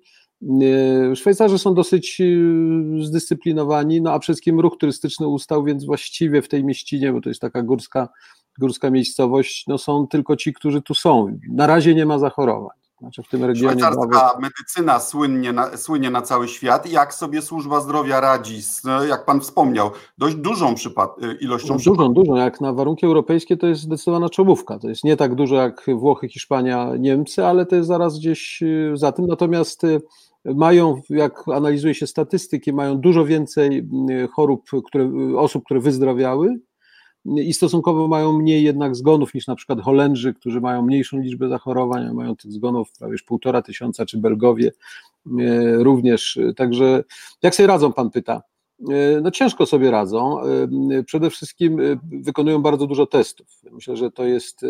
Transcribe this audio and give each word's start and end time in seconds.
Szwajcarzy 1.16 1.59
są 1.59 1.73
dosyć 1.73 2.22
y, 2.22 3.05
zdyscyplinowani, 3.05 4.02
no 4.02 4.11
a 4.11 4.19
przede 4.19 4.33
wszystkim 4.33 4.59
ruch 4.59 4.78
turystyczny 4.80 5.28
ustał, 5.28 5.64
więc 5.64 5.86
właściwie 5.86 6.41
w 6.41 6.47
tej 6.47 6.64
mieścinie, 6.64 7.14
bo 7.14 7.22
to 7.22 7.30
jest 7.30 7.41
taka 7.41 7.61
górska, 7.61 8.09
górska 8.59 8.91
miejscowość, 8.91 9.67
no 9.67 9.78
są 9.78 10.08
tylko 10.08 10.36
ci, 10.36 10.53
którzy 10.53 10.81
tu 10.81 10.94
są. 10.94 11.39
Na 11.50 11.67
razie 11.67 11.95
nie 11.95 12.06
ma 12.06 12.19
zachorowań. 12.19 12.84
Znaczy 13.00 13.24
w 13.24 13.28
tym 13.28 13.44
regionie 13.44 13.80
Szwajcarska 13.80 14.40
medycyna 14.40 15.00
słynie 15.00 15.54
na, 15.54 15.78
słynie 15.78 16.10
na 16.10 16.22
cały 16.22 16.48
świat. 16.48 16.92
Jak 16.92 17.14
sobie 17.14 17.42
służba 17.42 17.82
zdrowia 17.82 18.20
radzi, 18.20 18.62
z, 18.62 18.82
jak 19.10 19.26
pan 19.26 19.42
wspomniał, 19.42 19.92
dość 20.18 20.36
dużą 20.36 20.75
przypad 20.75 21.24
y, 21.24 21.38
ilością 21.42 21.74
no, 21.74 21.80
Dużą, 21.96 22.14
dużą. 22.14 22.36
Jak 22.36 22.62
na 22.62 22.74
warunki 22.74 23.06
europejskie 23.06 23.58
to 23.58 23.68
jest 23.68 23.81
zdecydowana 23.81 24.30
czołówka. 24.30 24.80
To 24.80 24.90
jest 24.90 25.03
nie 25.03 25.18
tak 25.18 25.36
dużo 25.36 25.56
jak 25.56 25.86
Włochy, 25.96 26.30
Hiszpania, 26.30 26.92
Niemcy, 27.00 27.46
ale 27.46 27.66
to 27.66 27.75
jest 27.75 27.88
zaraz 27.88 28.19
gdzieś 28.19 28.62
y, 28.62 28.92
za 28.94 29.12
tym. 29.12 29.28
Natomiast 29.28 29.81
mają, 30.46 31.02
jak 31.09 31.48
analizuje 31.48 31.96
się 31.96 32.08
statystyki, 32.08 32.74
mają 32.74 32.98
dużo 32.98 33.25
więcej 33.25 33.90
chorób, 34.34 34.69
które, 34.86 35.12
osób, 35.38 35.64
które 35.66 35.80
wyzdrowiały 35.80 36.59
i 37.25 37.53
stosunkowo 37.53 38.08
mają 38.08 38.34
mniej 38.34 38.63
jednak 38.63 38.96
zgonów 38.96 39.34
niż 39.34 39.47
na 39.47 39.56
przykład 39.56 39.81
Holendrzy, 39.81 40.34
którzy 40.34 40.62
mają 40.62 40.81
mniejszą 40.81 41.19
liczbę 41.19 41.50
zachorowań, 41.50 42.13
mają 42.13 42.36
tych 42.36 42.52
zgonów 42.52 42.91
prawie 43.00 43.18
półtora 43.28 43.62
tysiąca, 43.62 44.06
czy 44.06 44.18
Belgowie 44.18 44.72
e, 45.40 45.84
również. 45.84 46.40
Także 46.56 47.03
jak 47.41 47.56
sobie 47.56 47.68
radzą, 47.68 47.94
pan 47.94 48.09
pyta? 48.09 48.41
E, 48.90 49.22
no 49.22 49.31
ciężko 49.31 49.66
sobie 49.66 49.91
radzą. 49.91 50.41
E, 50.41 51.03
przede 51.03 51.30
wszystkim 51.30 51.78
wykonują 52.03 52.62
bardzo 52.62 52.88
dużo 52.88 53.06
testów. 53.06 53.47
Myślę, 53.72 53.97
że 53.97 54.12
to 54.12 54.25
jest 54.25 54.62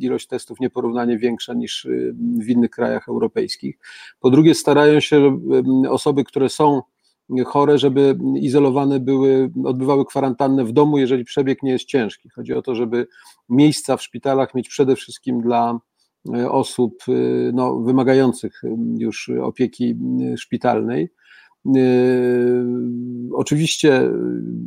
ilość 0.00 0.26
testów 0.26 0.60
nieporównanie 0.60 1.18
większa 1.18 1.54
niż 1.54 1.86
w 2.14 2.48
innych 2.48 2.70
krajach 2.70 3.08
europejskich. 3.08 3.78
Po 4.20 4.30
drugie, 4.30 4.54
starają 4.54 5.00
się 5.00 5.40
osoby, 5.90 6.24
które 6.24 6.48
są 6.48 6.82
chore, 7.46 7.78
żeby 7.78 8.18
izolowane 8.40 9.00
były, 9.00 9.50
odbywały 9.64 10.04
kwarantannę 10.04 10.64
w 10.64 10.72
domu, 10.72 10.98
jeżeli 10.98 11.24
przebieg 11.24 11.62
nie 11.62 11.72
jest 11.72 11.84
ciężki. 11.84 12.28
Chodzi 12.28 12.54
o 12.54 12.62
to, 12.62 12.74
żeby 12.74 13.06
miejsca 13.48 13.96
w 13.96 14.02
szpitalach 14.02 14.54
mieć 14.54 14.68
przede 14.68 14.96
wszystkim 14.96 15.40
dla 15.40 15.80
osób 16.48 17.04
no, 17.52 17.78
wymagających 17.78 18.62
już 18.98 19.30
opieki 19.42 19.96
szpitalnej 20.36 21.08
oczywiście 23.32 24.10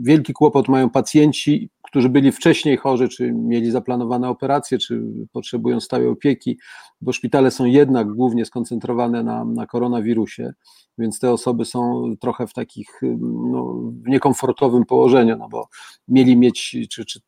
wielki 0.02 0.34
kłopot 0.34 0.68
mają 0.68 0.90
pacjenci, 0.90 1.70
którzy 1.96 2.10
byli 2.10 2.32
wcześniej 2.32 2.78
chorzy, 2.78 3.10
czy 3.10 3.32
mieli 3.32 3.72
zaplanowane 3.72 4.30
operacje, 4.30 4.78
czy 4.78 5.02
potrzebują 5.32 5.80
stałej 5.80 6.08
opieki, 6.08 6.58
bo 7.02 7.12
szpitale 7.12 7.52
są 7.52 7.66
jednak 7.66 8.08
głównie 8.08 8.46
skoncentrowane 8.46 9.24
na, 9.24 9.46
na 9.46 9.66
koronawirusie, 9.66 10.54
więc 10.98 11.20
te 11.20 11.32
osoby 11.32 11.66
są 11.66 12.04
trochę 12.20 12.48
w 12.48 12.54
takich 12.54 13.02
no, 13.22 13.92
niekomfortowym 14.08 14.86
położeniu, 14.86 15.38
no 15.38 15.50
bo 15.50 15.68
mieli 16.08 16.38
mieć 16.38 16.78
czy, 16.92 17.06
czy 17.06 17.20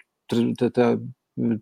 te, 0.58 0.72
te 0.72 0.98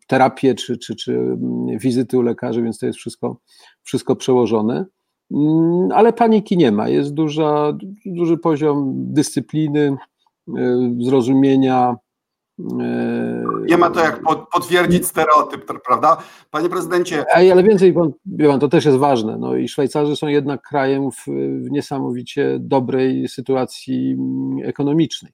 terapie, 0.08 0.56
czy, 0.56 0.78
czy, 0.78 0.96
czy 0.96 1.38
wizyty 1.80 2.18
u 2.18 2.22
lekarzy, 2.22 2.64
więc 2.64 2.80
to 2.80 2.86
jest 2.86 3.00
wszystko, 3.00 3.38
wszystko 3.84 4.16
przełożone. 4.16 4.86
Mm, 5.32 5.92
ale 5.92 6.14
paniki 6.14 6.58
nie 6.58 6.72
ma. 6.72 6.90
Jest 6.90 7.14
duża, 7.14 7.78
duży 8.06 8.38
poziom 8.38 8.94
dyscypliny, 9.14 9.96
e, 10.58 10.96
zrozumienia. 11.00 11.96
E, 12.60 13.44
nie 13.70 13.78
ma 13.78 13.90
to 13.90 14.00
jak 14.00 14.22
potwierdzić 14.54 15.08
stereotyp, 15.08 15.66
prawda? 15.86 16.18
Panie 16.52 16.70
prezydencie. 16.70 17.26
Ale 17.34 17.64
więcej, 17.64 17.94
pan, 17.94 18.12
pan, 18.48 18.60
to 18.60 18.68
też 18.68 18.86
jest 18.86 18.98
ważne. 18.98 19.38
No 19.38 19.56
i 19.56 19.68
Szwajcarzy 19.68 20.16
są 20.16 20.28
jednak 20.28 20.62
krajem 20.62 21.12
w, 21.12 21.26
w 21.66 21.72
niesamowicie 21.72 22.58
dobrej 22.60 23.28
sytuacji 23.28 24.12
mm, 24.12 24.70
ekonomicznej. 24.70 25.32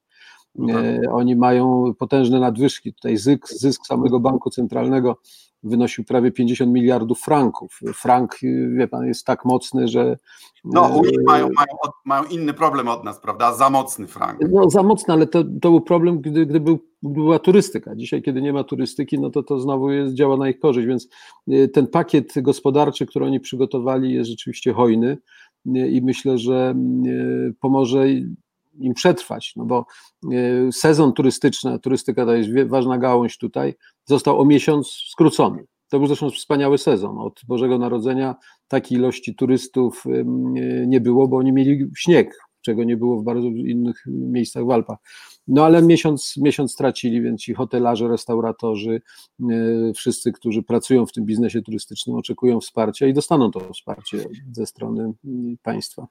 No 0.56 0.68
tak. 0.74 0.86
E, 0.86 1.12
oni 1.12 1.36
mają 1.36 1.94
potężne 2.00 2.40
nadwyżki. 2.40 2.94
Tutaj 2.94 3.18
zysk, 3.18 3.48
zysk 3.48 3.86
samego 3.86 4.20
banku 4.20 4.50
centralnego 4.50 5.18
wynosił 5.64 6.04
prawie 6.04 6.32
50 6.32 6.72
miliardów 6.72 7.22
franków. 7.22 7.80
Frank, 7.96 8.38
wie 8.78 8.88
pan, 8.88 9.06
jest 9.06 9.26
tak 9.26 9.46
mocny, 9.46 9.88
że. 9.88 10.18
No, 10.64 10.88
u 10.88 11.06
nich 11.06 11.24
mają, 11.26 11.50
mają, 11.56 11.94
mają 12.06 12.24
inny 12.24 12.54
problem 12.54 12.88
od 12.88 13.04
nas, 13.04 13.20
prawda? 13.20 13.54
Za 13.54 13.70
mocny 13.70 14.08
frank. 14.08 14.40
No, 14.52 14.70
za 14.70 14.84
mocny, 14.84 15.14
ale 15.14 15.28
to, 15.28 15.44
to 15.44 15.70
był 15.70 15.82
problem, 15.82 16.22
gdy, 16.22 16.46
gdy 16.46 16.60
był, 16.60 16.80
była 17.04 17.40
turystyka. 17.40 17.96
Dzisiaj, 17.96 18.22
kiedy 18.22 18.42
nie 18.42 18.54
ma 18.54 18.64
turystyki, 18.64 19.20
no 19.20 19.30
to 19.30 19.44
to 19.44 19.60
znowu 19.60 19.92
jest, 19.92 20.14
działa 20.14 20.38
na 20.38 20.50
ich 20.50 20.60
korzyść, 20.60 20.88
więc 20.88 21.08
y, 21.52 21.68
ten 21.68 21.88
pakiet 21.88 22.34
gospodarczy, 22.42 23.06
który 23.06 23.26
oni 23.26 23.40
przygotowali, 23.40 24.14
jest 24.14 24.30
rzeczywiście 24.30 24.74
hojny 24.74 25.18
y, 25.68 25.90
i 25.90 26.02
myślę, 26.02 26.38
że 26.38 26.76
y, 27.06 27.54
pomoże 27.60 28.06
im 28.80 28.94
przetrwać, 28.94 29.54
no 29.56 29.66
bo 29.66 29.86
sezon 30.72 31.14
turystyczny, 31.14 31.80
turystyka 31.80 32.26
to 32.26 32.36
jest 32.36 32.50
ważna 32.68 32.98
gałąź 32.98 33.38
tutaj, 33.38 33.74
został 34.06 34.40
o 34.40 34.46
miesiąc 34.46 34.88
skrócony. 35.10 35.66
To 35.90 36.00
był 36.00 36.08
zresztą 36.08 36.30
wspaniały 36.30 36.78
sezon. 36.78 37.18
Od 37.18 37.42
Bożego 37.48 37.78
Narodzenia 37.78 38.36
takiej 38.68 38.98
ilości 38.98 39.36
turystów 39.36 40.04
nie 40.88 41.02
było, 41.02 41.28
bo 41.28 41.38
oni 41.38 41.52
mieli 41.52 41.90
śnieg, 41.98 42.38
czego 42.62 42.84
nie 42.84 42.98
było 42.98 43.22
w 43.22 43.24
bardzo 43.24 43.48
innych 43.48 44.04
miejscach 44.08 44.66
w 44.66 44.72
Alpach. 44.72 44.98
No 45.48 45.66
ale 45.66 45.82
miesiąc, 45.82 46.38
miesiąc 46.38 46.72
stracili, 46.72 47.22
więc 47.22 47.42
ci 47.42 47.54
hotelarze, 47.54 48.08
restauratorzy, 48.08 49.02
wszyscy, 49.96 50.32
którzy 50.32 50.64
pracują 50.64 51.06
w 51.06 51.12
tym 51.12 51.26
biznesie 51.26 51.62
turystycznym, 51.62 52.16
oczekują 52.16 52.60
wsparcia 52.60 53.08
i 53.08 53.14
dostaną 53.14 53.52
to 53.52 53.74
wsparcie 53.74 54.26
ze 54.52 54.66
strony 54.66 55.14
państwa. 55.64 56.08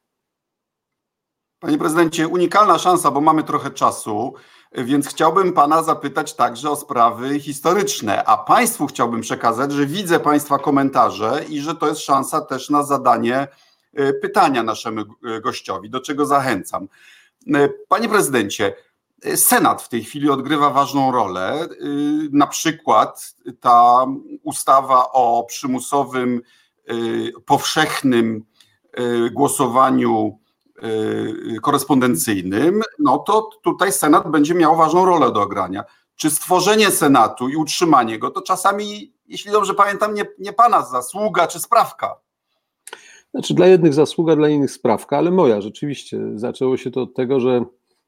Panie 1.61 1.79
prezydencie, 1.79 2.29
unikalna 2.29 2.79
szansa, 2.79 3.11
bo 3.11 3.21
mamy 3.21 3.43
trochę 3.43 3.71
czasu, 3.71 4.35
więc 4.73 5.09
chciałbym 5.09 5.53
pana 5.53 5.83
zapytać 5.83 6.35
także 6.35 6.71
o 6.71 6.77
sprawy 6.77 7.41
historyczne, 7.41 8.25
a 8.25 8.37
państwu 8.37 8.87
chciałbym 8.87 9.21
przekazać, 9.21 9.73
że 9.73 9.87
widzę 9.87 10.21
państwa 10.21 10.59
komentarze 10.59 11.45
i 11.49 11.61
że 11.61 11.75
to 11.75 11.89
jest 11.89 12.01
szansa 12.01 12.41
też 12.41 12.71
na 12.71 12.83
zadanie 12.83 13.49
e, 13.95 14.12
pytania 14.12 14.62
naszemu 14.62 15.01
e, 15.01 15.41
gościowi, 15.41 15.91
do 15.91 16.01
czego 16.01 16.27
zachęcam. 16.27 16.89
E, 17.55 17.69
panie 17.89 18.09
prezydencie, 18.09 18.75
Senat 19.37 19.83
w 19.83 19.89
tej 19.89 20.05
chwili 20.05 20.31
odgrywa 20.31 20.71
ważną 20.71 21.13
rolę. 21.13 21.69
Na 22.33 22.47
przykład 22.47 23.35
ta 23.61 24.06
ustawa 24.43 25.13
o 25.13 25.45
przymusowym, 25.49 26.41
powszechnym 27.47 28.45
głosowaniu 29.33 30.39
korespondencyjnym, 31.62 32.82
no 32.99 33.19
to 33.19 33.50
tutaj 33.62 33.93
Senat 33.93 34.31
będzie 34.31 34.55
miał 34.55 34.77
ważną 34.77 35.05
rolę 35.05 35.32
do 35.32 35.43
ogrania. 35.43 35.85
Czy 36.17 36.31
stworzenie 36.31 36.91
Senatu 36.91 37.49
i 37.49 37.56
utrzymanie 37.56 38.19
go 38.19 38.31
to 38.31 38.43
czasami, 38.43 39.12
jeśli 39.27 39.53
dobrze 39.53 39.75
pamiętam, 39.75 40.15
nie, 40.15 40.25
nie 40.38 40.53
pana 40.53 40.82
zasługa 40.82 41.47
czy 41.47 41.61
sprawka? 41.61 42.15
Znaczy 43.31 43.55
dla 43.55 43.67
jednych 43.67 43.94
zasługa, 43.94 44.37
dla 44.37 44.49
innych 44.49 44.71
sprawka, 44.71 45.19
ale 45.19 45.31
moja 45.31 45.61
rzeczywiście. 45.61 46.21
Zaczęło 46.35 46.77
się 46.77 46.91
to 46.91 47.03
od 47.03 47.15
tego, 47.15 47.41
że 47.41 47.65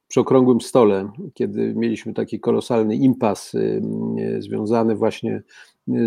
przy 0.09 0.21
okrągłym 0.21 0.61
stole, 0.61 1.13
kiedy 1.35 1.75
mieliśmy 1.77 2.15
taki 2.15 2.41
kolosalny 2.41 2.97
impas 2.97 3.55
y, 3.55 3.83
y, 4.19 4.43
związany 4.43 4.95
właśnie 4.97 5.43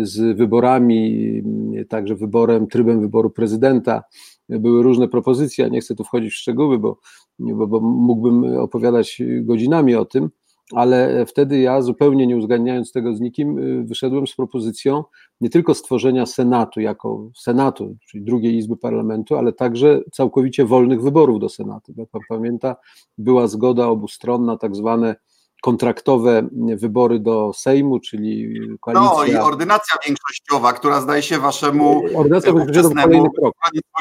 z 0.02 0.36
wyborami, 0.36 1.42
także 1.88 2.14
wyborem, 2.14 2.66
trybem 2.66 3.00
wyboru 3.00 3.30
prezydenta, 3.30 4.02
były 4.48 4.82
różne 4.82 5.08
propozycje, 5.08 5.70
nie 5.70 5.80
chcę 5.80 5.94
tu 5.94 6.04
wchodzić 6.04 6.32
w 6.32 6.36
szczegóły, 6.36 6.78
bo, 6.78 6.98
bo, 7.38 7.66
bo 7.66 7.80
mógłbym 7.80 8.58
opowiadać 8.58 9.22
godzinami 9.42 9.94
o 9.94 10.04
tym, 10.04 10.30
ale 10.72 11.26
wtedy 11.26 11.58
ja 11.58 11.82
zupełnie 11.82 12.26
nie 12.26 12.36
uzgadniając 12.36 12.92
tego 12.92 13.14
z 13.14 13.20
nikim, 13.20 13.56
wyszedłem 13.86 14.26
z 14.26 14.34
propozycją 14.34 15.04
nie 15.40 15.50
tylko 15.50 15.74
stworzenia 15.74 16.26
Senatu 16.26 16.80
jako 16.80 17.30
Senatu, 17.36 17.96
czyli 18.08 18.24
drugiej 18.24 18.56
Izby 18.56 18.76
Parlamentu, 18.76 19.36
ale 19.36 19.52
także 19.52 20.00
całkowicie 20.12 20.64
wolnych 20.64 21.02
wyborów 21.02 21.40
do 21.40 21.48
Senatu. 21.48 21.92
Jak 21.96 22.08
pan 22.08 22.22
pamięta, 22.28 22.76
była 23.18 23.46
zgoda 23.46 23.88
obustronna, 23.88 24.56
tak 24.56 24.76
zwane 24.76 25.16
kontraktowe 25.62 26.48
wybory 26.76 27.18
do 27.18 27.52
Sejmu, 27.52 28.00
czyli 28.00 28.60
koalicja... 28.80 29.10
No 29.16 29.24
i 29.24 29.36
ordynacja 29.36 29.96
większościowa, 30.06 30.72
która 30.72 31.00
zdaje 31.00 31.22
się 31.22 31.38
waszemu 31.38 32.02
ordynacja 32.14 32.52
ówczesnemu 32.52 33.26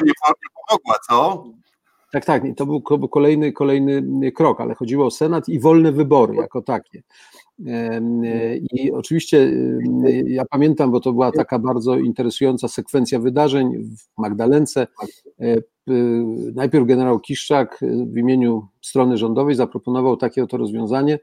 nie 0.04 0.12
pomogła, 0.68 0.96
co? 1.08 1.46
Tak, 2.12 2.26
tak, 2.26 2.44
to 2.58 2.66
był, 2.66 2.82
to 2.82 2.98
był 2.98 3.10
kolejny, 3.10 3.52
kolejny 3.52 4.32
krok, 4.32 4.62
ale 4.62 4.76
chodziło 4.76 5.06
o 5.06 5.12
Senat 5.12 5.50
i 5.50 5.60
wolne 5.60 5.92
wybory 5.92 6.36
jako 6.36 6.62
takie. 6.62 7.04
I 8.72 8.92
oczywiście 8.92 9.52
ja 10.26 10.46
pamiętam, 10.46 10.92
bo 10.92 11.00
to 11.00 11.14
była 11.14 11.32
taka 11.32 11.60
bardzo 11.60 11.98
interesująca 11.98 12.68
sekwencja 12.68 13.20
wydarzeń 13.20 13.78
w 13.78 14.22
Magdalence. 14.22 14.88
E, 15.42 15.56
najpierw 16.56 16.86
generał 16.86 17.20
Kiszczak 17.20 17.80
w 18.14 18.18
imieniu 18.18 18.68
strony 18.82 19.18
rządowej 19.18 19.56
zaproponował 19.56 20.18
takie 20.18 20.44
oto 20.44 20.58
rozwiązanie, 20.58 21.20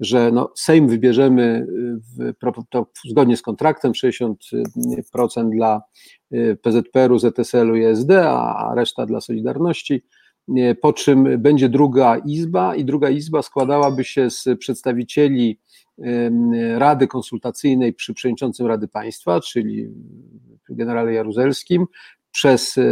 że 0.00 0.30
no, 0.32 0.52
Sejm 0.56 0.88
wybierzemy 0.88 1.66
w, 2.18 2.32
to 2.70 2.86
zgodnie 3.08 3.36
z 3.36 3.42
kontraktem 3.42 3.92
60% 3.92 4.34
dla 5.50 5.82
PZPR-u, 6.62 7.18
ZSL-u 7.18 7.76
i 7.76 7.84
SD, 7.84 8.28
a 8.28 8.72
reszta 8.74 9.06
dla 9.06 9.20
Solidarności, 9.20 10.04
po 10.82 10.92
czym 10.92 11.40
będzie 11.42 11.68
druga 11.68 12.16
izba 12.16 12.76
i 12.76 12.84
druga 12.84 13.10
izba 13.10 13.42
składałaby 13.42 14.04
się 14.04 14.30
z 14.30 14.44
przedstawicieli 14.58 15.58
Rady 16.76 17.06
Konsultacyjnej 17.06 17.92
przy 17.92 18.14
przewodniczącym 18.14 18.66
Rady 18.66 18.88
Państwa, 18.88 19.40
czyli 19.40 19.88
generale 20.68 21.12
Jaruzelskim, 21.12 21.86
przez 22.32 22.76
y, 22.76 22.82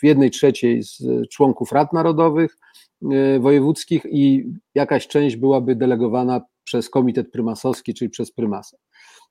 w 0.00 0.02
jednej 0.04 0.30
trzeciej 0.30 0.82
z 0.82 1.02
członków 1.30 1.72
rad 1.72 1.92
narodowych, 1.92 2.56
E, 3.02 3.38
wojewódzkich 3.40 4.06
i 4.10 4.44
jakaś 4.74 5.08
część 5.08 5.36
byłaby 5.36 5.76
delegowana 5.76 6.40
przez 6.64 6.90
komitet 6.90 7.30
prymasowski, 7.30 7.94
czyli 7.94 8.10
przez 8.10 8.32
prymasa. 8.32 8.76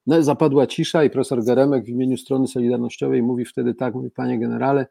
No, 0.08 0.24
zapadła 0.24 0.68
cisza 0.68 1.04
i 1.04 1.10
profesor 1.10 1.44
Geremek 1.44 1.86
w 1.86 1.90
imieniu 1.90 2.18
strony 2.18 2.48
Solidarnościowej 2.48 3.24
mówi 3.24 3.46
wtedy 3.46 3.74
tak, 3.74 3.96
mówi 3.96 4.12
panie 4.12 4.40
generale, 4.40 4.88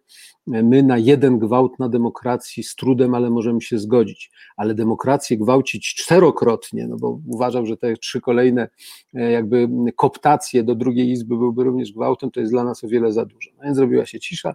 my 0.47 0.83
na 0.83 0.99
jeden 0.99 1.39
gwałt 1.39 1.79
na 1.79 1.89
demokracji 1.89 2.63
z 2.63 2.75
trudem, 2.75 3.15
ale 3.15 3.31
możemy 3.31 3.61
się 3.61 3.79
zgodzić, 3.79 4.31
ale 4.57 4.75
demokrację 4.75 5.39
gwałcić 5.39 5.95
czterokrotnie, 5.95 6.89
no 6.89 6.97
bo 6.97 7.21
uważam, 7.27 7.67
że 7.67 7.77
te 7.77 7.97
trzy 7.97 8.21
kolejne 8.21 8.69
e, 9.15 9.31
jakby 9.31 9.69
koptacje 9.97 10.65
do 10.65 10.75
drugiej 10.75 11.11
izby 11.11 11.37
byłyby 11.37 11.65
również 11.65 11.93
gwałtem, 11.93 12.31
to 12.31 12.41
jest 12.41 12.53
dla 12.53 12.65
nas 12.65 12.85
o 12.85 12.89
wiele 12.89 13.13
za 13.13 13.25
dużo. 13.25 13.51
No 13.59 13.65
więc 13.65 13.77
zrobiła 13.77 14.07
się 14.07 14.21
cisza 14.21 14.55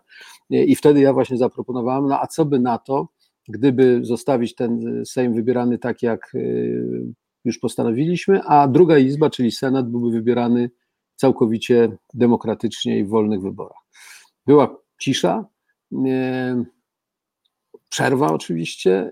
e, 0.51 0.63
i 0.63 0.75
wtedy 0.75 0.99
ja 0.99 1.13
właśnie 1.13 1.37
zaproponowałem, 1.37 2.07
no 2.07 2.19
a 2.21 2.27
co 2.27 2.45
by 2.45 2.59
na 2.59 2.77
to, 2.77 3.07
gdyby 3.49 3.99
zostawić 4.03 4.55
ten 4.55 5.01
Sejm 5.05 5.33
wybierany 5.33 5.77
tak, 5.77 6.03
jak 6.03 6.31
już 7.45 7.59
postanowiliśmy, 7.59 8.43
a 8.43 8.67
druga 8.67 8.97
izba, 8.97 9.29
czyli 9.29 9.51
Senat, 9.51 9.89
byłby 9.89 10.11
wybierany 10.11 10.71
całkowicie 11.15 11.97
demokratycznie 12.13 12.99
i 12.99 13.03
w 13.03 13.09
wolnych 13.09 13.41
wyborach. 13.41 13.81
Była 14.47 14.77
cisza. 14.99 15.45
Y, 17.91 18.01
przerwa 18.01 18.33
oczywiście. 18.33 19.11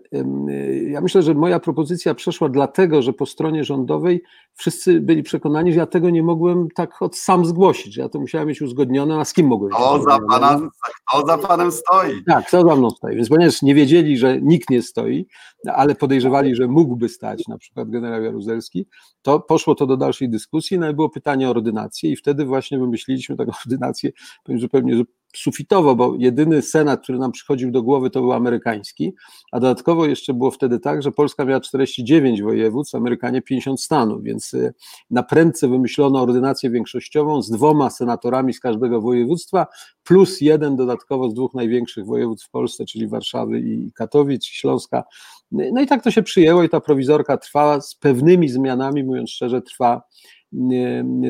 Ja 0.88 1.02
myślę, 1.02 1.22
że 1.22 1.34
moja 1.34 1.60
propozycja 1.60 2.16
przeszła 2.16 2.50
dlatego, 2.50 3.02
że 3.02 3.14
po 3.14 3.26
stronie 3.26 3.64
rządowej 3.64 4.24
wszyscy 4.56 5.02
byli 5.02 5.24
przekonani, 5.24 5.74
że 5.74 5.80
ja 5.80 5.86
tego 5.86 6.10
nie 6.10 6.24
mogłem 6.24 6.68
tak 6.76 7.02
od 7.02 7.18
sam 7.18 7.46
zgłosić, 7.46 7.94
że 7.94 8.02
ja 8.02 8.10
to 8.10 8.20
musiałem 8.20 8.48
mieć 8.48 8.62
uzgodnione, 8.62 9.20
a 9.20 9.26
z 9.26 9.34
kim 9.34 9.48
mogłem 9.48 9.72
to 9.72 10.04
za, 10.04 10.20
pana, 10.30 10.70
to 11.12 11.28
za 11.28 11.38
panem 11.38 11.72
stoi. 11.72 12.24
Tak, 12.28 12.48
kto 12.48 12.64
za 12.70 12.76
mną 12.76 12.90
stoi. 12.90 13.16
Więc 13.16 13.30
ponieważ 13.30 13.62
nie 13.62 13.76
wiedzieli, 13.76 14.18
że 14.18 14.42
nikt 14.42 14.70
nie 14.70 14.82
stoi, 14.82 15.28
ale 15.68 15.96
podejrzewali, 15.96 16.56
że 16.56 16.68
mógłby 16.68 17.10
stać 17.10 17.48
na 17.48 17.58
przykład 17.58 17.90
generał 17.90 18.24
Jaruzelski, 18.24 18.88
to 19.22 19.40
poszło 19.40 19.76
to 19.76 19.86
do 19.86 19.98
dalszej 19.98 20.30
dyskusji, 20.30 20.80
no 20.80 20.90
i 20.90 20.94
było 20.94 21.10
pytanie 21.10 21.48
o 21.48 21.52
ordynację 21.52 22.12
i 22.12 22.16
wtedy 22.16 22.46
właśnie 22.46 22.80
wymyśliliśmy 22.80 23.36
taką 23.36 23.52
ordynację, 23.66 24.12
powiem 24.44 24.62
zupełnie 24.62 25.04
sufitowo, 25.36 25.96
bo 25.96 26.16
jedyny 26.18 26.62
senat, 26.62 27.04
który 27.04 27.20
nam 27.20 27.32
przychodził 27.32 27.72
do 27.72 27.84
głowy, 27.84 28.10
to 28.10 28.22
był 28.22 28.34
amerykański, 28.34 29.14
a 29.52 29.60
dodatkowo 29.60 30.06
jeszcze 30.06 30.34
było 30.34 30.52
wtedy 30.52 30.80
tak, 30.80 31.02
że 31.02 31.12
Polska 31.12 31.46
miała 31.46 31.60
49 31.60 32.42
województw, 32.42 32.96
Amerykanie 32.96 33.42
50 33.42 33.82
stanów, 33.82 34.24
więc 34.24 34.54
y, 34.54 34.74
na 35.10 35.24
prędce 35.24 35.68
wymyślono 35.68 36.22
ordynację 36.22 36.70
większościową 36.70 37.42
z 37.42 37.50
dwoma 37.50 37.90
senatorami 37.90 38.54
z 38.54 38.60
każdego 38.60 39.02
województwa, 39.02 39.68
plus 40.04 40.42
jeden 40.42 40.76
dodatkowo 40.76 41.30
z 41.30 41.34
dwóch 41.34 41.54
największych 41.54 42.06
województw 42.06 42.48
w 42.48 42.52
Polsce, 42.52 42.86
czyli 42.86 43.08
Warszawy 43.08 43.60
i 43.60 43.92
Katowic, 43.92 44.46
Śląska. 44.46 45.04
No 45.52 45.82
i 45.82 45.88
tak 45.88 46.04
to 46.04 46.12
się 46.12 46.24
przyjęło 46.24 46.64
i 46.64 46.70
ta 46.70 46.80
prowizorka 46.80 47.38
trwała 47.38 47.82
z 47.82 47.96
pewnymi 47.96 48.50
zmianami, 48.50 49.04
mówiąc 49.04 49.32
szczerze, 49.32 49.62
trwa, 49.62 50.02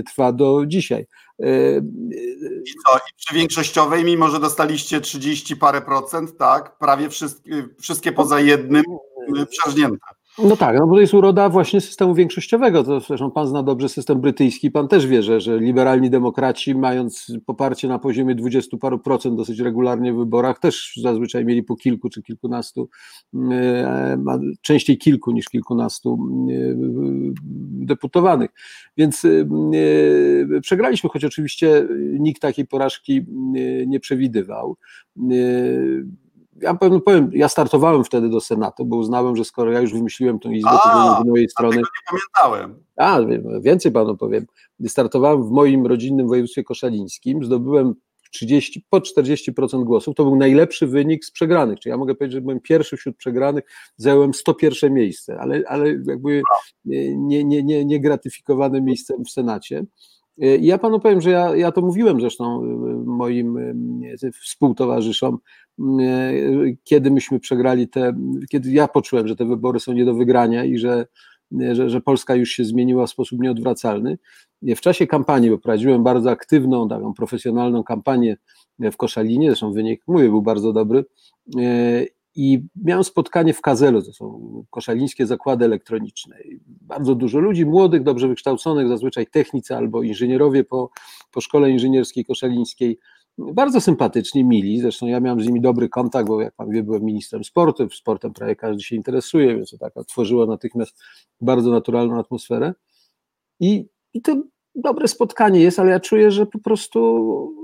trwa 0.05 0.31
do 0.31 0.65
dzisiaj. 0.65 1.05
I 2.65 2.73
co, 2.85 2.97
i 2.97 3.15
przy 3.17 3.35
większościowej, 3.35 4.05
mimo 4.05 4.29
że 4.29 4.39
dostaliście 4.39 5.01
30 5.01 5.55
parę 5.55 5.81
procent, 5.81 6.37
tak, 6.37 6.77
prawie 6.77 7.09
wszystkie, 7.09 7.67
wszystkie 7.79 8.11
poza 8.11 8.39
jednym 8.39 8.83
przerżnięte. 9.49 10.18
No 10.37 10.57
tak, 10.57 10.79
no 10.79 10.87
bo 10.87 10.93
to 10.93 11.01
jest 11.01 11.13
uroda 11.13 11.49
właśnie 11.49 11.81
systemu 11.81 12.15
większościowego. 12.15 12.83
To 12.83 12.99
zresztą 12.99 13.31
pan 13.31 13.47
zna 13.47 13.63
dobrze 13.63 13.89
system 13.89 14.21
brytyjski, 14.21 14.71
pan 14.71 14.87
też 14.87 15.07
wie, 15.07 15.23
że, 15.23 15.41
że 15.41 15.59
liberalni 15.59 16.09
demokraci, 16.09 16.75
mając 16.75 17.33
poparcie 17.45 17.87
na 17.87 17.99
poziomie 17.99 18.35
20 18.35 18.77
paru 18.77 18.99
procent 18.99 19.35
dosyć 19.35 19.59
regularnie 19.59 20.13
w 20.13 20.17
wyborach, 20.17 20.59
też 20.59 20.99
zazwyczaj 21.01 21.45
mieli 21.45 21.63
po 21.63 21.75
kilku 21.75 22.09
czy 22.09 22.23
kilkunastu, 22.23 22.89
e, 23.51 24.17
częściej 24.61 24.97
kilku 24.97 25.31
niż 25.31 25.45
kilkunastu 25.45 26.17
e, 26.49 26.53
deputowanych. 27.85 28.49
Więc 28.97 29.25
e, 29.25 30.59
przegraliśmy, 30.61 31.09
choć 31.09 31.25
oczywiście 31.25 31.87
nikt 32.19 32.41
takiej 32.41 32.67
porażki 32.67 33.25
nie 33.87 33.99
przewidywał 33.99 34.77
ja 36.61 36.73
powiem, 36.73 37.01
powiem, 37.01 37.29
ja 37.33 37.49
startowałem 37.49 38.03
wtedy 38.03 38.29
do 38.29 38.41
Senatu, 38.41 38.85
bo 38.85 38.97
uznałem, 38.97 39.35
że 39.35 39.45
skoro 39.45 39.71
ja 39.71 39.81
już 39.81 39.93
wymyśliłem 39.93 40.39
tę 40.39 40.49
izbę, 40.49 40.69
to 40.83 41.21
z 41.23 41.27
mojej 41.27 41.49
strony. 41.49 41.77
nie 41.77 41.83
pamiętałem. 42.09 42.83
A, 42.97 43.19
więcej 43.61 43.91
panu 43.91 44.17
powiem. 44.17 44.45
Startowałem 44.87 45.43
w 45.43 45.51
moim 45.51 45.85
rodzinnym 45.85 46.27
województwie 46.27 46.63
koszalińskim, 46.63 47.43
zdobyłem 47.43 47.95
30, 48.31 48.85
po 48.89 48.97
40% 48.97 49.83
głosów. 49.83 50.15
To 50.15 50.23
był 50.23 50.35
najlepszy 50.35 50.87
wynik 50.87 51.25
z 51.25 51.31
przegranych. 51.31 51.79
Czyli 51.79 51.91
ja 51.91 51.97
mogę 51.97 52.15
powiedzieć, 52.15 52.33
że 52.33 52.41
byłem 52.41 52.59
pierwszy 52.59 52.97
wśród 52.97 53.17
przegranych, 53.17 53.63
zająłem 53.97 54.33
101 54.33 54.93
miejsce, 54.93 55.39
ale, 55.39 55.63
ale 55.67 55.89
jakby 55.89 56.41
nie, 56.85 57.43
nie, 57.43 57.63
nie, 57.63 57.85
nie 57.85 57.99
gratyfikowane 58.01 58.81
miejscem 58.81 59.25
w 59.25 59.29
Senacie. 59.29 59.85
I 60.37 60.65
ja 60.65 60.77
panu 60.77 60.99
powiem, 60.99 61.21
że 61.21 61.29
ja, 61.29 61.55
ja 61.55 61.71
to 61.71 61.81
mówiłem 61.81 62.21
zresztą 62.21 62.61
moim 63.05 63.57
współtowarzyszom 64.41 65.37
kiedy 66.83 67.11
myśmy 67.11 67.39
przegrali 67.39 67.87
te, 67.87 68.13
kiedy 68.49 68.71
ja 68.71 68.87
poczułem, 68.87 69.27
że 69.27 69.35
te 69.35 69.45
wybory 69.45 69.79
są 69.79 69.93
nie 69.93 70.05
do 70.05 70.13
wygrania 70.13 70.65
i 70.65 70.77
że, 70.77 71.05
że, 71.71 71.89
że 71.89 72.01
Polska 72.01 72.35
już 72.35 72.49
się 72.49 72.65
zmieniła 72.65 73.07
w 73.07 73.09
sposób 73.09 73.41
nieodwracalny. 73.41 74.17
W 74.61 74.81
czasie 74.81 75.07
kampanii, 75.07 75.49
bo 75.49 75.57
prowadziłem 75.57 76.03
bardzo 76.03 76.31
aktywną, 76.31 76.89
taką 76.89 77.13
profesjonalną 77.13 77.83
kampanię 77.83 78.37
w 78.79 78.97
Koszalinie, 78.97 79.49
zresztą 79.49 79.71
wynik 79.71 80.01
mój 80.07 80.29
był 80.29 80.41
bardzo 80.41 80.73
dobry 80.73 81.05
i 82.35 82.63
miałem 82.75 83.03
spotkanie 83.03 83.53
w 83.53 83.61
Kazelu, 83.61 84.01
to 84.01 84.13
są 84.13 84.41
koszalińskie 84.69 85.25
zakłady 85.25 85.65
elektroniczne. 85.65 86.37
Bardzo 86.67 87.15
dużo 87.15 87.39
ludzi, 87.39 87.65
młodych, 87.65 88.03
dobrze 88.03 88.27
wykształconych, 88.27 88.87
zazwyczaj 88.87 89.27
technicy 89.27 89.75
albo 89.75 90.03
inżynierowie 90.03 90.63
po, 90.63 90.89
po 91.31 91.41
szkole 91.41 91.71
inżynierskiej 91.71 92.25
koszalińskiej. 92.25 92.99
Bardzo 93.39 93.81
sympatyczni, 93.81 94.43
mili. 94.43 94.79
Zresztą 94.79 95.07
ja 95.07 95.19
miałem 95.19 95.41
z 95.41 95.47
nimi 95.47 95.61
dobry 95.61 95.89
kontakt, 95.89 96.27
bo 96.27 96.41
jak 96.41 96.55
pan 96.55 96.69
wie, 96.69 96.83
byłem 96.83 97.03
ministrem 97.03 97.43
sportu. 97.43 97.89
Sportem 97.89 98.33
prawie 98.33 98.55
każdy 98.55 98.83
się 98.83 98.95
interesuje, 98.95 99.55
więc 99.55 99.71
to 99.71 99.77
tak 99.77 99.97
otworzyło 99.97 100.45
natychmiast 100.45 100.99
bardzo 101.41 101.71
naturalną 101.71 102.19
atmosferę. 102.19 102.73
I, 103.59 103.87
i 104.13 104.21
to 104.21 104.35
dobre 104.75 105.07
spotkanie 105.07 105.59
jest, 105.59 105.79
ale 105.79 105.91
ja 105.91 105.99
czuję, 105.99 106.31
że 106.31 106.45
po 106.45 106.59
prostu 106.59 106.99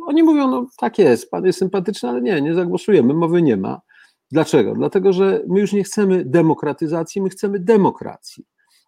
oni 0.08 0.24
mówią, 0.24 0.48
no 0.48 0.68
tak 0.78 1.00
jest, 1.00 1.32
pan 1.32 1.46
jest 1.46 1.60
sympatyczny, 1.60 2.10
ale 2.10 2.22
nie, 2.22 2.42
nie 2.42 2.54
zagłosujemy, 2.54 3.14
mowy 3.14 3.42
nie 3.42 3.58
ma. 3.58 3.82
Dlaczego? 4.32 4.76
Dlatego, 4.76 5.14
że 5.14 5.44
my 5.48 5.60
już 5.60 5.74
nie 5.74 5.84
chcemy 5.84 6.26
demokratyzacji, 6.26 7.22
my 7.22 7.30
chcemy 7.30 7.60
demokracji. 7.60 8.46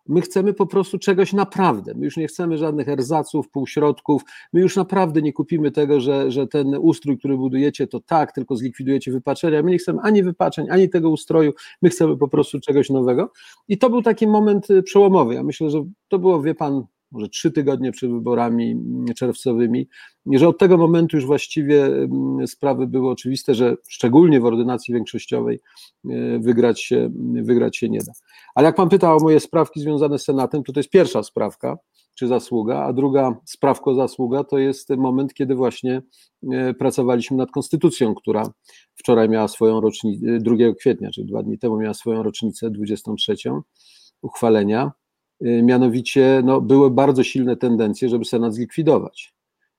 My 0.09 0.21
chcemy 0.21 0.53
po 0.53 0.65
prostu 0.65 0.99
czegoś 0.99 1.33
naprawdę. 1.33 1.93
My 1.95 2.05
już 2.05 2.17
nie 2.17 2.27
chcemy 2.27 2.57
żadnych 2.57 2.89
erzaców, 2.89 3.49
półśrodków. 3.49 4.21
My 4.53 4.61
już 4.61 4.75
naprawdę 4.75 5.21
nie 5.21 5.33
kupimy 5.33 5.71
tego, 5.71 5.99
że, 5.99 6.31
że 6.31 6.47
ten 6.47 6.75
ustrój, 6.75 7.17
który 7.17 7.37
budujecie, 7.37 7.87
to 7.87 7.99
tak, 7.99 8.31
tylko 8.31 8.55
zlikwidujecie 8.55 9.11
wypaczenia. 9.11 9.63
My 9.63 9.71
nie 9.71 9.77
chcemy 9.77 9.99
ani 10.01 10.23
wypaczeń, 10.23 10.69
ani 10.69 10.89
tego 10.89 11.09
ustroju. 11.09 11.53
My 11.81 11.89
chcemy 11.89 12.17
po 12.17 12.27
prostu 12.27 12.59
czegoś 12.59 12.89
nowego. 12.89 13.31
I 13.67 13.77
to 13.77 13.89
był 13.89 14.01
taki 14.01 14.27
moment 14.27 14.69
y, 14.69 14.83
przełomowy. 14.83 15.33
Ja 15.33 15.43
myślę, 15.43 15.69
że 15.69 15.83
to 16.07 16.19
było, 16.19 16.41
wie 16.41 16.55
pan, 16.55 16.83
może 17.11 17.29
trzy 17.29 17.51
tygodnie 17.51 17.91
przed 17.91 18.11
wyborami 18.11 18.75
czerwcowymi, 19.15 19.87
że 20.25 20.47
od 20.47 20.57
tego 20.57 20.77
momentu 20.77 21.17
już 21.17 21.25
właściwie 21.25 21.85
mm, 21.85 22.47
sprawy 22.47 22.87
były 22.87 23.09
oczywiste, 23.09 23.55
że 23.55 23.75
szczególnie 23.89 24.39
w 24.39 24.45
ordynacji 24.45 24.93
większościowej 24.93 25.59
e, 26.09 26.39
wygrać 26.39 26.81
się, 26.81 27.09
wygrać 27.41 27.77
się 27.77 27.89
nie 27.89 27.99
da. 27.99 28.11
Ale 28.55 28.65
jak 28.65 28.75
pan 28.75 28.89
pytał 28.89 29.17
o 29.17 29.19
moje 29.19 29.39
sprawki 29.39 29.79
związane 29.79 30.19
z 30.19 30.23
Senatem, 30.23 30.63
to 30.63 30.73
to 30.73 30.79
jest 30.79 30.89
pierwsza 30.89 31.23
sprawka, 31.23 31.77
czy 32.15 32.27
zasługa, 32.27 32.83
a 32.83 32.93
druga 32.93 33.35
sprawko 33.45 33.95
zasługa 33.95 34.43
to 34.43 34.57
jest 34.57 34.89
moment, 34.89 35.33
kiedy 35.33 35.55
właśnie 35.55 36.01
e, 36.51 36.73
pracowaliśmy 36.73 37.37
nad 37.37 37.51
konstytucją, 37.51 38.15
która 38.15 38.43
wczoraj 38.95 39.29
miała 39.29 39.47
swoją 39.47 39.81
rocznicę, 39.81 40.39
2 40.39 40.55
kwietnia, 40.79 41.11
czyli 41.11 41.27
dwa 41.27 41.43
dni 41.43 41.57
temu 41.57 41.77
miała 41.77 41.93
swoją 41.93 42.23
rocznicę 42.23 42.69
23 42.69 43.35
uchwalenia. 44.21 44.91
Y, 45.45 45.63
mianowicie 45.63 46.41
no, 46.45 46.61
były 46.61 46.91
bardzo 46.91 47.23
silne 47.23 47.57
tendencje, 47.57 48.09
żeby 48.09 48.25
Senat 48.25 48.53
zlikwidować. 48.53 49.33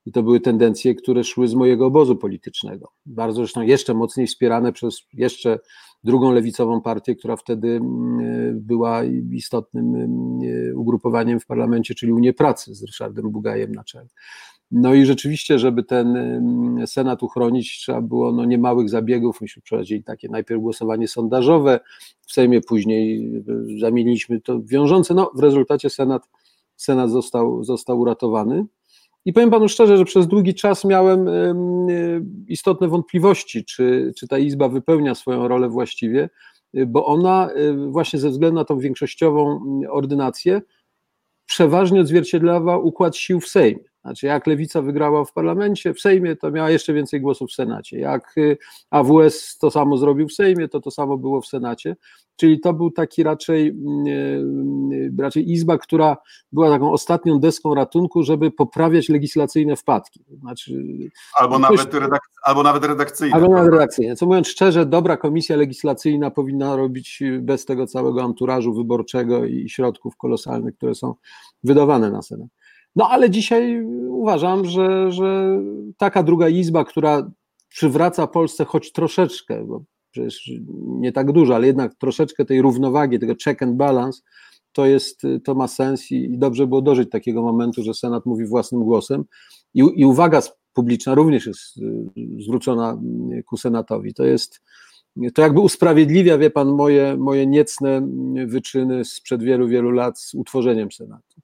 I 0.06 0.12
to 0.12 0.22
były 0.22 0.40
tendencje, 0.40 0.94
które 0.94 1.24
szły 1.24 1.48
z 1.48 1.54
mojego 1.54 1.86
obozu 1.86 2.16
politycznego. 2.16 2.92
Bardzo 3.06 3.36
zresztą 3.36 3.62
jeszcze 3.62 3.94
mocniej 3.94 4.26
wspierane 4.26 4.72
przez 4.72 5.02
jeszcze 5.12 5.58
drugą 6.04 6.32
lewicową 6.32 6.80
partię, 6.80 7.14
która 7.14 7.36
wtedy 7.36 7.68
mm, 7.68 8.20
y, 8.20 8.54
była 8.54 9.04
istotnym 9.32 9.94
y, 10.42 10.72
ugrupowaniem 10.76 11.40
w 11.40 11.46
parlamencie, 11.46 11.94
czyli 11.94 12.12
Unię 12.12 12.32
Pracy 12.32 12.74
z 12.74 12.82
Ryszardem 12.82 13.30
Bugajem 13.30 13.72
na 13.72 13.84
czele. 13.84 14.08
No 14.70 14.94
i 14.94 15.04
rzeczywiście, 15.04 15.58
żeby 15.58 15.84
ten 15.84 16.16
Senat 16.86 17.22
uchronić, 17.22 17.78
trzeba 17.78 18.00
było 18.00 18.32
no, 18.32 18.44
niemałych 18.44 18.90
zabiegów. 18.90 19.40
Myśmy 19.40 19.62
przeprowadzili 19.62 20.04
takie 20.04 20.28
najpierw 20.28 20.60
głosowanie 20.60 21.08
sondażowe 21.08 21.80
w 22.26 22.32
Sejmie, 22.32 22.60
później 22.60 23.34
y, 23.76 23.80
zamieniliśmy 23.80 24.40
to 24.40 24.60
wiążące. 24.62 25.14
No, 25.14 25.30
w 25.34 25.40
rezultacie 25.40 25.90
Senat, 25.90 26.28
Senat 26.76 27.10
został, 27.10 27.64
został 27.64 28.00
uratowany. 28.00 28.66
I 29.24 29.32
powiem 29.32 29.50
panu 29.50 29.68
szczerze, 29.68 29.96
że 29.96 30.04
przez 30.04 30.26
długi 30.26 30.54
czas 30.54 30.84
miałem 30.84 31.28
y, 31.28 32.22
istotne 32.48 32.88
wątpliwości, 32.88 33.64
czy, 33.64 34.12
czy 34.16 34.28
ta 34.28 34.38
Izba 34.38 34.68
wypełnia 34.68 35.14
swoją 35.14 35.48
rolę 35.48 35.68
właściwie, 35.68 36.30
y, 36.76 36.86
bo 36.86 37.06
ona 37.06 37.50
właśnie 37.88 38.18
ze 38.18 38.30
względu 38.30 38.54
na 38.54 38.64
tą 38.64 38.78
większościową 38.78 39.60
ordynację 39.90 40.62
przeważnie 41.46 42.00
odzwierciedlała 42.00 42.78
układ 42.78 43.16
sił 43.16 43.40
w 43.40 43.48
Sejmie. 43.48 43.87
Znaczy, 44.04 44.26
jak 44.26 44.46
lewica 44.46 44.82
wygrała 44.82 45.24
w 45.24 45.32
parlamencie, 45.32 45.94
w 45.94 46.00
Sejmie, 46.00 46.36
to 46.36 46.50
miała 46.50 46.70
jeszcze 46.70 46.92
więcej 46.92 47.20
głosów 47.20 47.50
w 47.50 47.54
Senacie. 47.54 47.98
Jak 47.98 48.38
y, 48.38 48.58
AWS 48.90 49.58
to 49.58 49.70
samo 49.70 49.98
zrobił 49.98 50.28
w 50.28 50.32
Sejmie, 50.32 50.68
to 50.68 50.80
to 50.80 50.90
samo 50.90 51.16
było 51.16 51.40
w 51.40 51.46
Senacie. 51.46 51.96
Czyli 52.36 52.60
to 52.60 52.72
był 52.72 52.90
taki 52.90 53.22
raczej, 53.22 53.68
mm, 53.68 54.92
y, 54.92 55.22
raczej 55.22 55.50
izba, 55.50 55.78
która 55.78 56.16
była 56.52 56.70
taką 56.70 56.92
ostatnią 56.92 57.40
deską 57.40 57.74
ratunku, 57.74 58.22
żeby 58.22 58.50
poprawiać 58.50 59.08
legislacyjne 59.08 59.76
wpadki. 59.76 60.24
Znaczy, 60.40 60.72
albo, 61.38 61.58
nawet 61.58 61.94
redak 61.94 62.20
albo 62.42 62.62
nawet 62.62 62.84
redakcyjne. 62.84 63.34
Albo 63.34 63.48
nawet 63.48 63.72
redakcyjne. 63.72 64.16
Co 64.16 64.26
mówiąc 64.26 64.48
szczerze, 64.48 64.86
dobra 64.86 65.16
komisja 65.16 65.56
legislacyjna 65.56 66.30
powinna 66.30 66.76
robić 66.76 67.22
bez 67.40 67.64
tego 67.64 67.86
całego 67.86 68.22
anturażu 68.22 68.74
wyborczego 68.74 69.44
i 69.44 69.68
środków 69.68 70.16
kolosalnych, 70.16 70.76
które 70.76 70.94
są 70.94 71.14
wydawane 71.64 72.10
na 72.10 72.22
Senat. 72.22 72.48
No 72.96 73.08
ale 73.08 73.30
dzisiaj 73.30 73.84
uważam, 74.08 74.64
że, 74.64 75.12
że 75.12 75.60
taka 75.96 76.22
druga 76.22 76.48
izba, 76.48 76.84
która 76.84 77.30
przywraca 77.68 78.26
Polsce 78.26 78.64
choć 78.64 78.92
troszeczkę, 78.92 79.64
bo 79.64 79.82
przecież 80.10 80.50
nie 80.86 81.12
tak 81.12 81.32
dużo, 81.32 81.54
ale 81.54 81.66
jednak 81.66 81.94
troszeczkę 81.94 82.44
tej 82.44 82.62
równowagi, 82.62 83.18
tego 83.18 83.34
check 83.44 83.62
and 83.62 83.76
balance, 83.76 84.22
to, 84.72 84.86
jest, 84.86 85.22
to 85.44 85.54
ma 85.54 85.68
sens 85.68 86.10
i, 86.10 86.14
i 86.14 86.38
dobrze 86.38 86.66
było 86.66 86.82
dożyć 86.82 87.10
takiego 87.10 87.42
momentu, 87.42 87.82
że 87.82 87.94
Senat 87.94 88.26
mówi 88.26 88.46
własnym 88.46 88.84
głosem 88.84 89.24
i, 89.74 89.82
i 89.96 90.04
uwaga 90.04 90.42
publiczna 90.72 91.14
również 91.14 91.46
jest 91.46 91.76
y, 91.76 91.82
zwrócona 92.38 93.00
ku 93.46 93.56
Senatowi. 93.56 94.14
To 94.14 94.24
jest, 94.24 94.60
to 95.34 95.42
jakby 95.42 95.60
usprawiedliwia, 95.60 96.38
wie 96.38 96.50
pan, 96.50 96.68
moje, 96.68 97.16
moje 97.16 97.46
niecne 97.46 98.08
wyczyny 98.46 99.04
sprzed 99.04 99.42
wielu, 99.42 99.68
wielu 99.68 99.90
lat 99.90 100.20
z 100.20 100.34
utworzeniem 100.34 100.92
Senatu. 100.92 101.40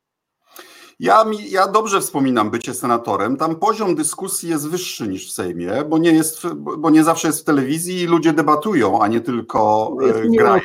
Ja, 1.00 1.24
ja 1.48 1.68
dobrze 1.68 2.00
wspominam 2.00 2.50
bycie 2.50 2.74
senatorem. 2.74 3.36
Tam 3.36 3.56
poziom 3.56 3.94
dyskusji 3.94 4.48
jest 4.48 4.68
wyższy 4.68 5.08
niż 5.08 5.28
w 5.28 5.32
Sejmie, 5.32 5.70
bo 5.88 5.98
nie, 5.98 6.10
jest, 6.10 6.46
bo 6.78 6.90
nie 6.90 7.04
zawsze 7.04 7.28
jest 7.28 7.40
w 7.40 7.44
telewizji 7.44 8.00
i 8.00 8.06
ludzie 8.06 8.32
debatują, 8.32 9.02
a 9.02 9.08
nie 9.08 9.20
tylko 9.20 9.90
e, 10.22 10.28
nie 10.28 10.38
grają. 10.38 10.60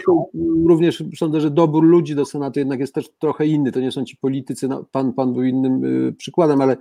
Również 0.67 1.03
sądzę, 1.17 1.41
że 1.41 1.51
dobór 1.51 1.83
ludzi 1.83 2.15
do 2.15 2.25
Senatu 2.25 2.59
jednak 2.59 2.79
jest 2.79 2.93
też 2.93 3.09
trochę 3.19 3.45
inny. 3.45 3.71
To 3.71 3.79
nie 3.79 3.91
są 3.91 4.05
ci 4.05 4.17
politycy, 4.17 4.67
no, 4.67 4.85
pan, 4.91 5.13
pan 5.13 5.33
był 5.33 5.43
innym 5.43 5.83
y, 6.07 6.13
przykładem, 6.13 6.61
ale 6.61 6.77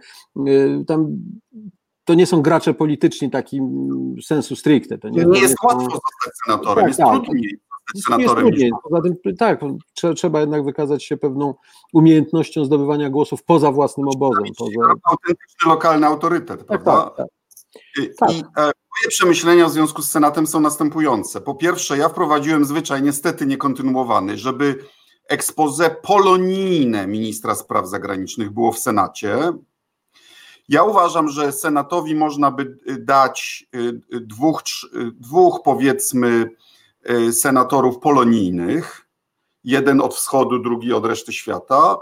y, 0.49 0.85
tam 0.87 1.17
to 2.05 2.15
nie 2.15 2.27
są 2.27 2.43
gracze 2.43 2.75
polityczni 2.75 3.31
takim 3.31 4.15
sensu 4.23 4.57
stricte. 4.57 4.99
To 4.99 5.09
nie, 5.09 5.25
nie 5.25 5.41
jest 5.41 5.55
łatwo 5.65 5.83
zostać 5.83 6.33
senatorem, 6.47 6.85
tak, 6.85 6.89
jest 6.89 6.99
tak. 6.99 7.25
trudniej 7.25 7.59
senatorem. 7.97 8.51
Poza 8.83 9.03
tym, 9.03 9.37
tak, 9.37 9.61
trzeba 10.17 10.41
jednak 10.41 10.65
wykazać 10.65 11.05
się 11.05 11.17
pewną 11.17 11.55
umiejętnością 11.93 12.65
zdobywania 12.65 13.11
głosów 13.11 13.43
poza 13.43 13.73
własnym 13.73 14.09
obozem. 14.09 14.45
Poza... 14.59 14.95
Autentyczny 15.05 15.71
lokalny 15.71 16.07
autorytet, 16.07 16.67
tak, 16.67 16.83
prawda? 16.83 17.11
Tak, 17.11 17.17
tak. 17.17 17.27
tak. 18.19 18.31
I, 18.31 18.41
e, 18.41 18.63
moje 18.63 19.09
przemyślenia 19.09 19.67
w 19.67 19.73
związku 19.73 20.03
z 20.03 20.11
Senatem 20.11 20.47
są 20.47 20.61
następujące. 20.61 21.41
Po 21.41 21.55
pierwsze, 21.55 21.99
ja 21.99 22.09
wprowadziłem 22.09 22.65
zwyczaj, 22.65 23.03
niestety 23.03 23.47
niekontynuowany, 23.47 24.39
żeby 24.39 24.85
expose 25.29 25.91
polonijne 25.91 27.07
ministra 27.07 27.55
spraw 27.55 27.89
zagranicznych 27.89 28.51
było 28.51 28.73
w 28.73 28.79
Senacie. 28.79 29.39
Ja 30.69 30.83
uważam, 30.83 31.29
że 31.29 31.53
Senatowi 31.53 32.15
można 32.15 32.51
by 32.51 32.77
dać 32.99 33.67
y, 33.75 33.79
y, 34.15 34.21
dwóch, 34.21 34.63
y, 34.95 35.13
dwóch 35.21 35.61
powiedzmy, 35.65 36.51
Y, 36.51 36.57
senatorów 37.33 37.99
polonijnych, 37.99 39.09
jeden 39.65 40.01
od 40.01 40.15
wschodu, 40.15 40.59
drugi 40.59 40.93
od 40.93 41.07
reszty 41.07 41.33
świata. 41.33 41.97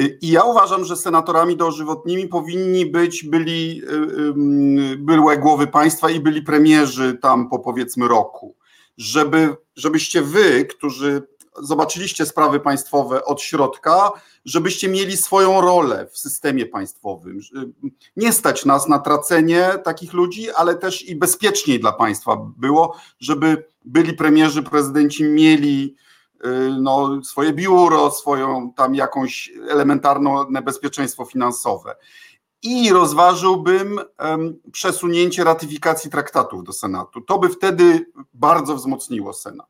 Y, 0.00 0.18
I 0.22 0.28
ja 0.28 0.44
uważam, 0.44 0.84
że 0.84 0.96
senatorami 0.96 1.56
dożywotnimi 1.56 2.28
powinni 2.28 2.86
być 2.86 3.24
byli 3.24 3.82
y, 3.82 4.96
byłe 4.98 5.38
głowy 5.38 5.66
państwa 5.66 6.10
i 6.10 6.20
byli 6.20 6.42
premierzy 6.42 7.18
tam 7.22 7.48
po 7.48 7.58
powiedzmy 7.58 8.08
roku. 8.08 8.56
Żeby, 8.96 9.56
żebyście 9.76 10.22
wy, 10.22 10.64
którzy 10.64 11.22
zobaczyliście 11.62 12.26
sprawy 12.26 12.60
państwowe 12.60 13.24
od 13.24 13.42
środka, 13.42 14.10
żebyście 14.44 14.88
mieli 14.88 15.16
swoją 15.16 15.60
rolę 15.60 16.06
w 16.12 16.18
systemie 16.18 16.66
państwowym. 16.66 17.40
Nie 18.16 18.32
stać 18.32 18.64
nas 18.64 18.88
na 18.88 18.98
tracenie 18.98 19.68
takich 19.84 20.12
ludzi, 20.12 20.50
ale 20.50 20.74
też 20.74 21.02
i 21.08 21.16
bezpieczniej 21.16 21.80
dla 21.80 21.92
państwa 21.92 22.36
było, 22.56 22.96
żeby 23.20 23.64
byli 23.84 24.12
premierzy, 24.12 24.62
prezydenci 24.62 25.24
mieli 25.24 25.96
y, 26.44 26.48
no, 26.80 27.24
swoje 27.24 27.52
biuro, 27.52 28.10
swoją 28.10 28.72
tam 28.72 28.94
jakąś 28.94 29.52
elementarną 29.68 30.44
bezpieczeństwo 30.64 31.24
finansowe. 31.24 31.96
i 32.62 32.92
rozważyłbym 32.92 34.00
przesunięcie 34.72 35.44
ratyfikacji 35.44 36.10
traktatów 36.10 36.64
do 36.64 36.72
Senatu. 36.72 37.20
To 37.20 37.38
by 37.38 37.48
wtedy 37.48 38.06
bardzo 38.34 38.76
wzmocniło 38.76 39.32
Senat. 39.32 39.66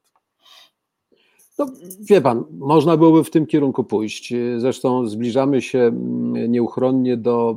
No, 1.62 1.72
wie 2.00 2.20
pan, 2.20 2.44
można 2.50 2.96
byłoby 2.96 3.24
w 3.24 3.30
tym 3.30 3.46
kierunku 3.46 3.84
pójść. 3.84 4.34
Zresztą 4.56 5.08
zbliżamy 5.08 5.62
się 5.62 5.78
mm, 5.78 6.52
nieuchronnie 6.52 7.16
do 7.16 7.56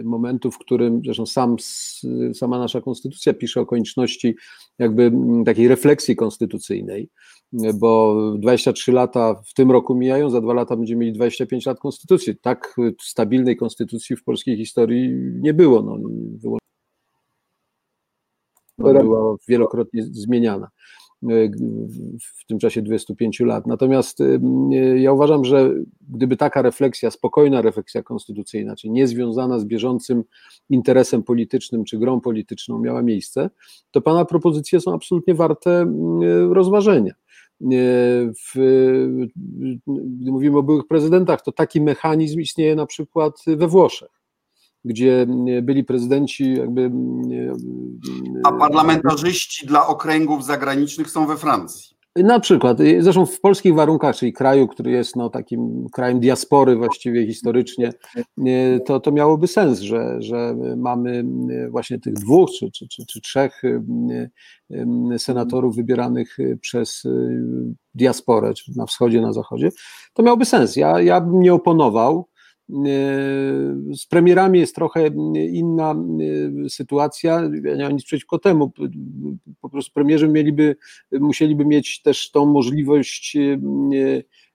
e, 0.00 0.02
momentu, 0.02 0.50
w 0.50 0.58
którym 0.58 1.02
zresztą 1.04 1.26
sam, 1.26 1.56
sama 2.34 2.58
nasza 2.58 2.80
konstytucja 2.80 3.34
pisze 3.34 3.60
o 3.60 3.66
konieczności 3.66 4.36
jakby 4.78 5.02
mm, 5.02 5.44
takiej 5.44 5.68
refleksji 5.68 6.16
konstytucyjnej, 6.16 7.08
bo 7.74 8.16
23 8.38 8.92
lata 8.92 9.42
w 9.46 9.54
tym 9.54 9.70
roku 9.70 9.94
mijają, 9.94 10.30
za 10.30 10.40
dwa 10.40 10.54
lata 10.54 10.76
będziemy 10.76 11.00
mieli 11.00 11.12
25 11.12 11.66
lat 11.66 11.80
konstytucji. 11.80 12.36
Tak 12.36 12.76
stabilnej 13.02 13.56
konstytucji 13.56 14.16
w 14.16 14.24
polskiej 14.24 14.56
historii 14.56 15.10
nie 15.40 15.54
było. 15.54 15.82
No, 15.82 15.98
była 18.78 19.36
wielokrotnie 19.48 20.02
zmieniana 20.02 20.68
w 22.38 22.46
tym 22.46 22.58
czasie 22.58 22.82
25 22.82 23.40
lat. 23.40 23.66
Natomiast 23.66 24.20
y, 24.20 24.40
ja 24.96 25.12
uważam, 25.12 25.44
że 25.44 25.74
gdyby 26.08 26.36
taka 26.36 26.62
refleksja, 26.62 27.10
spokojna 27.10 27.62
refleksja 27.62 28.02
konstytucyjna, 28.02 28.76
czyli 28.76 28.92
niezwiązana 28.92 29.58
z 29.58 29.64
bieżącym 29.64 30.24
interesem 30.70 31.22
politycznym 31.22 31.84
czy 31.84 31.98
grą 31.98 32.20
polityczną 32.20 32.78
miała 32.78 33.02
miejsce, 33.02 33.50
to 33.90 34.00
Pana 34.00 34.24
propozycje 34.24 34.80
są 34.80 34.94
absolutnie 34.94 35.34
warte 35.34 35.94
rozważenia. 36.50 37.14
W, 38.54 38.58
gdy 39.86 40.32
mówimy 40.32 40.58
o 40.58 40.62
byłych 40.62 40.86
prezydentach, 40.86 41.42
to 41.42 41.52
taki 41.52 41.80
mechanizm 41.80 42.40
istnieje 42.40 42.76
na 42.76 42.86
przykład 42.86 43.42
we 43.46 43.68
Włoszech 43.68 44.21
gdzie 44.84 45.26
byli 45.62 45.84
prezydenci 45.84 46.54
jakby. 46.54 46.90
A 48.44 48.52
parlamentarzyści 48.52 49.66
dla 49.66 49.86
okręgów 49.86 50.44
zagranicznych 50.44 51.10
są 51.10 51.26
we 51.26 51.36
Francji. 51.36 51.92
Na 52.16 52.40
przykład, 52.40 52.78
zresztą 53.00 53.26
w 53.26 53.40
polskich 53.40 53.74
warunkach, 53.74 54.16
czyli 54.16 54.32
kraju, 54.32 54.68
który 54.68 54.90
jest 54.90 55.16
no, 55.16 55.30
takim 55.30 55.86
krajem 55.92 56.20
diaspory 56.20 56.76
właściwie 56.76 57.26
historycznie, 57.26 57.92
to, 58.86 59.00
to 59.00 59.12
miałoby 59.12 59.46
sens, 59.46 59.80
że, 59.80 60.16
że 60.18 60.56
mamy 60.76 61.24
właśnie 61.70 61.98
tych 61.98 62.14
dwóch 62.14 62.50
czy, 62.58 62.70
czy, 62.70 62.88
czy, 62.88 63.06
czy 63.06 63.20
trzech 63.20 63.62
senatorów 65.18 65.76
wybieranych 65.76 66.36
przez 66.60 67.02
diasporę, 67.94 68.54
czy 68.54 68.72
na 68.76 68.86
wschodzie, 68.86 69.20
na 69.20 69.32
zachodzie. 69.32 69.70
To 70.12 70.22
miałoby 70.22 70.44
sens. 70.44 70.76
Ja, 70.76 71.00
ja 71.00 71.20
bym 71.20 71.40
nie 71.40 71.54
oponował. 71.54 72.28
E, 72.72 73.94
z 73.96 74.06
premierami 74.06 74.58
jest 74.58 74.74
trochę 74.74 75.06
inna 75.34 75.94
e, 76.64 76.68
sytuacja. 76.68 77.42
Ja 77.64 77.76
nie 77.76 77.82
mam 77.82 77.92
nic 77.92 78.04
przeciwko 78.04 78.38
temu. 78.38 78.72
Po 79.60 79.68
prostu 79.68 79.92
premierzy 79.92 80.28
mieliby, 80.28 80.76
musieliby 81.12 81.64
mieć 81.64 82.02
też 82.02 82.30
tą 82.30 82.46
możliwość 82.46 83.36
e, 83.36 83.58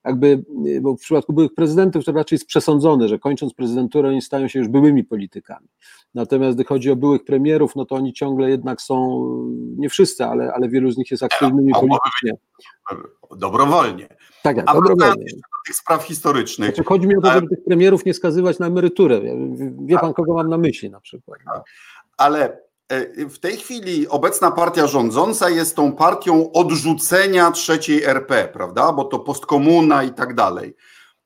jakby, 0.05 0.43
bo 0.81 0.95
w 0.95 1.00
przypadku 1.00 1.33
byłych 1.33 1.53
prezydentów 1.53 2.05
to 2.05 2.12
raczej 2.12 2.36
jest 2.36 2.47
przesądzone, 2.47 3.07
że 3.07 3.19
kończąc 3.19 3.53
prezydenturę 3.53 4.09
oni 4.09 4.21
stają 4.21 4.47
się 4.47 4.59
już 4.59 4.67
byłymi 4.67 5.03
politykami. 5.03 5.67
Natomiast 6.13 6.57
gdy 6.57 6.63
chodzi 6.63 6.91
o 6.91 6.95
byłych 6.95 7.24
premierów, 7.24 7.75
no 7.75 7.86
to 7.86 7.95
oni 7.95 8.13
ciągle 8.13 8.50
jednak 8.50 8.81
są, 8.81 9.25
nie 9.77 9.89
wszyscy, 9.89 10.25
ale, 10.25 10.53
ale 10.53 10.69
wielu 10.69 10.91
z 10.91 10.97
nich 10.97 11.12
jest 11.12 11.24
aktywnymi 11.24 11.74
politycznie. 11.74 12.31
Dobrowolnie. 13.38 14.07
Tak, 14.56 14.70
A 14.70 14.74
dobrowolnie. 14.74 15.25
do 15.25 15.42
tych 15.66 15.75
spraw 15.75 16.04
historycznych. 16.04 16.70
Znaczy, 16.70 16.84
chodzi 16.84 17.08
mi 17.08 17.16
o 17.18 17.22
to, 17.22 17.32
żeby 17.32 17.48
tych 17.48 17.63
premierów 17.66 18.06
nie 18.06 18.13
skazywać 18.13 18.60
na 18.60 18.68
emeryturę. 18.68 19.22
Wie 19.86 20.00
pan, 20.00 20.13
kogo 20.13 20.34
mam 20.34 20.50
na 20.50 20.58
myśli 20.58 20.89
na 20.89 21.00
przykład. 21.00 21.39
Ale 22.18 22.60
e, 22.89 23.25
w 23.30 23.39
tej 23.39 23.58
chwili 23.58 24.08
obecna 24.08 24.51
partia 24.51 24.88
rządząca 24.88 25.50
jest 25.50 25.75
tą 25.75 25.92
partią 25.92 26.51
odrzucenia 26.51 27.51
trzeciej 27.51 28.04
RP, 28.04 28.50
prawda? 28.54 28.92
Bo 28.92 29.04
to 29.04 29.20
postkomuna 29.20 30.04
i 30.04 30.13
tak 30.13 30.36
dalej. 30.36 30.75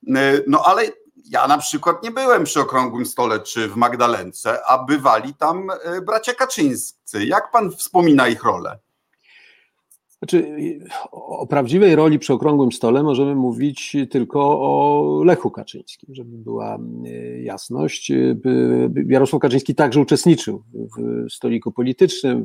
E, 0.08 0.32
no 0.46 0.62
ale 0.64 0.82
ja 1.24 1.48
na 1.48 1.58
przykład 1.58 2.02
nie 2.02 2.10
byłem 2.10 2.44
przy 2.44 2.60
okrągłym 2.60 3.06
stole 3.06 3.40
czy 3.40 3.68
w 3.68 3.76
Magdalence, 3.76 4.66
a 4.66 4.84
bywali 4.84 5.34
tam 5.34 5.70
e, 5.70 6.00
bracia 6.00 6.34
Kaczyńscy. 6.34 7.24
Jak 7.24 7.50
pan 7.50 7.70
wspomina 7.70 8.28
ich 8.28 8.44
rolę? 8.44 8.78
Znaczy, 10.22 10.56
o 11.12 11.46
prawdziwej 11.46 11.96
roli 11.96 12.18
przy 12.18 12.32
okrągłym 12.32 12.72
stole 12.72 13.02
możemy 13.02 13.34
mówić 13.34 13.96
tylko 14.10 14.40
o 14.40 15.22
Lechu 15.24 15.50
Kaczyńskim, 15.50 16.14
żeby 16.14 16.38
była 16.38 16.78
e, 17.06 17.42
jasność. 17.42 18.12
Jarosław 19.08 19.42
Kaczyński 19.42 19.74
także 19.74 20.00
uczestniczył 20.00 20.62
w 20.74 21.32
stoliku 21.32 21.72
politycznym, 21.72 22.42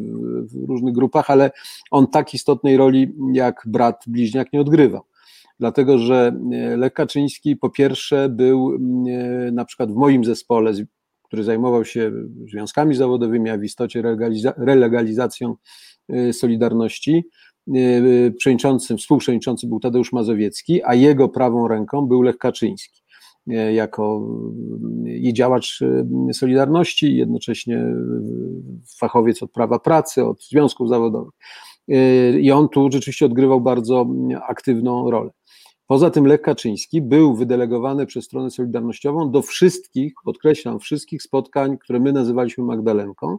w 0.48 0.68
różnych 0.68 0.94
grupach, 0.94 1.30
ale 1.30 1.52
on 1.92 2.08
tak 2.08 2.34
istotnej 2.34 2.78
roli 2.78 3.14
jak 3.34 3.64
brat 3.66 4.04
bliźniak 4.08 4.54
nie 4.54 4.62
odgrywał 4.62 5.02
dlatego 5.60 5.98
że 5.98 6.40
e, 6.54 6.78
Lech 6.78 6.94
Kaczyński 6.94 7.56
po 7.56 7.70
pierwsze 7.70 8.30
był 8.30 8.76
e, 8.76 9.52
na 9.52 9.66
przykład 9.66 9.92
w 9.92 9.96
moim 9.96 10.26
zespole, 10.26 10.74
który 11.24 11.44
zajmował 11.44 11.86
się 11.86 12.12
związkami 12.52 12.96
zawodowymi, 12.96 13.50
a 13.50 13.58
w 13.58 13.64
istocie 13.64 14.04
relegalizacją 14.58 15.56
e, 16.10 16.34
Solidarności. 16.34 17.28
Przewodniczącym, 18.38 18.98
współprzewodniczący 18.98 19.68
był 19.68 19.80
Tadeusz 19.80 20.14
Mazowiecki, 20.14 20.84
a 20.84 20.96
jego 20.96 21.30
prawą 21.30 21.68
ręką 21.68 22.08
był 22.08 22.22
Lech 22.22 22.38
Kaczyński 22.38 23.02
jako 23.74 24.28
i 25.06 25.34
działacz 25.34 25.80
Solidarności, 26.34 27.16
jednocześnie 27.16 27.86
fachowiec 29.00 29.44
od 29.44 29.52
prawa 29.52 29.80
pracy, 29.80 30.26
od 30.26 30.44
związków 30.44 30.90
zawodowych. 30.90 31.34
I 32.40 32.52
on 32.52 32.70
tu 32.70 32.90
rzeczywiście 32.92 33.26
odgrywał 33.26 33.62
bardzo 33.62 34.08
aktywną 34.48 35.12
rolę. 35.12 35.30
Poza 35.88 36.10
tym 36.10 36.28
Lech 36.28 36.42
Kaczyński 36.42 37.02
był 37.02 37.36
wydelegowany 37.36 38.06
przez 38.06 38.26
stronę 38.26 38.52
Solidarnościową 38.52 39.32
do 39.32 39.42
wszystkich, 39.42 40.14
podkreślam, 40.26 40.80
wszystkich 40.80 41.24
spotkań, 41.24 41.78
które 41.78 42.00
my 42.00 42.14
nazywaliśmy 42.14 42.64
Magdalenką, 42.64 43.38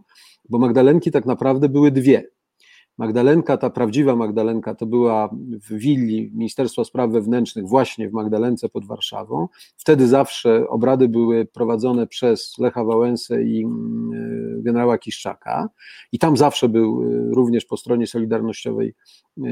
bo 0.48 0.58
Magdalenki 0.58 1.10
tak 1.10 1.26
naprawdę 1.26 1.68
były 1.68 1.90
dwie. 1.90 2.24
Magdalenka, 2.98 3.56
ta 3.56 3.70
prawdziwa 3.70 4.16
Magdalenka, 4.16 4.74
to 4.74 4.86
była 4.86 5.30
w 5.68 5.72
willi 5.72 6.30
Ministerstwa 6.34 6.84
Spraw 6.84 7.10
Wewnętrznych, 7.10 7.68
właśnie 7.68 8.08
w 8.08 8.12
Magdalence 8.12 8.68
pod 8.68 8.86
Warszawą. 8.86 9.48
Wtedy 9.76 10.08
zawsze 10.08 10.68
obrady 10.68 11.08
były 11.08 11.46
prowadzone 11.46 12.06
przez 12.06 12.58
Lecha 12.58 12.84
Wałęsę 12.84 13.42
i 13.42 13.64
mm, 13.64 14.62
generała 14.62 14.98
Kiszczaka, 14.98 15.68
i 16.12 16.18
tam 16.18 16.36
zawsze 16.36 16.68
był 16.68 17.02
y, 17.02 17.34
również 17.34 17.64
po 17.64 17.76
stronie 17.76 18.06
solidarnościowej 18.06 18.94
y, 19.38 19.42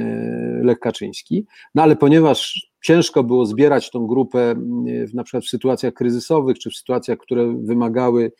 Lech 0.63 0.79
Kaczyński. 0.79 1.47
No 1.75 1.83
ale 1.83 1.97
ponieważ 1.97 2.71
ciężko 2.87 3.25
było 3.25 3.47
zbierać 3.47 3.91
tą 3.91 4.07
grupę 4.07 4.51
mm, 4.51 4.85
na 5.15 5.25
przykład 5.25 5.45
w 5.45 5.49
sytuacjach 5.49 5.95
kryzysowych, 5.95 6.59
czy 6.59 6.71
w 6.71 6.75
sytuacjach, 6.75 7.19
które 7.19 7.57
wymagały 7.63 8.33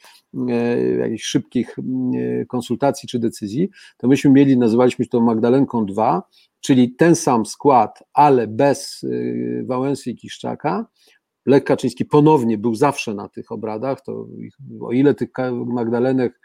e, 0.49 0.81
jakichś 0.97 1.25
szybkich 1.25 1.79
mm, 1.79 2.47
konsultacji 2.47 3.09
czy 3.09 3.19
decyzji, 3.19 3.69
to 3.97 4.09
myśmy 4.09 4.31
mieli, 4.31 4.59
nazywaliśmy 4.59 5.07
to 5.07 5.21
Magdalenką 5.21 5.87
2, 5.87 6.23
czyli 6.61 6.95
ten 6.95 7.17
sam 7.17 7.47
skład, 7.47 8.03
ale 8.15 8.47
bez 8.47 9.03
y, 9.03 9.65
Wałęsy 9.67 10.11
i 10.11 10.17
Kiszczaka, 10.17 10.87
Lech 11.47 11.65
Kaczyński 11.65 12.05
ponownie 12.05 12.59
był 12.59 12.75
zawsze 12.75 13.15
na 13.15 13.29
tych 13.29 13.53
obradach, 13.53 14.01
to 14.01 14.27
o 14.81 14.93
ile 14.93 15.15
tych 15.15 15.29
Magdalenek 15.67 16.41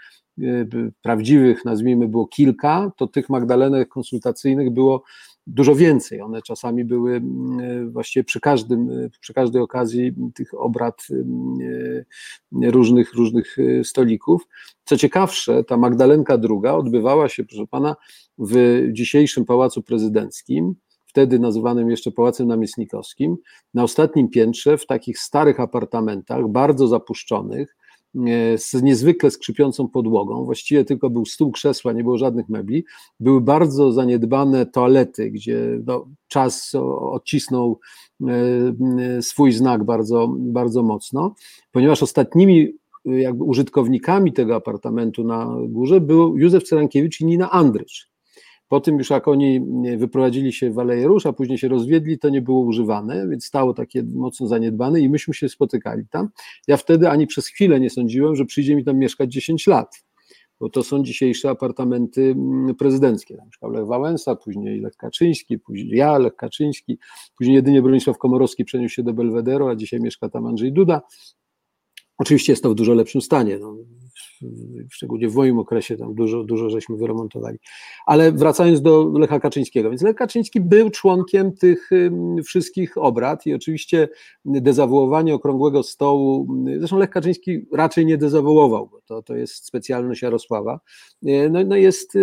prawdziwych, 1.02 1.66
nazwijmy, 1.66 2.08
było 2.08 2.28
kilka, 2.28 2.92
to 2.98 3.08
tych 3.08 3.30
Magdalenek 3.30 3.90
konsultacyjnych 3.90 4.70
było 4.70 5.04
dużo 5.48 5.76
więcej. 5.76 6.22
One 6.22 6.42
czasami 6.42 6.86
były 6.86 7.16
mm, 7.16 7.60
e, 7.60 7.86
właściwie 7.86 8.24
przy 8.24 8.40
każdym, 8.40 8.90
e, 8.90 9.10
przy 9.22 9.34
każdej 9.34 9.62
okazji 9.62 10.14
tych 10.36 10.54
obrad 10.54 11.08
e, 12.62 12.72
różnych, 12.72 13.14
różnych 13.14 13.58
stolików. 13.84 14.48
Co 14.84 14.98
ciekawsze, 14.98 15.64
ta 15.64 15.78
Magdalenka 15.78 16.38
II 16.50 16.74
odbywała 16.74 17.30
się, 17.30 17.44
proszę 17.46 17.68
pana, 17.68 17.96
w 18.38 18.82
dzisiejszym 18.92 19.46
Pałacu 19.46 19.84
Prezydenckim, 19.84 20.76
wtedy 21.06 21.40
nazywanym 21.40 21.90
jeszcze 21.90 22.12
Pałacem 22.12 22.48
Namiestnikowskim, 22.48 23.38
na 23.74 23.84
ostatnim 23.84 24.30
piętrze, 24.30 24.78
w 24.78 24.86
takich 24.86 25.20
starych 25.20 25.60
apartamentach, 25.60 26.48
bardzo 26.48 26.88
zapuszczonych, 26.88 27.76
z 28.58 28.82
niezwykle 28.84 29.32
skrzypiącą 29.32 29.88
podłogą, 29.88 30.46
właściwie 30.46 30.86
tylko 30.86 31.10
był 31.10 31.26
stół, 31.26 31.52
krzesła, 31.52 31.94
nie 31.94 32.04
było 32.04 32.18
żadnych 32.18 32.50
mebli, 32.50 32.86
były 33.20 33.42
bardzo 33.42 33.92
zaniedbane 33.92 34.66
toalety, 34.66 35.32
gdzie 35.32 35.80
no, 35.86 36.08
czas 36.28 36.72
odcisnął 37.12 37.80
e, 38.28 39.22
swój 39.22 39.52
znak 39.52 39.84
bardzo, 39.84 40.36
bardzo 40.38 40.84
mocno, 40.84 41.36
ponieważ 41.72 42.04
ostatnimi 42.04 42.74
jakby 43.06 43.44
użytkownikami 43.44 44.34
tego 44.34 44.56
apartamentu 44.56 45.24
na 45.24 45.56
górze 45.68 46.02
był 46.02 46.38
Józef 46.38 46.64
Cerankiewicz 46.64 47.22
i 47.22 47.26
Nina 47.26 47.52
Andrycz. 47.52 48.11
Po 48.72 48.82
tym 48.82 48.98
już 48.98 49.10
jak 49.10 49.28
oni 49.28 49.62
wyprowadzili 49.98 50.54
się 50.54 50.72
w 50.72 50.80
Aleję 50.80 51.08
Róż, 51.08 51.26
a 51.26 51.34
później 51.34 51.58
się 51.58 51.68
rozwiedli, 51.68 52.20
to 52.20 52.30
nie 52.30 52.42
było 52.42 52.62
używane, 52.62 53.28
więc 53.28 53.46
stało 53.46 53.74
takie 53.74 54.04
mocno 54.04 54.48
zaniedbane 54.48 55.00
i 55.00 55.10
myśmy 55.10 55.34
się 55.34 55.50
spotykali 55.50 56.04
tam. 56.10 56.30
Ja 56.68 56.78
wtedy 56.78 57.10
ani 57.10 57.28
przez 57.28 57.48
chwilę 57.48 57.80
nie 57.80 57.90
sądziłem, 57.90 58.36
że 58.36 58.46
przyjdzie 58.46 58.76
mi 58.76 58.84
tam 58.84 58.98
mieszkać 58.98 59.34
10 59.34 59.68
lat 59.68 60.04
bo 60.60 60.70
to 60.70 60.84
są 60.84 61.04
dzisiejsze 61.04 61.50
apartamenty 61.50 62.22
mm, 62.22 62.76
prezydenckie. 62.76 63.38
Tam 63.38 63.46
mieszkał 63.46 63.72
Lech 63.72 63.86
Wałęsa, 63.86 64.36
później 64.36 64.82
Lech 64.82 64.96
Kaczyński, 64.96 65.60
później 65.60 65.98
ja, 65.98 66.18
Lech 66.18 66.36
Kaczyński, 66.36 66.98
później 67.38 67.56
jedynie 67.56 67.82
Bronisław 67.82 68.18
Komorowski 68.18 68.66
przeniósł 68.66 68.96
się 68.96 69.04
do 69.04 69.14
Belwederu, 69.14 69.68
a 69.68 69.76
dzisiaj 69.76 70.00
mieszka 70.00 70.30
tam 70.30 70.46
Andrzej 70.46 70.74
Duda. 70.74 71.02
Oczywiście 72.18 72.54
jest 72.54 72.64
to 72.64 72.70
w 72.70 72.76
dużo 72.76 72.94
lepszym 72.94 73.22
stanie. 73.22 73.58
No, 73.60 73.76
szczególnie 74.90 75.30
w 75.30 75.36
moim 75.36 75.60
okresie 75.60 75.98
tam 75.98 76.16
dużo, 76.16 76.44
dużo 76.44 76.70
żeśmy 76.70 76.98
wyremontowali. 76.98 77.58
Ale 78.06 78.32
wracając 78.32 78.82
do 78.82 79.12
Lecha 79.20 79.40
Kaczyńskiego, 79.40 79.90
więc 79.90 80.02
Lech 80.02 80.16
Kaczyński 80.16 80.62
był 80.62 80.90
członkiem 80.90 81.52
tych 81.52 81.90
wszystkich 82.46 82.98
obrad 82.98 83.46
i 83.46 83.54
oczywiście 83.54 84.10
dezawuowanie 84.46 85.34
okrągłego 85.34 85.84
stołu, 85.84 86.48
zresztą 86.78 86.98
Lech 86.98 87.10
Kaczyński 87.10 87.66
raczej 87.74 88.06
nie 88.06 88.18
dezawuował, 88.18 88.88
bo 88.88 89.02
to, 89.02 89.22
to 89.22 89.36
jest 89.36 89.66
specjalność 89.66 90.22
Jarosława, 90.22 90.80
no, 91.52 91.60
no 91.66 91.76
jest 91.76 92.14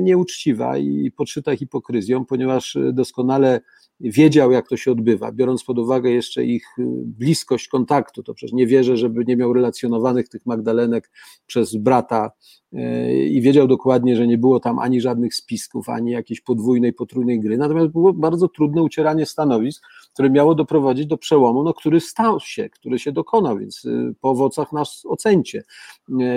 nieuczciwa 0.00 0.78
i 0.78 1.10
podszyta 1.16 1.56
hipokryzją, 1.56 2.24
ponieważ 2.24 2.78
doskonale 2.92 3.60
wiedział, 4.00 4.52
jak 4.52 4.68
to 4.68 4.76
się 4.76 4.92
odbywa, 4.92 5.32
biorąc 5.32 5.64
pod 5.64 5.78
uwagę 5.78 6.10
jeszcze 6.10 6.44
ich 6.44 6.64
y, 6.78 6.82
bliskość 7.04 7.68
kontaktu, 7.68 8.22
to 8.22 8.34
przecież 8.34 8.52
nie 8.52 8.66
wierzę, 8.66 8.96
żeby 8.96 9.24
nie 9.24 9.36
miał 9.36 9.52
relacjonowanych 9.52 10.28
tych 10.28 10.46
Magdalenek 10.46 11.10
przez 11.46 11.76
brata 11.76 12.30
y, 12.72 12.78
i 13.28 13.40
wiedział 13.40 13.66
dokładnie, 13.66 14.16
że 14.16 14.26
nie 14.26 14.38
było 14.38 14.60
tam 14.60 14.78
ani 14.78 15.00
żadnych 15.00 15.34
spisków, 15.34 15.88
ani 15.88 16.10
jakiejś 16.10 16.40
podwójnej, 16.40 16.92
potrójnej 16.92 17.40
gry, 17.40 17.58
natomiast 17.58 17.88
było 17.88 18.12
bardzo 18.12 18.48
trudne 18.48 18.82
ucieranie 18.82 19.26
stanowisk, 19.26 19.82
które 20.12 20.30
miało 20.30 20.54
doprowadzić 20.54 21.06
do 21.06 21.18
przełomu, 21.18 21.62
no, 21.62 21.74
który 21.74 22.00
stał 22.00 22.40
się, 22.40 22.68
który 22.68 22.98
się 22.98 23.12
dokonał, 23.12 23.58
więc 23.58 23.84
y, 23.84 24.14
po 24.20 24.30
owocach 24.30 24.72
nas 24.72 25.02
ocencie. 25.06 25.62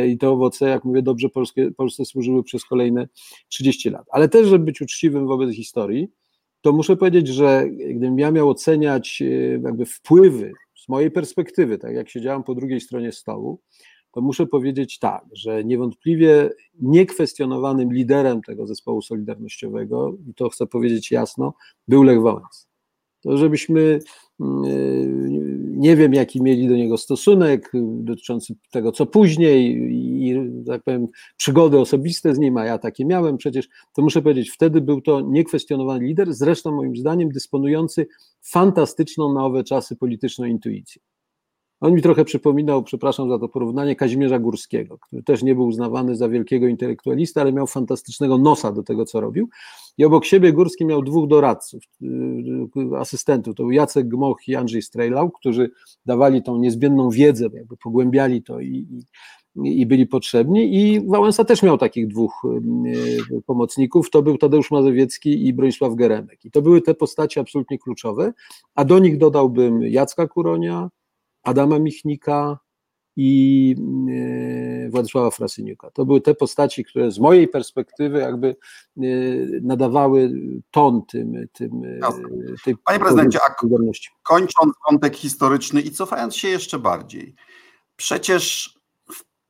I 0.07 0.17
te 0.17 0.29
owoce, 0.29 0.69
jak 0.69 0.85
mówię, 0.85 1.01
dobrze 1.01 1.29
Polskie, 1.29 1.71
Polsce 1.71 2.05
służyły 2.05 2.43
przez 2.43 2.65
kolejne 2.65 3.07
30 3.47 3.89
lat, 3.89 4.05
ale 4.11 4.29
też, 4.29 4.47
żeby 4.47 4.65
być 4.65 4.81
uczciwym 4.81 5.27
wobec 5.27 5.55
historii, 5.55 6.09
to 6.61 6.71
muszę 6.71 6.97
powiedzieć, 6.97 7.27
że 7.27 7.65
gdybym 7.69 8.19
ja 8.19 8.31
miał 8.31 8.49
oceniać 8.49 9.21
e, 9.21 9.25
jakby 9.63 9.85
wpływy 9.85 10.53
z 10.75 10.89
mojej 10.89 11.11
perspektywy, 11.11 11.77
tak 11.77 11.95
jak 11.95 12.09
siedziałem 12.09 12.43
po 12.43 12.55
drugiej 12.55 12.81
stronie 12.81 13.11
stołu, 13.11 13.59
to 14.11 14.21
muszę 14.21 14.47
powiedzieć 14.47 14.99
tak, 14.99 15.23
że 15.33 15.63
niewątpliwie 15.63 16.49
niekwestionowanym 16.79 17.93
liderem 17.93 18.41
tego 18.41 18.67
zespołu 18.67 19.01
solidarnościowego, 19.01 20.17
i 20.29 20.33
to 20.33 20.49
chcę 20.49 20.67
powiedzieć 20.67 21.11
jasno, 21.11 21.53
był 21.87 22.03
Lech 22.03 22.21
Wałęsa. 22.21 22.65
To 23.21 23.37
żebyśmy 23.37 23.99
nie 25.81 25.95
wiem, 25.95 26.13
jaki 26.13 26.41
mieli 26.43 26.67
do 26.67 26.75
niego 26.75 26.97
stosunek 26.97 27.71
dotyczący 27.83 28.55
tego, 28.71 28.91
co 28.91 29.05
później 29.05 29.77
i, 30.27 30.35
tak 30.67 30.83
powiem, 30.83 31.07
przygody 31.37 31.79
osobiste 31.79 32.35
z 32.35 32.39
nim, 32.39 32.57
a 32.57 32.65
ja 32.65 32.77
takie 32.77 33.05
miałem 33.05 33.37
przecież, 33.37 33.69
to 33.93 34.01
muszę 34.01 34.21
powiedzieć, 34.21 34.51
wtedy 34.51 34.81
był 34.81 35.01
to 35.01 35.21
niekwestionowany 35.21 36.05
lider, 36.05 36.33
zresztą 36.33 36.71
moim 36.71 36.95
zdaniem 36.95 37.29
dysponujący 37.29 38.07
fantastyczną 38.41 39.33
na 39.33 39.45
owe 39.45 39.63
czasy 39.63 39.95
polityczną 39.95 40.45
intuicją. 40.45 41.10
On 41.81 41.93
mi 41.93 42.01
trochę 42.01 42.25
przypominał, 42.25 42.83
przepraszam 42.83 43.29
za 43.29 43.39
to 43.39 43.49
porównanie, 43.49 43.95
Kazimierza 43.95 44.39
Górskiego, 44.39 44.97
który 44.97 45.23
też 45.23 45.43
nie 45.43 45.55
był 45.55 45.65
uznawany 45.67 46.15
za 46.15 46.29
wielkiego 46.29 46.67
intelektualista, 46.67 47.41
ale 47.41 47.53
miał 47.53 47.67
fantastycznego 47.67 48.37
nosa 48.37 48.71
do 48.71 48.83
tego, 48.83 49.05
co 49.05 49.21
robił. 49.21 49.49
I 49.97 50.05
obok 50.05 50.25
siebie 50.25 50.53
Górski 50.53 50.85
miał 50.85 51.01
dwóch 51.01 51.27
doradców, 51.27 51.83
y, 52.01 52.97
asystentów. 52.97 53.55
To 53.55 53.63
był 53.63 53.71
Jacek 53.71 54.07
Gmoch 54.07 54.47
i 54.47 54.55
Andrzej 54.55 54.81
Strejlał, 54.81 55.31
którzy 55.31 55.71
dawali 56.05 56.43
tą 56.43 56.57
niezbędną 56.57 57.09
wiedzę, 57.09 57.49
jakby 57.53 57.77
pogłębiali 57.77 58.43
to 58.43 58.59
i, 58.59 58.87
i, 59.63 59.81
i 59.81 59.85
byli 59.85 60.07
potrzebni. 60.07 60.75
I 60.75 61.07
Wałęsa 61.07 61.43
też 61.45 61.63
miał 61.63 61.77
takich 61.77 62.07
dwóch 62.07 62.43
y, 63.31 63.41
pomocników. 63.45 64.09
To 64.09 64.21
był 64.21 64.37
Tadeusz 64.37 64.71
Mazowiecki 64.71 65.47
i 65.47 65.53
Bronisław 65.53 65.95
Geremek. 65.95 66.45
I 66.45 66.51
to 66.51 66.61
były 66.61 66.81
te 66.81 66.93
postacie 66.93 67.41
absolutnie 67.41 67.79
kluczowe, 67.79 68.33
a 68.75 68.85
do 68.85 68.99
nich 68.99 69.17
dodałbym 69.17 69.81
Jacka 69.81 70.27
Kuronia, 70.27 70.89
Adama 71.43 71.79
Michnika 71.79 72.59
i 73.15 73.75
e, 74.85 74.89
Władysława 74.89 75.31
Frasyniuka. 75.31 75.91
To 75.91 76.05
były 76.05 76.21
te 76.21 76.35
postaci, 76.35 76.85
które 76.85 77.11
z 77.11 77.19
mojej 77.19 77.47
perspektywy 77.47 78.19
jakby 78.19 78.47
e, 78.97 79.01
nadawały 79.61 80.31
ton 80.71 81.05
tym, 81.05 81.47
tym 81.53 81.71
e, 81.83 81.99
tej 82.63 82.77
Panie 82.77 82.99
prezydencie, 82.99 83.39
a 83.49 83.55
kończąc 84.23 84.73
wątek 84.89 85.15
historyczny 85.15 85.81
i 85.81 85.91
cofając 85.91 86.35
się 86.35 86.47
jeszcze 86.47 86.79
bardziej, 86.79 87.35
przecież, 87.95 88.75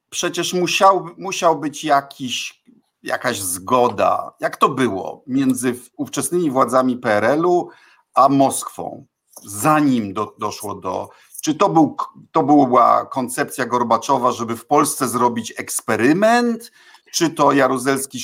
przecież 0.09 0.53
musiał, 0.53 1.09
musiał 1.17 1.59
być 1.59 1.83
jakiś, 1.83 2.63
jakaś 3.03 3.41
zgoda, 3.41 4.33
jak 4.39 4.57
to 4.57 4.69
było, 4.69 5.23
między 5.27 5.75
ówczesnymi 5.97 6.51
władzami 6.51 6.97
PRL-u 6.97 7.69
a 8.13 8.29
Moskwą, 8.29 9.05
zanim 9.43 10.13
do, 10.13 10.35
doszło 10.39 10.75
do 10.75 11.09
czy 11.41 11.55
to, 11.55 11.69
był, 11.69 11.95
to 12.31 12.43
była 12.43 13.05
koncepcja 13.05 13.65
Gorbaczowa, 13.65 14.31
żeby 14.31 14.57
w 14.57 14.65
Polsce 14.65 15.07
zrobić 15.07 15.53
eksperyment? 15.57 16.71
Czy 17.11 17.29
to 17.29 17.51
Jaruzelski 17.51 18.19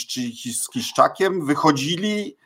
z 0.54 0.70
Kiszczakiem 0.70 1.46
wychodzili? 1.46 2.38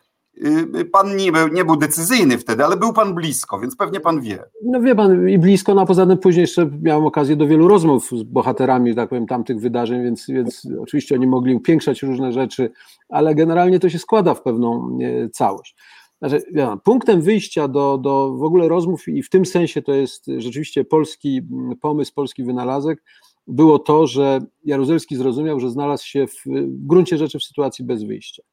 Y, 0.45 0.85
pan 0.85 1.15
nie 1.15 1.31
był, 1.31 1.47
nie 1.47 1.65
był 1.65 1.75
decyzyjny 1.75 2.37
wtedy, 2.37 2.65
ale 2.65 2.77
był 2.77 2.93
pan 2.93 3.15
blisko, 3.15 3.59
więc 3.59 3.75
pewnie 3.75 3.99
pan 3.99 4.21
wie. 4.21 4.43
No 4.63 4.81
wie 4.81 4.95
pan 4.95 5.29
i 5.29 5.37
blisko, 5.37 5.73
no 5.73 5.81
a 5.81 5.85
poza 5.85 6.05
tym 6.05 6.17
później 6.17 6.41
jeszcze 6.41 6.69
miałem 6.81 7.05
okazję 7.05 7.35
do 7.35 7.47
wielu 7.47 7.67
rozmów 7.67 8.09
z 8.11 8.23
bohaterami, 8.23 8.95
tak 8.95 9.09
powiem, 9.09 9.27
tamtych 9.27 9.59
wydarzeń, 9.59 10.03
więc, 10.03 10.27
więc 10.27 10.67
oczywiście 10.81 11.15
oni 11.15 11.27
mogli 11.27 11.55
upiększać 11.55 12.03
różne 12.03 12.33
rzeczy, 12.33 12.71
ale 13.09 13.35
generalnie 13.35 13.79
to 13.79 13.89
się 13.89 13.99
składa 13.99 14.33
w 14.33 14.41
pewną 14.41 14.97
całość. 15.33 15.75
Znaczy, 16.21 16.43
ja, 16.51 16.77
punktem 16.77 17.21
wyjścia 17.21 17.67
do, 17.67 17.97
do 17.97 18.33
w 18.33 18.43
ogóle 18.43 18.67
rozmów, 18.67 19.07
i 19.07 19.23
w 19.23 19.29
tym 19.29 19.45
sensie 19.45 19.81
to 19.81 19.93
jest 19.93 20.25
rzeczywiście 20.37 20.85
polski 20.85 21.41
pomysł, 21.81 22.13
polski 22.13 22.43
wynalazek, 22.43 23.03
było 23.47 23.79
to, 23.79 24.07
że 24.07 24.39
Jaruzelski 24.65 25.15
zrozumiał, 25.15 25.59
że 25.59 25.69
znalazł 25.69 26.05
się 26.05 26.27
w 26.27 26.43
gruncie 26.67 27.17
rzeczy 27.17 27.39
w 27.39 27.43
sytuacji 27.43 27.85
bez 27.85 28.03
wyjścia 28.03 28.43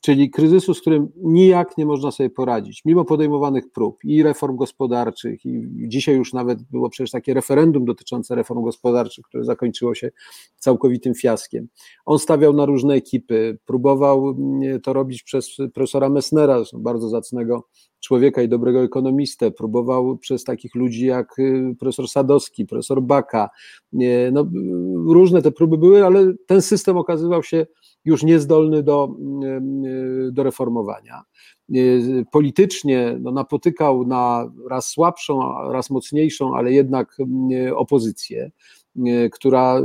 czyli 0.00 0.30
kryzysu, 0.30 0.74
z 0.74 0.80
którym 0.80 1.08
nijak 1.16 1.78
nie 1.78 1.86
można 1.86 2.10
sobie 2.10 2.30
poradzić, 2.30 2.82
mimo 2.84 3.04
podejmowanych 3.04 3.70
prób 3.72 4.04
i 4.04 4.22
reform 4.22 4.56
gospodarczych, 4.56 5.44
i 5.44 5.68
dzisiaj 5.88 6.16
już 6.16 6.32
nawet 6.32 6.62
było 6.62 6.90
przecież 6.90 7.10
takie 7.10 7.34
referendum 7.34 7.84
dotyczące 7.84 8.34
reform 8.34 8.62
gospodarczych, 8.62 9.24
które 9.24 9.44
zakończyło 9.44 9.94
się 9.94 10.10
całkowitym 10.58 11.14
fiaskiem. 11.14 11.68
On 12.06 12.18
stawiał 12.18 12.52
na 12.52 12.66
różne 12.66 12.94
ekipy, 12.94 13.58
próbował 13.66 14.28
mm, 14.28 14.80
to 14.80 14.92
robić 14.92 15.22
przez 15.22 15.56
profesora 15.74 16.08
Messnera, 16.08 16.62
bardzo 16.74 17.08
zacnego 17.08 17.68
człowieka 18.06 18.42
i 18.42 18.48
dobrego 18.48 18.82
ekonomistę, 18.82 19.50
próbował 19.50 20.18
przez 20.18 20.44
takich 20.44 20.74
ludzi 20.74 21.06
jak 21.06 21.38
y, 21.38 21.74
profesor 21.78 22.08
Sadowski, 22.08 22.66
profesor 22.66 23.02
Baka, 23.02 23.50
no, 24.32 24.46
różne 25.06 25.42
te 25.42 25.52
próby 25.52 25.78
były, 25.78 26.06
ale 26.06 26.34
ten 26.46 26.62
system 26.62 26.96
okazywał 26.96 27.42
się 27.42 27.66
już 28.04 28.22
niezdolny 28.22 28.82
do, 28.82 29.16
mm, 29.18 29.84
y, 29.84 30.32
do 30.32 30.42
reformowania. 30.42 31.22
Y, 31.76 32.24
politycznie 32.32 33.18
no, 33.20 33.32
napotykał 33.32 34.06
na 34.06 34.52
raz 34.70 34.86
słabszą, 34.86 35.40
raz 35.72 35.90
mocniejszą, 35.90 36.54
ale 36.54 36.72
jednak 36.72 37.16
opozycję. 37.74 38.50
E, 39.04 39.30
która 39.30 39.82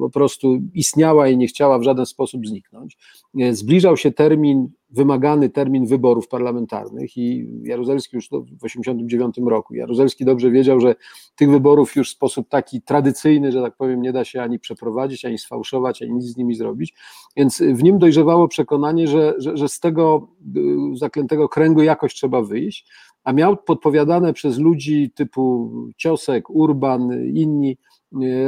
po 0.00 0.10
prostu 0.10 0.58
istniała 0.74 1.28
i 1.28 1.36
nie 1.36 1.46
chciała 1.46 1.78
w 1.78 1.82
żaden 1.82 2.06
sposób 2.06 2.46
zniknąć. 2.46 2.98
E, 3.40 3.54
zbliżał 3.54 3.96
się 3.96 4.10
termin, 4.10 4.68
wymagany 4.90 5.50
termin 5.50 5.86
wyborów 5.86 6.28
parlamentarnych 6.28 7.16
i 7.16 7.48
Jaruzelski 7.62 8.16
już 8.16 8.24
w 8.24 8.28
1989 8.28 9.36
roku. 9.46 9.74
Jaruzelski 9.74 10.24
dobrze 10.24 10.50
wiedział, 10.50 10.80
że 10.80 10.94
tych 11.36 11.50
wyborów 11.50 11.96
już 11.96 12.08
w 12.08 12.12
sposób 12.12 12.48
taki 12.48 12.82
tradycyjny, 12.82 13.52
że 13.52 13.62
tak 13.62 13.76
powiem, 13.76 14.02
nie 14.02 14.12
da 14.12 14.24
się 14.24 14.42
ani 14.42 14.58
przeprowadzić, 14.58 15.24
ani 15.24 15.38
sfałszować, 15.38 16.02
ani 16.02 16.12
nic 16.12 16.24
z 16.24 16.36
nimi 16.36 16.54
zrobić. 16.54 16.94
Więc 17.36 17.62
w 17.62 17.82
nim 17.82 17.98
dojrzewało 17.98 18.48
przekonanie, 18.48 19.08
że, 19.08 19.34
że, 19.38 19.56
że 19.56 19.68
z 19.68 19.80
tego 19.80 20.28
e, 20.56 20.96
zaklętego 20.96 21.48
kręgu 21.48 21.82
jakoś 21.82 22.14
trzeba 22.14 22.42
wyjść, 22.42 22.88
a 23.24 23.32
miał 23.32 23.56
podpowiadane 23.56 24.32
przez 24.32 24.58
ludzi 24.58 25.10
typu 25.10 25.72
Ciosek, 25.96 26.50
Urban, 26.50 27.10
inni, 27.34 27.76
E, 27.76 27.91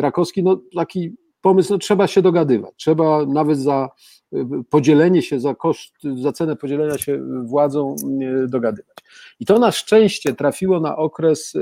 Rakowski, 0.01 0.43
no 0.43 0.61
taki 0.77 1.17
pomysł, 1.41 1.73
no 1.73 1.79
trzeba 1.79 2.07
się 2.07 2.23
dogadywać, 2.23 2.75
trzeba 2.77 3.27
nawet 3.27 3.59
za 3.59 3.89
e, 4.33 4.63
podzielenie 4.71 5.23
się, 5.23 5.41
za 5.41 5.55
koszt, 5.55 5.95
za 6.23 6.33
cenę 6.33 6.57
podzielenia 6.57 6.99
się 6.99 7.23
władzą 7.45 7.97
e, 8.23 8.49
dogadywać. 8.49 8.97
I 9.41 9.47
to 9.47 9.59
na 9.59 9.73
szczęście 9.73 10.35
trafiło 10.35 10.81
na 10.81 10.97
okres 10.97 11.55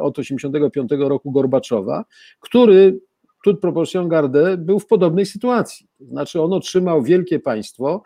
od 0.00 0.18
85 0.18 0.90
roku 0.98 1.32
Gorbaczowa, 1.32 2.04
który 2.40 3.00
toute 3.42 3.60
proportion 3.60 4.08
garde 4.08 4.56
był 4.56 4.78
w 4.78 4.86
podobnej 4.86 5.26
sytuacji. 5.26 5.86
To 5.98 6.04
znaczy 6.04 6.42
on 6.42 6.52
otrzymał 6.52 7.02
wielkie 7.02 7.40
państwo 7.40 8.02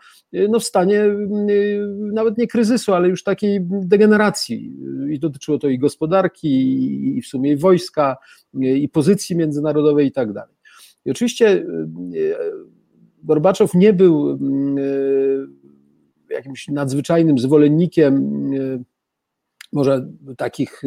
no 0.49 0.59
w 0.59 0.63
stanie 0.63 1.03
nawet 2.13 2.37
nie 2.37 2.47
kryzysu, 2.47 2.93
ale 2.93 3.09
już 3.09 3.23
takiej 3.23 3.59
degeneracji 3.61 4.73
i 5.09 5.19
dotyczyło 5.19 5.57
to 5.57 5.67
i 5.67 5.79
gospodarki, 5.79 6.47
i 7.17 7.21
w 7.21 7.27
sumie 7.27 7.57
wojska, 7.57 8.17
i 8.53 8.89
pozycji 8.89 9.35
międzynarodowej 9.35 10.07
i 10.07 10.11
tak 10.11 10.33
dalej. 10.33 10.55
I 11.05 11.11
oczywiście 11.11 11.65
Gorbaczow 13.23 13.73
nie 13.73 13.93
był 13.93 14.39
jakimś 16.29 16.67
nadzwyczajnym 16.67 17.39
zwolennikiem 17.39 18.41
może 19.73 20.07
takich 20.37 20.81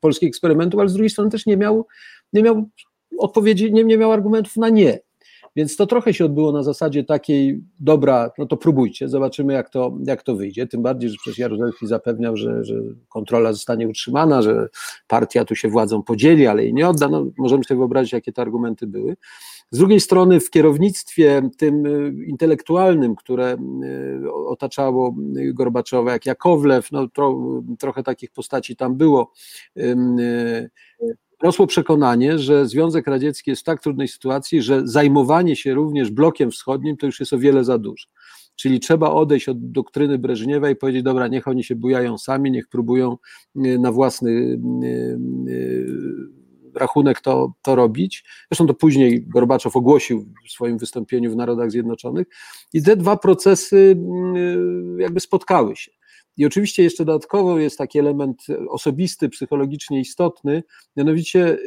polskich 0.00 0.28
eksperymentów, 0.28 0.80
ale 0.80 0.88
z 0.88 0.92
drugiej 0.92 1.10
strony 1.10 1.30
też 1.30 1.46
nie 1.46 1.56
miał, 1.56 1.86
nie 2.32 2.42
miał 2.42 2.68
odpowiedzi, 3.20 3.72
nie, 3.72 3.84
nie 3.84 3.98
miał 3.98 4.12
argumentów 4.12 4.56
na 4.56 4.68
nie. 4.68 5.00
Więc 5.56 5.76
to 5.76 5.86
trochę 5.86 6.14
się 6.14 6.24
odbyło 6.24 6.52
na 6.52 6.62
zasadzie 6.62 7.04
takiej, 7.04 7.62
dobra, 7.80 8.30
no 8.38 8.46
to 8.46 8.56
próbujcie, 8.56 9.08
zobaczymy 9.08 9.52
jak 9.52 9.70
to, 9.70 9.98
jak 10.06 10.22
to 10.22 10.36
wyjdzie. 10.36 10.66
Tym 10.66 10.82
bardziej, 10.82 11.10
że 11.10 11.16
przecież 11.20 11.38
Jaruzelski 11.38 11.86
zapewniał, 11.86 12.36
że, 12.36 12.64
że 12.64 12.74
kontrola 13.08 13.52
zostanie 13.52 13.88
utrzymana, 13.88 14.42
że 14.42 14.68
partia 15.08 15.44
tu 15.44 15.54
się 15.54 15.68
władzą 15.68 16.02
podzieli, 16.02 16.46
ale 16.46 16.62
jej 16.62 16.74
nie 16.74 16.88
odda. 16.88 17.08
No, 17.08 17.26
możemy 17.38 17.64
sobie 17.64 17.78
wyobrazić, 17.78 18.12
jakie 18.12 18.32
te 18.32 18.42
argumenty 18.42 18.86
były. 18.86 19.16
Z 19.70 19.78
drugiej 19.78 20.00
strony, 20.00 20.40
w 20.40 20.50
kierownictwie 20.50 21.50
tym 21.58 21.86
y, 21.86 22.26
intelektualnym, 22.26 23.16
które 23.16 23.56
y, 24.24 24.32
otaczało 24.32 25.14
Gorbaczowa, 25.54 26.12
jak 26.12 26.26
Jakowlew, 26.26 26.92
no, 26.92 27.08
tro, 27.08 27.38
trochę 27.78 28.02
takich 28.02 28.30
postaci 28.30 28.76
tam 28.76 28.96
było 28.96 29.32
y, 29.76 30.70
rosło 31.42 31.66
przekonanie, 31.66 32.38
że 32.38 32.66
Związek 32.66 33.06
Radziecki 33.06 33.50
jest 33.50 33.62
w 33.62 33.64
tak 33.64 33.82
trudnej 33.82 34.08
sytuacji, 34.08 34.62
że 34.62 34.80
zajmowanie 34.84 35.56
się 35.56 35.74
również 35.74 36.10
blokiem 36.10 36.50
wschodnim 36.50 36.96
to 36.96 37.06
już 37.06 37.20
jest 37.20 37.32
o 37.32 37.38
wiele 37.38 37.64
za 37.64 37.78
dużo. 37.78 38.06
Czyli 38.56 38.80
trzeba 38.80 39.10
odejść 39.10 39.48
od 39.48 39.70
doktryny 39.70 40.18
Breżniewa 40.18 40.70
i 40.70 40.76
powiedzieć, 40.76 41.02
dobra, 41.02 41.28
niech 41.28 41.48
oni 41.48 41.64
się 41.64 41.74
bujają 41.74 42.18
sami, 42.18 42.50
niech 42.50 42.68
próbują 42.68 43.16
y, 43.56 43.78
na 43.78 43.92
własny 43.92 44.30
y, 44.30 44.58
y, 45.48 45.86
rachunek 46.74 47.20
to, 47.20 47.52
to 47.62 47.74
robić. 47.74 48.24
Zresztą 48.50 48.66
to 48.66 48.74
później 48.74 49.26
Gorbaczow 49.26 49.76
ogłosił 49.76 50.26
w 50.48 50.50
swoim 50.52 50.78
wystąpieniu 50.78 51.32
w 51.32 51.36
Narodach 51.36 51.70
Zjednoczonych. 51.70 52.26
I 52.72 52.82
te 52.82 52.96
dwa 52.96 53.16
procesy 53.16 53.96
jakby 54.98 55.20
spotkały 55.20 55.76
się. 55.76 55.99
I 56.36 56.46
oczywiście 56.46 56.82
jeszcze 56.82 57.04
dodatkowo 57.04 57.58
jest 57.58 57.78
taki 57.78 57.98
element 57.98 58.46
osobisty, 58.68 59.28
psychologicznie 59.28 60.00
istotny, 60.00 60.62
mianowicie 60.96 61.58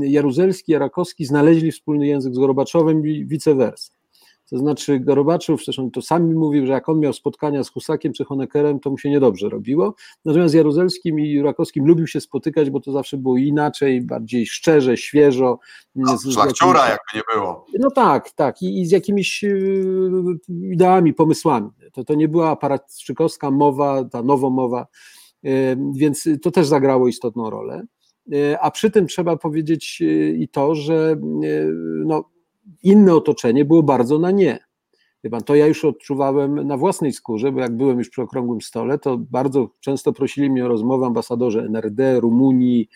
Jaruzelski 0.00 0.72
i 0.72 0.78
Rakowski 0.78 1.24
znaleźli 1.24 1.72
wspólny 1.72 2.06
język 2.06 2.34
z 2.34 2.38
Gorbaczowem 2.38 3.06
i 3.06 3.26
vice 3.26 3.54
versa. 3.54 4.03
To 4.50 4.58
znaczy 4.58 5.00
Gorobaczow, 5.00 5.64
zresztą 5.64 5.90
to 5.90 6.02
sami 6.02 6.34
mówił, 6.34 6.66
że 6.66 6.72
jak 6.72 6.88
on 6.88 7.00
miał 7.00 7.12
spotkania 7.12 7.64
z 7.64 7.70
Husakiem 7.70 8.12
czy 8.12 8.24
Honeckerem, 8.24 8.80
to 8.80 8.90
mu 8.90 8.98
się 8.98 9.10
niedobrze 9.10 9.48
robiło. 9.48 9.94
Natomiast 10.24 10.54
Jaruzelskim 10.54 11.20
i 11.20 11.42
Rakowskim 11.42 11.86
lubił 11.86 12.06
się 12.06 12.20
spotykać, 12.20 12.70
bo 12.70 12.80
to 12.80 12.92
zawsze 12.92 13.16
było 13.16 13.36
inaczej, 13.36 14.02
bardziej 14.02 14.46
szczerze, 14.46 14.96
świeżo. 14.96 15.58
No, 15.94 16.18
szlachciura 16.32 16.88
jakby 16.88 17.04
nie 17.14 17.22
było. 17.34 17.66
No 17.78 17.90
tak, 17.90 18.30
tak. 18.30 18.62
I, 18.62 18.80
i 18.80 18.86
z 18.86 18.90
jakimiś 18.90 19.44
y, 19.44 20.10
ideami, 20.72 21.14
pomysłami. 21.14 21.70
To, 21.92 22.04
to 22.04 22.14
nie 22.14 22.28
była 22.28 22.50
aparatczykowska 22.50 23.50
mowa, 23.50 24.04
ta 24.04 24.22
nowomowa, 24.22 24.86
y, 25.46 25.76
więc 25.94 26.28
to 26.42 26.50
też 26.50 26.66
zagrało 26.66 27.08
istotną 27.08 27.50
rolę. 27.50 27.82
Y, 28.32 28.56
a 28.60 28.70
przy 28.70 28.90
tym 28.90 29.06
trzeba 29.06 29.36
powiedzieć 29.36 30.02
i 30.38 30.48
to, 30.48 30.74
że 30.74 31.16
no, 32.04 32.33
inne 32.82 33.14
otoczenie 33.14 33.64
było 33.64 33.82
bardzo 33.82 34.18
na 34.18 34.30
nie. 34.30 34.58
Pan, 35.30 35.42
to 35.42 35.54
ja 35.54 35.66
już 35.66 35.84
odczuwałem 35.84 36.66
na 36.66 36.76
własnej 36.76 37.12
skórze, 37.12 37.52
bo 37.52 37.60
jak 37.60 37.76
byłem 37.76 37.98
już 37.98 38.10
przy 38.10 38.22
okrągłym 38.22 38.60
stole, 38.60 38.98
to 38.98 39.18
bardzo 39.18 39.68
często 39.80 40.12
prosili 40.12 40.50
mnie 40.50 40.64
o 40.64 40.68
rozmowę 40.68 41.06
ambasadorze 41.06 41.60
NRD, 41.60 42.20
Rumunii, 42.20 42.88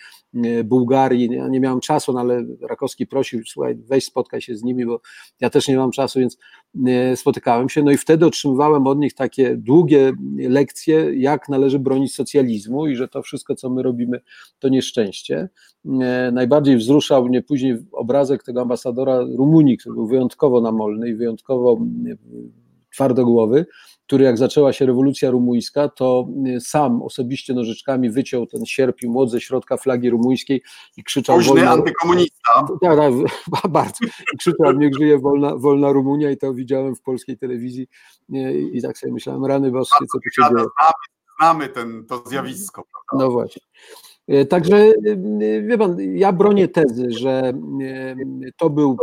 Bułgarii. 0.64 1.28
Ja 1.32 1.48
nie 1.48 1.60
miałem 1.60 1.80
czasu, 1.80 2.12
no 2.12 2.20
ale 2.20 2.44
Rakowski 2.60 3.06
prosił, 3.06 3.40
słuchaj, 3.46 3.76
weź 3.76 4.04
spotkaj 4.04 4.40
się 4.40 4.56
z 4.56 4.62
nimi, 4.62 4.86
bo 4.86 5.00
ja 5.40 5.50
też 5.50 5.68
nie 5.68 5.76
mam 5.76 5.90
czasu, 5.90 6.18
więc 6.20 6.38
e, 6.86 7.16
spotykałem 7.16 7.68
się. 7.68 7.82
No 7.82 7.90
i 7.90 7.96
wtedy 7.96 8.26
otrzymywałem 8.26 8.86
od 8.86 8.98
nich 8.98 9.14
takie 9.14 9.56
długie 9.56 10.12
lekcje, 10.38 11.14
jak 11.14 11.48
należy 11.48 11.78
bronić 11.78 12.14
socjalizmu 12.14 12.86
i 12.86 12.96
że 12.96 13.08
to 13.08 13.22
wszystko, 13.22 13.54
co 13.54 13.70
my 13.70 13.82
robimy, 13.82 14.20
to 14.58 14.68
nieszczęście. 14.68 15.48
E, 16.00 16.30
najbardziej 16.32 16.76
wzruszał 16.76 17.24
mnie 17.24 17.42
później 17.42 17.76
obrazek 17.92 18.42
tego 18.42 18.60
ambasadora 18.60 19.20
Rumunii, 19.20 19.78
który 19.78 19.94
był 19.94 20.06
wyjątkowo 20.06 20.60
namolny 20.60 21.08
i 21.08 21.14
wyjątkowo 21.14 21.80
twardogłowy, 22.92 23.66
który 24.08 24.24
jak 24.24 24.38
zaczęła 24.38 24.72
się 24.72 24.86
rewolucja 24.86 25.30
rumuńska, 25.30 25.88
to 25.88 26.28
y, 26.56 26.60
sam 26.60 27.02
osobiście 27.02 27.54
nożyczkami 27.54 28.10
wyciął 28.10 28.46
ten 28.46 28.66
sierp 28.66 29.02
i 29.02 29.08
młot 29.08 29.30
ze 29.30 29.40
środka 29.40 29.76
flagi 29.76 30.10
rumuńskiej 30.10 30.62
i 30.96 31.04
krzyczał... 31.04 31.36
Późny 31.36 31.54
wolna... 31.54 31.70
antykomunista. 31.70 32.52
Tak, 32.82 32.98
tak, 32.98 33.12
bardzo. 33.70 33.98
I 34.34 34.38
krzyczał, 34.38 34.72
niech 34.72 34.94
żyje 34.98 35.18
wolna, 35.18 35.56
wolna 35.56 35.92
Rumunia 35.92 36.30
i 36.30 36.36
to 36.36 36.54
widziałem 36.54 36.96
w 36.96 37.02
polskiej 37.02 37.38
telewizji 37.38 37.88
i, 38.28 38.70
i 38.72 38.82
tak 38.82 38.98
sobie 38.98 39.12
myślałem, 39.12 39.44
rany 39.44 39.70
boskie, 39.70 40.06
co 40.12 40.18
tu 40.18 40.30
się 40.30 40.42
dzieje. 40.42 40.66
Znamy, 40.78 40.92
znamy 41.40 41.68
ten, 41.68 42.06
to 42.06 42.22
zjawisko. 42.26 42.82
Prawda? 42.82 43.24
No 43.24 43.30
właśnie. 43.30 43.62
E, 44.28 44.44
także 44.44 44.76
e, 44.76 44.92
wie 45.62 45.78
pan, 45.78 45.96
ja 46.00 46.32
bronię 46.32 46.68
tezy, 46.68 47.06
że 47.10 47.30
e, 47.82 48.16
to 48.56 48.70
był 48.70 48.96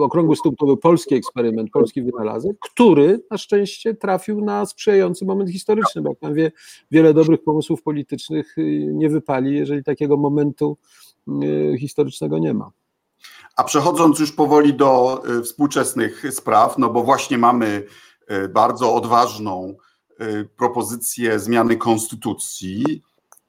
okrągły 0.00 0.36
stół, 0.36 0.56
to 0.56 0.66
był 0.66 0.76
polski 0.76 1.14
eksperyment, 1.14 1.70
polski 1.70 2.02
wynalazek, 2.02 2.56
który 2.60 3.20
na 3.30 3.38
szczęście 3.38 3.94
trafił 3.94 4.44
na 4.44 4.66
sprzyjający 4.66 5.24
moment 5.24 5.50
historyczny, 5.50 6.02
bo 6.02 6.08
jak 6.08 6.18
pan 6.18 6.34
wie, 6.34 6.52
wiele 6.90 7.14
dobrych 7.14 7.42
pomysłów 7.42 7.82
politycznych 7.82 8.56
nie 8.92 9.08
wypali, 9.08 9.56
jeżeli 9.56 9.84
takiego 9.84 10.16
momentu 10.16 10.76
historycznego 11.78 12.38
nie 12.38 12.54
ma. 12.54 12.70
A 13.56 13.64
przechodząc 13.64 14.18
już 14.18 14.32
powoli 14.32 14.74
do 14.74 15.22
współczesnych 15.44 16.24
spraw, 16.30 16.78
no 16.78 16.90
bo 16.90 17.02
właśnie 17.02 17.38
mamy 17.38 17.82
bardzo 18.54 18.94
odważną 18.94 19.74
propozycję 20.56 21.38
zmiany 21.38 21.76
konstytucji 21.76 23.02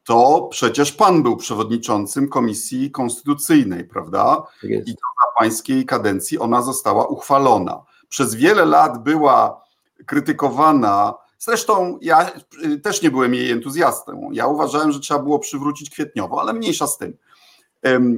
to 0.03 0.47
przecież 0.51 0.91
pan 0.91 1.23
był 1.23 1.37
przewodniczącym 1.37 2.29
Komisji 2.29 2.91
Konstytucyjnej, 2.91 3.83
prawda? 3.83 4.43
Tak 4.61 4.71
I 4.71 4.95
to 4.95 5.01
na 5.25 5.39
pańskiej 5.39 5.85
kadencji 5.85 6.39
ona 6.39 6.61
została 6.61 7.07
uchwalona. 7.07 7.83
Przez 8.09 8.35
wiele 8.35 8.65
lat 8.65 9.03
była 9.03 9.65
krytykowana. 10.05 11.13
Zresztą 11.39 11.97
ja 12.01 12.31
y, 12.65 12.79
też 12.79 13.01
nie 13.01 13.11
byłem 13.11 13.33
jej 13.33 13.51
entuzjastą. 13.51 14.29
Ja 14.31 14.47
uważałem, 14.47 14.91
że 14.91 14.99
trzeba 14.99 15.19
było 15.19 15.39
przywrócić 15.39 15.89
kwietniowo, 15.89 16.41
ale 16.41 16.53
mniejsza 16.53 16.87
z 16.87 16.97
tym. 16.97 17.17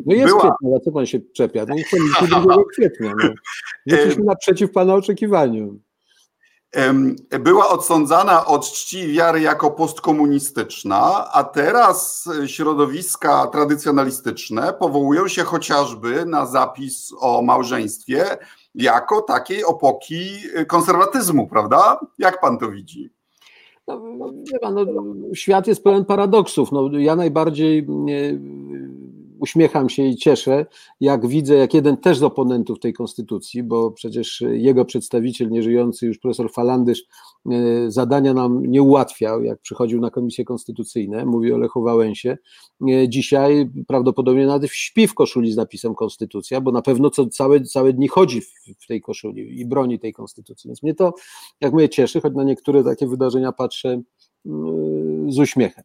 No 0.05 0.13
jest 0.13 0.27
była... 0.27 0.41
kwietnia, 0.41 0.79
co 0.79 0.91
pan 0.91 1.05
się 1.05 1.19
czepia? 1.33 1.65
No 1.67 1.75
nie 1.75 1.83
chcemy 1.83 2.03
2 2.27 2.55
kwietnia. 2.73 3.13
No. 3.23 3.29
Jesteśmy 3.85 4.23
naprzeciw 4.23 4.71
pana 4.71 4.93
oczekiwaniu 4.93 5.79
była 7.39 7.69
odsądzana 7.69 8.45
od 8.45 8.65
czci 8.65 8.99
i 8.99 9.13
wiary 9.13 9.41
jako 9.41 9.71
postkomunistyczna, 9.71 11.31
a 11.31 11.43
teraz 11.43 12.29
środowiska 12.45 13.47
tradycjonalistyczne 13.47 14.73
powołują 14.79 15.27
się 15.27 15.43
chociażby 15.43 16.25
na 16.25 16.45
zapis 16.45 17.13
o 17.19 17.41
małżeństwie 17.41 18.37
jako 18.75 19.21
takiej 19.21 19.63
opoki 19.63 20.25
konserwatyzmu, 20.67 21.47
prawda? 21.47 21.99
Jak 22.17 22.41
pan 22.41 22.57
to 22.57 22.71
widzi? 22.71 23.09
No, 23.87 24.01
pan, 24.61 24.75
no, 24.75 24.85
świat 25.33 25.67
jest 25.67 25.83
pełen 25.83 26.05
paradoksów. 26.05 26.71
No, 26.71 26.89
ja 26.91 27.15
najbardziej 27.15 27.87
uśmiecham 29.43 29.89
się 29.89 30.03
i 30.03 30.15
cieszę, 30.15 30.65
jak 30.99 31.27
widzę, 31.27 31.55
jak 31.55 31.73
jeden 31.73 31.97
też 31.97 32.17
z 32.17 32.23
oponentów 32.23 32.79
tej 32.79 32.93
konstytucji, 32.93 33.63
bo 33.63 33.91
przecież 33.91 34.43
jego 34.51 34.85
przedstawiciel, 34.85 35.49
nieżyjący 35.49 36.05
już 36.05 36.17
profesor 36.17 36.51
Falandysz, 36.51 37.03
e, 37.51 37.91
zadania 37.91 38.33
nam 38.33 38.65
nie 38.65 38.81
ułatwiał, 38.81 39.43
jak 39.43 39.59
przychodził 39.59 40.01
na 40.01 40.09
komisje 40.09 40.45
konstytucyjne, 40.45 41.25
mówi 41.25 41.53
o 41.53 41.57
Lechu 41.57 41.81
Wałęsie. 41.81 42.37
E, 42.89 43.09
dzisiaj 43.09 43.69
prawdopodobnie 43.87 44.45
nawet 44.45 44.71
śpi 44.71 45.07
w 45.07 45.13
koszuli 45.13 45.51
z 45.51 45.55
napisem 45.55 45.95
konstytucja, 45.95 46.61
bo 46.61 46.71
na 46.71 46.81
pewno 46.81 47.09
co 47.09 47.27
całe, 47.27 47.61
całe 47.61 47.93
dni 47.93 48.07
chodzi 48.07 48.41
w, 48.41 48.87
tej 48.87 49.01
koszuli 49.01 49.59
i 49.59 49.65
broni 49.65 49.99
tej 49.99 50.13
konstytucji. 50.13 50.67
Więc 50.67 50.83
mnie 50.83 50.95
to, 50.95 51.13
jak 51.61 51.73
mówię, 51.73 51.89
cieszy, 51.89 52.21
choć 52.21 52.33
na 52.33 52.43
niektóre 52.43 52.83
takie 52.83 53.07
wydarzenia 53.07 53.51
patrzę 53.51 54.01
mm, 54.45 55.31
z 55.31 55.39
uśmiechem. 55.39 55.83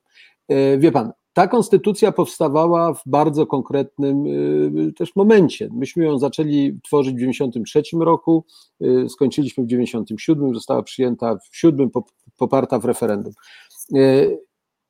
E, 0.48 0.78
wie 0.78 0.92
pan, 0.92 1.12
ta 1.38 1.48
konstytucja 1.48 2.12
powstawała 2.12 2.94
w 2.94 3.02
bardzo 3.06 3.46
konkretnym 3.46 4.26
y, 4.88 4.92
też 4.92 5.16
momencie. 5.16 5.68
Myśmy 5.72 6.04
ją 6.04 6.18
zaczęli 6.18 6.80
tworzyć 6.84 7.14
w 7.14 7.18
1993 7.18 8.04
roku, 8.04 8.44
y, 8.82 9.08
skończyliśmy 9.08 9.64
w 9.64 9.66
1997, 9.66 10.54
została 10.54 10.82
przyjęta 10.82 11.36
w 11.36 11.56
7, 11.56 11.90
poparta 12.36 12.78
w 12.78 12.84
referendum. 12.84 13.32
Y, 13.96 14.38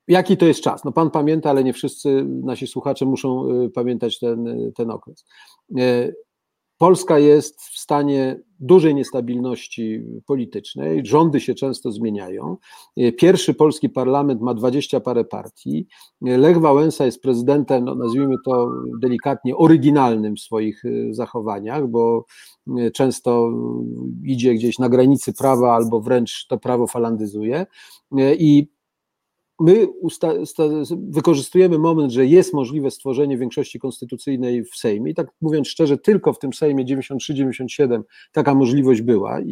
jaki 0.09 0.37
to 0.37 0.47
jest 0.47 0.61
czas? 0.61 0.85
No 0.85 0.93
pan 0.93 1.11
pamięta, 1.11 1.51
ale 1.51 1.65
nie 1.65 1.73
wszyscy 1.73 2.25
nasi 2.25 2.67
słuchacze 2.67 3.07
muszą 3.07 3.49
pamiętać 3.75 4.19
ten, 4.19 4.73
ten 4.75 4.91
okres. 4.91 5.25
Polska 6.79 7.19
jest 7.19 7.61
w 7.61 7.79
stanie 7.79 8.41
dużej 8.61 8.95
niestabilności 8.95 10.03
politycznej, 10.27 11.07
rządy 11.07 11.41
się 11.41 11.55
często 11.55 11.93
zmieniają. 11.93 12.57
Pierwszy 13.19 13.55
polski 13.55 13.89
parlament 13.89 14.41
ma 14.41 14.55
dwadzieścia 14.55 15.01
parę 15.01 15.25
partii. 15.25 15.87
Lech 16.21 16.59
Wałęsa 16.61 17.07
jest 17.07 17.23
prezydentem, 17.23 17.85
no 17.85 17.95
nazwijmy 17.95 18.35
to 18.45 18.71
delikatnie, 19.03 19.57
oryginalnym 19.57 20.37
w 20.37 20.41
swoich 20.41 20.85
y, 20.85 21.09
zachowaniach, 21.15 21.87
bo 21.87 22.25
y, 22.79 22.91
często 22.91 23.53
idzie 24.25 24.55
gdzieś 24.55 24.79
na 24.79 24.89
granicy 24.89 25.33
prawa 25.33 25.75
albo 25.75 26.01
wręcz 26.01 26.47
to 26.49 26.59
prawo 26.59 26.87
falandyzuje. 26.87 27.67
Y, 28.13 28.37
I 28.39 28.69
my 29.61 29.89
wykorzystujemy 31.09 31.79
moment, 31.79 32.13
że 32.13 32.27
jest 32.27 32.55
możliwe 32.55 32.91
stworzenie 32.91 33.39
większości 33.39 33.79
konstytucyjnej 33.79 34.65
w 34.65 34.77
Sejmie 34.77 35.11
i 35.11 35.15
tak 35.15 35.27
mówiąc 35.41 35.69
szczerze, 35.69 35.99
tylko 35.99 36.33
w 36.33 36.39
tym 36.39 36.53
Sejmie 36.53 36.85
93-97 36.85 38.03
taka 38.33 38.55
możliwość 38.55 39.03
była 39.03 39.41
i, 39.41 39.51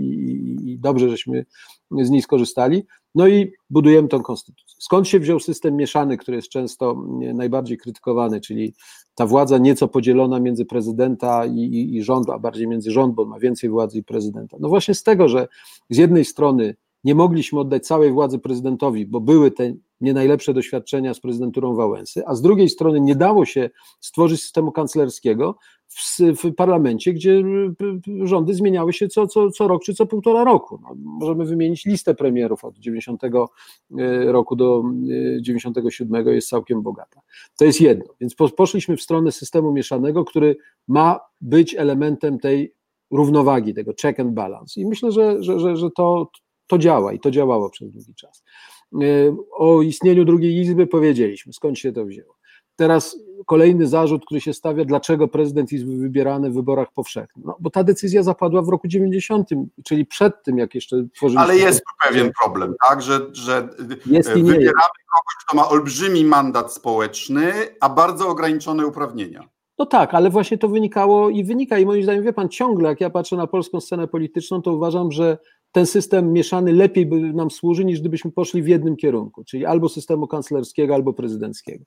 i, 0.64 0.78
dobrze, 0.78 1.08
żeśmy 1.08 1.46
z 1.90 2.10
niej 2.10 2.22
skorzystali. 2.22 2.82
No 3.14 3.28
i 3.28 3.52
budujemy 3.70 4.08
tą 4.08 4.22
konstytucję. 4.22 4.76
Skąd 4.78 5.08
się 5.08 5.20
wziął 5.20 5.40
system 5.40 5.76
mieszany, 5.76 6.16
który 6.16 6.36
jest 6.36 6.48
często 6.48 7.04
najbardziej 7.34 7.78
krytykowany, 7.78 8.40
czyli 8.40 8.74
ta 9.14 9.26
władza 9.26 9.58
nieco 9.58 9.88
podzielona 9.88 10.40
między 10.40 10.64
prezydenta 10.64 11.46
i, 11.46 11.58
i, 11.58 11.96
i 11.96 12.02
rząd, 12.02 12.30
a 12.30 12.38
bardziej 12.38 12.68
między 12.68 12.90
rząd, 12.90 13.14
bo 13.14 13.24
ma 13.24 13.38
więcej 13.38 13.70
władzy 13.70 13.98
i 13.98 14.04
prezydenta. 14.04 14.56
No 14.60 14.68
właśnie 14.68 14.94
z 14.94 15.02
tego, 15.02 15.28
że 15.28 15.48
z 15.90 15.96
jednej 15.96 16.24
strony 16.24 16.76
nie 17.04 17.14
mogliśmy 17.14 17.60
oddać 17.60 17.86
całej 17.86 18.12
władzy 18.12 18.38
prezydentowi, 18.38 19.06
bo 19.06 19.20
były 19.20 19.50
te 19.50 19.74
nie 20.00 20.12
najlepsze 20.12 20.54
doświadczenia 20.54 21.14
z 21.14 21.20
prezydenturą 21.20 21.74
Wałęsy, 21.74 22.26
a 22.26 22.34
z 22.34 22.42
drugiej 22.42 22.68
strony 22.68 23.00
nie 23.00 23.16
dało 23.16 23.44
się 23.44 23.70
stworzyć 24.00 24.42
systemu 24.42 24.72
kanclerskiego 24.72 25.58
w, 25.88 26.18
w 26.42 26.54
parlamencie, 26.54 27.12
gdzie 27.12 27.30
y, 27.30 28.26
rządy 28.26 28.54
zmieniały 28.54 28.92
się 28.92 29.08
co, 29.08 29.26
co, 29.26 29.50
co 29.50 29.68
rok 29.68 29.82
czy 29.82 29.94
co 29.94 30.06
półtora 30.06 30.44
roku. 30.44 30.78
No, 30.82 30.94
możemy 30.98 31.44
wymienić 31.44 31.84
listę 31.84 32.14
premierów 32.14 32.64
od 32.64 32.78
90 32.78 33.24
y, 33.24 33.28
roku 34.32 34.56
do 34.56 34.82
97 35.40 36.28
y, 36.28 36.34
jest 36.34 36.48
całkiem 36.48 36.82
bogata. 36.82 37.20
To 37.58 37.64
jest 37.64 37.80
jedno. 37.80 38.14
Więc 38.20 38.34
poszliśmy 38.56 38.96
w 38.96 39.02
stronę 39.02 39.32
systemu 39.32 39.72
mieszanego, 39.72 40.24
który 40.24 40.56
ma 40.88 41.20
być 41.40 41.74
elementem 41.74 42.38
tej 42.38 42.74
równowagi, 43.10 43.74
tego 43.74 43.92
check 44.02 44.20
and 44.20 44.34
balance. 44.34 44.80
I 44.80 44.86
myślę, 44.86 45.12
że, 45.12 45.42
że, 45.42 45.60
że, 45.60 45.76
że 45.76 45.90
to, 45.90 46.30
to 46.66 46.78
działa 46.78 47.12
i 47.12 47.20
to 47.20 47.30
działało 47.30 47.70
przez 47.70 47.90
długi 47.90 48.14
czas. 48.14 48.44
E, 48.94 49.36
o 49.52 49.82
istnieniu 49.82 50.24
drugiej 50.24 50.56
izby 50.56 50.86
powiedzieliśmy, 50.86 51.52
skąd 51.52 51.78
się 51.78 51.92
to 51.92 52.04
wzięło. 52.04 52.36
Teraz 52.76 53.16
kolejny 53.46 53.86
zarzut, 53.86 54.24
który 54.26 54.40
się 54.40 54.52
stawia, 54.52 54.84
dlaczego 54.84 55.28
prezydent 55.28 55.72
jest 55.72 55.86
wybierany 55.86 56.50
w 56.50 56.54
wyborach 56.54 56.88
powszechnych. 56.94 57.46
No, 57.46 57.56
bo 57.60 57.70
ta 57.70 57.84
decyzja 57.84 58.22
zapadła 58.22 58.62
w 58.62 58.68
roku 58.68 58.88
90, 58.88 59.48
czyli 59.84 60.06
przed 60.06 60.42
tym, 60.42 60.58
jak 60.58 60.74
jeszcze 60.74 60.96
tworzyliśmy. 61.14 61.44
Ale 61.44 61.56
jest 61.56 61.78
tu 61.78 62.08
pewien 62.08 62.30
problem, 62.42 62.74
tak, 62.88 63.02
że, 63.02 63.20
że 63.32 63.68
jest 64.06 64.28
wybieramy 64.30 64.62
jest. 64.62 64.74
kogoś, 64.74 65.34
kto 65.46 65.56
ma 65.56 65.68
olbrzymi 65.68 66.24
mandat 66.24 66.72
społeczny, 66.72 67.52
a 67.80 67.88
bardzo 67.88 68.28
ograniczone 68.28 68.86
uprawnienia. 68.86 69.48
No 69.78 69.86
tak, 69.86 70.14
ale 70.14 70.30
właśnie 70.30 70.58
to 70.58 70.68
wynikało 70.68 71.30
i 71.30 71.44
wynika, 71.44 71.78
i 71.78 71.86
moim 71.86 72.02
zdaniem, 72.02 72.24
wie 72.24 72.32
pan, 72.32 72.48
ciągle, 72.48 72.88
jak 72.88 73.00
ja 73.00 73.10
patrzę 73.10 73.36
na 73.36 73.46
polską 73.46 73.80
scenę 73.80 74.08
polityczną, 74.08 74.62
to 74.62 74.72
uważam, 74.72 75.12
że 75.12 75.38
ten 75.76 75.86
system 75.86 76.32
mieszany 76.32 76.72
lepiej 76.72 77.06
by 77.06 77.20
nam 77.20 77.50
służy, 77.50 77.84
niż 77.84 78.00
gdybyśmy 78.00 78.32
poszli 78.32 78.62
w 78.62 78.68
jednym 78.68 78.96
kierunku, 78.96 79.44
czyli 79.44 79.66
albo 79.66 79.88
systemu 79.88 80.26
kanclerskiego, 80.26 80.94
albo 80.94 81.12
prezydenckiego. 81.12 81.84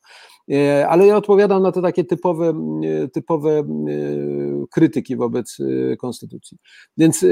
E, 0.52 0.88
ale 0.88 1.08
ja 1.08 1.18
odpowiadam 1.18 1.64
na 1.64 1.72
te 1.72 1.82
takie 1.82 2.04
typowe, 2.04 2.54
e, 2.84 3.08
typowe 3.08 3.60
e, 3.60 3.66
krytyki 4.72 5.16
wobec 5.16 5.58
konstytucji. 6.00 6.58
Więc 6.98 7.26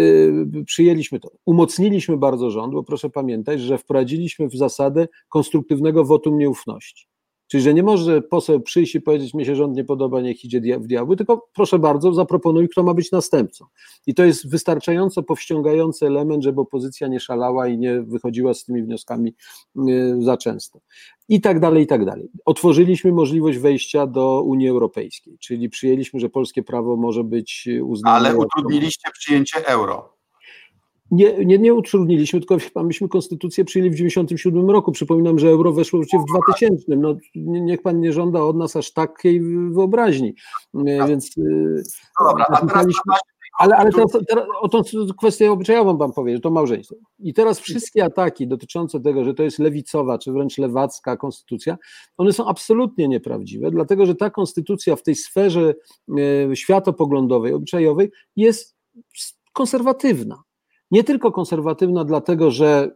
przyjęliśmy 0.66 1.20
to. 1.20 1.32
Umocniliśmy 1.46 2.18
bardzo 2.18 2.52
rząd, 2.52 2.74
bo 2.74 2.84
proszę 2.84 3.10
pamiętać, 3.10 3.62
że 3.62 3.78
wprowadziliśmy 3.78 4.48
w 4.48 4.56
zasadę 4.56 5.08
konstruktywnego 5.30 6.06
wotum 6.06 6.38
nieufności. 6.38 7.08
Czyli, 7.48 7.64
że 7.64 7.74
nie 7.74 7.84
może 7.84 8.22
poseł 8.22 8.62
przyjść 8.62 8.96
i 8.96 9.02
powiedzieć, 9.02 9.34
mi 9.34 9.46
się 9.46 9.56
rząd 9.56 9.76
nie 9.76 9.84
podoba, 9.84 10.22
niech 10.22 10.46
idzie 10.46 10.80
w 10.80 10.88
diabły, 10.88 11.16
tylko 11.16 11.50
proszę 11.54 11.80
bardzo, 11.80 12.14
zaproponuj, 12.14 12.70
kto 12.70 12.84
ma 12.84 12.94
być 12.94 13.12
następcą. 13.12 13.66
I 14.08 14.14
to 14.14 14.26
jest 14.26 14.50
wystarczająco 14.50 15.24
powściągający 15.24 16.06
element, 16.06 16.44
żeby 16.44 16.62
opozycja 16.62 17.08
nie 17.08 17.20
szalała 17.20 17.68
i 17.68 17.78
nie 17.78 18.02
wychodziła 18.02 18.54
z 18.54 18.64
tymi 18.64 18.84
wnioskami 18.84 19.36
y, 19.90 20.18
za 20.20 20.38
często. 20.38 20.80
I 21.30 21.42
tak 21.42 21.60
dalej, 21.60 21.84
i 21.84 21.88
tak 21.88 22.06
dalej. 22.06 22.30
Otworzyliśmy 22.46 23.12
możliwość 23.12 23.58
wejścia 23.58 24.08
do 24.08 24.42
Unii 24.42 24.70
Europejskiej, 24.70 25.38
czyli 25.40 25.70
przyjęliśmy, 25.70 26.20
że 26.20 26.30
polskie 26.30 26.64
prawo 26.64 26.96
może 26.96 27.24
być 27.24 27.70
uznane. 27.84 28.16
Ale 28.16 28.38
utrudniliście 28.38 29.12
przyjęcie 29.14 29.68
euro 29.68 30.17
nie, 31.12 31.46
nie, 31.46 31.58
nie 31.60 31.74
utrudniliśmy, 31.74 32.40
tylko 32.40 32.58
myśmy 32.84 33.10
konstytucję 33.10 33.66
przyjęli 33.66 33.90
w 33.90 33.94
1997 33.94 34.70
roku. 34.70 34.92
Przypominam, 34.92 35.40
że 35.40 35.50
euro 35.50 35.74
weszło 35.74 36.00
w 36.00 36.04
życie 36.04 36.20
w 36.20 36.26
2000. 36.26 36.96
No, 36.96 37.16
niech 37.36 37.82
pan 37.82 38.00
nie 38.00 38.14
żąda 38.14 38.42
od 38.42 38.58
nas 38.58 38.76
aż 38.76 38.94
takiej 38.94 39.42
wyobraźni. 39.72 40.36
E, 40.76 41.08
więc 41.08 41.38
e, 41.38 41.42
no 42.20 42.30
dobra, 42.30 42.46
a 42.50 42.66
teraz 42.66 42.86
ale, 43.58 43.76
ale 43.76 43.92
teraz, 43.92 44.12
teraz 44.28 44.46
o 44.62 44.70
tą 44.70 44.82
kwestię 45.18 45.52
obyczajową 45.52 45.98
wam 45.98 46.12
powiem, 46.12 46.36
że 46.36 46.42
to 46.42 46.52
małżeństwo. 46.52 46.96
I 47.20 47.34
teraz 47.34 47.60
wszystkie 47.60 48.06
ataki 48.06 48.48
dotyczące 48.48 49.00
tego, 49.00 49.24
że 49.24 49.34
to 49.34 49.44
jest 49.44 49.60
lewicowa, 49.60 50.18
czy 50.18 50.32
wręcz 50.32 50.58
lewacka 50.58 51.18
konstytucja, 51.18 51.78
one 52.18 52.34
są 52.34 52.48
absolutnie 52.48 53.08
nieprawdziwe, 53.08 53.72
dlatego 53.72 54.06
że 54.06 54.16
ta 54.16 54.30
konstytucja 54.30 54.96
w 54.96 55.04
tej 55.04 55.16
sferze 55.16 55.76
e, 56.52 56.56
światopoglądowej, 56.56 57.54
obyczajowej 57.54 58.12
jest 58.36 58.76
konserwatywna 59.54 60.44
nie 60.92 61.04
tylko 61.04 61.32
konserwatywna, 61.32 62.06
dlatego 62.06 62.52
że 62.52 62.92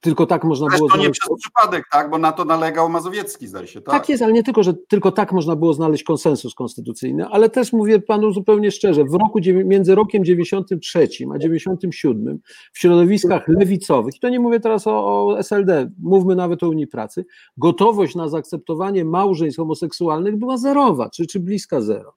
tylko 0.00 0.26
tak 0.26 0.44
można 0.44 0.66
Zresztą 0.66 0.78
było 0.78 0.88
znaleźć... 0.88 1.08
nie 1.08 1.12
przez 1.12 1.38
przypadek, 1.40 1.84
tak? 1.92 2.10
Bo 2.10 2.18
na 2.18 2.32
to 2.32 2.44
nalegał 2.44 2.88
Mazowiecki, 2.88 3.46
zdaje 3.46 3.66
się, 3.66 3.80
tak? 3.80 3.94
Tak 3.94 4.08
jest, 4.08 4.22
ale 4.22 4.32
nie 4.32 4.42
tylko, 4.42 4.62
że 4.62 4.74
tylko 4.88 5.12
tak 5.12 5.32
można 5.32 5.56
było 5.56 5.74
znaleźć 5.74 6.04
konsensus 6.04 6.54
konstytucyjny, 6.54 7.26
ale 7.26 7.50
też 7.50 7.72
mówię 7.72 8.00
panu 8.00 8.32
zupełnie 8.32 8.70
szczerze, 8.70 9.04
w 9.04 9.14
roku, 9.14 9.38
między 9.64 9.94
rokiem 9.94 10.24
93 10.24 11.08
a 11.34 11.38
97 11.38 12.38
w 12.72 12.78
środowiskach 12.78 13.48
lewicowych, 13.48 14.16
i 14.16 14.20
to 14.20 14.28
nie 14.28 14.40
mówię 14.40 14.60
teraz 14.60 14.86
o, 14.86 15.26
o 15.26 15.38
SLD, 15.38 15.90
mówmy 15.98 16.36
nawet 16.36 16.62
o 16.62 16.68
Unii 16.68 16.86
Pracy, 16.86 17.24
gotowość 17.56 18.14
na 18.14 18.28
zaakceptowanie 18.28 19.04
małżeństw 19.04 19.56
homoseksualnych 19.56 20.36
była 20.36 20.56
zerowa, 20.56 21.10
czy, 21.10 21.26
czy 21.26 21.40
bliska 21.40 21.80
zero. 21.80 22.14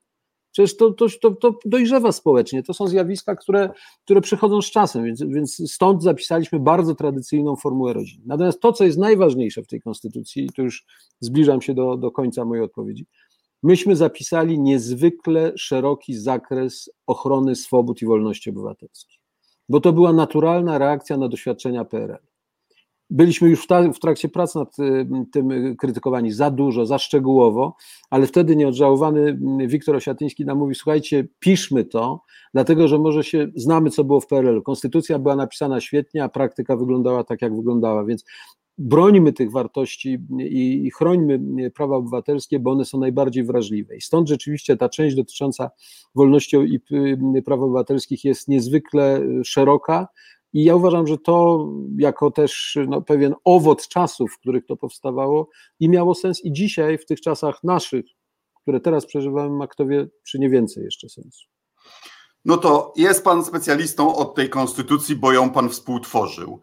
Przecież 0.53 0.77
to, 0.77 0.91
to, 0.91 1.07
to, 1.21 1.31
to 1.31 1.59
dojrzewa 1.65 2.11
społecznie. 2.11 2.63
To 2.63 2.73
są 2.73 2.87
zjawiska, 2.87 3.35
które, 3.35 3.69
które 4.03 4.21
przychodzą 4.21 4.61
z 4.61 4.71
czasem, 4.71 5.03
więc, 5.03 5.23
więc 5.23 5.71
stąd 5.71 6.03
zapisaliśmy 6.03 6.59
bardzo 6.59 6.95
tradycyjną 6.95 7.55
formułę 7.55 7.93
rodziny. 7.93 8.23
Natomiast 8.25 8.59
to, 8.59 8.73
co 8.73 8.83
jest 8.83 8.97
najważniejsze 8.97 9.63
w 9.63 9.67
tej 9.67 9.81
konstytucji, 9.81 10.45
i 10.45 10.49
tu 10.49 10.63
już 10.63 10.85
zbliżam 11.19 11.61
się 11.61 11.73
do, 11.73 11.97
do 11.97 12.11
końca 12.11 12.45
mojej 12.45 12.63
odpowiedzi, 12.63 13.05
myśmy 13.63 13.95
zapisali 13.95 14.59
niezwykle 14.59 15.53
szeroki 15.57 16.15
zakres 16.15 16.89
ochrony 17.07 17.55
swobód 17.55 18.01
i 18.01 18.05
wolności 18.05 18.49
obywatelskich, 18.49 19.19
bo 19.69 19.79
to 19.79 19.93
była 19.93 20.13
naturalna 20.13 20.77
reakcja 20.77 21.17
na 21.17 21.29
doświadczenia 21.29 21.85
PRL. 21.85 22.32
Byliśmy 23.13 23.49
już 23.49 23.67
w 23.93 23.99
trakcie 23.99 24.29
prac 24.29 24.55
nad 24.55 24.79
y, 24.79 25.07
tym 25.31 25.75
krytykowani 25.77 26.31
za 26.31 26.51
dużo, 26.51 26.85
za 26.85 26.97
szczegółowo, 26.97 27.75
ale 28.09 28.27
wtedy 28.27 28.55
nieodżałowany 28.55 29.39
Wiktor 29.67 29.95
Osiatyński 29.95 30.45
nam 30.45 30.57
mówi, 30.57 30.75
słuchajcie, 30.75 31.27
piszmy 31.39 31.85
to, 31.85 32.23
dlatego 32.53 32.87
że 32.87 32.99
może 32.99 33.23
się 33.23 33.47
znamy, 33.55 33.89
co 33.89 34.03
było 34.03 34.21
w 34.21 34.27
PRL. 34.27 34.61
Konstytucja 34.61 35.19
była 35.19 35.35
napisana 35.35 35.81
świetnie, 35.81 36.23
a 36.23 36.29
praktyka 36.29 36.77
wyglądała 36.77 37.23
tak, 37.23 37.41
jak 37.41 37.55
wyglądała, 37.55 38.05
więc 38.05 38.25
brońmy 38.77 39.33
tych 39.33 39.51
wartości 39.51 40.17
i, 40.39 40.85
i 40.85 40.91
chrońmy 40.91 41.71
prawa 41.71 41.95
obywatelskie, 41.95 42.59
bo 42.59 42.71
one 42.71 42.85
są 42.85 42.99
najbardziej 42.99 43.43
wrażliwe. 43.43 43.95
I 43.95 44.01
stąd 44.01 44.29
rzeczywiście 44.29 44.77
ta 44.77 44.89
część 44.89 45.15
dotycząca 45.15 45.71
wolności 46.15 46.57
i 46.57 46.79
y, 47.37 47.41
praw 47.41 47.59
obywatelskich 47.59 48.23
jest 48.23 48.47
niezwykle 48.47 49.21
szeroka, 49.43 50.07
i 50.53 50.63
ja 50.63 50.75
uważam, 50.75 51.07
że 51.07 51.17
to 51.17 51.67
jako 51.97 52.31
też 52.31 52.77
no, 52.87 53.01
pewien 53.01 53.33
owoc 53.43 53.87
czasów, 53.87 54.31
w 54.33 54.39
których 54.39 54.65
to 54.65 54.77
powstawało, 54.77 55.49
i 55.79 55.89
miało 55.89 56.15
sens 56.15 56.45
i 56.45 56.53
dzisiaj, 56.53 56.97
w 56.97 57.05
tych 57.05 57.21
czasach 57.21 57.63
naszych, 57.63 58.05
które 58.61 58.79
teraz 58.79 59.05
przeżywamy, 59.05 59.49
ma 59.49 59.67
kto 59.67 59.85
wie, 59.85 60.07
czy 60.25 60.39
nie 60.39 60.49
więcej 60.49 60.83
jeszcze 60.83 61.09
sensu. 61.09 61.47
No 62.45 62.57
to 62.57 62.93
jest 62.95 63.23
pan 63.23 63.45
specjalistą 63.45 64.15
od 64.15 64.35
tej 64.35 64.49
konstytucji, 64.49 65.15
bo 65.15 65.31
ją 65.31 65.49
pan 65.49 65.69
współtworzył. 65.69 66.61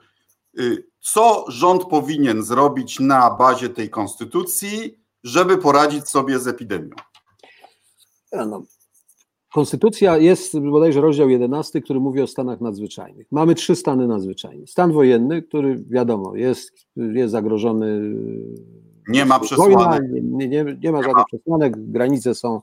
Y, 0.60 0.86
co 1.00 1.44
rząd 1.48 1.84
powinien 1.84 2.42
zrobić 2.42 3.00
na 3.00 3.30
bazie 3.30 3.68
tej 3.68 3.90
konstytucji, 3.90 5.04
żeby 5.24 5.58
poradzić 5.58 6.08
sobie 6.08 6.38
z 6.38 6.46
epidemią? 6.46 6.96
No, 8.32 8.62
Konstytucja 9.52 10.18
jest 10.18 10.58
bodajże 10.58 11.00
rozdział 11.00 11.30
11, 11.30 11.80
który 11.80 12.00
mówi 12.00 12.20
o 12.20 12.26
stanach 12.26 12.60
nadzwyczajnych. 12.60 13.26
Mamy 13.30 13.54
trzy 13.54 13.76
stany 13.76 14.06
nadzwyczajne. 14.06 14.66
Stan 14.66 14.92
wojenny, 14.92 15.42
który 15.42 15.84
wiadomo, 15.88 16.36
jest, 16.36 16.86
jest 16.96 17.32
zagrożony. 17.32 18.14
Nie 19.08 19.24
ma 19.24 19.40
przesłanek. 19.40 20.02
nie, 20.22 20.48
nie, 20.48 20.64
nie, 20.82 20.92
ma 20.92 21.02
żadnych 21.02 21.24
przesłanek, 21.26 21.90
granice 21.90 22.34
są 22.34 22.60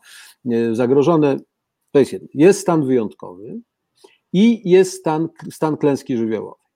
zagrożone. 0.71 1.37
To 1.91 1.99
jest 1.99 2.13
jedno. 2.13 2.27
Jest 2.33 2.59
stan 2.59 2.85
wyjątkowy 2.85 3.59
i 4.33 4.69
jest 4.69 4.93
stan, 4.93 5.29
stan 5.51 5.77
klęski 5.77 6.17
żywiołowej. 6.17 6.67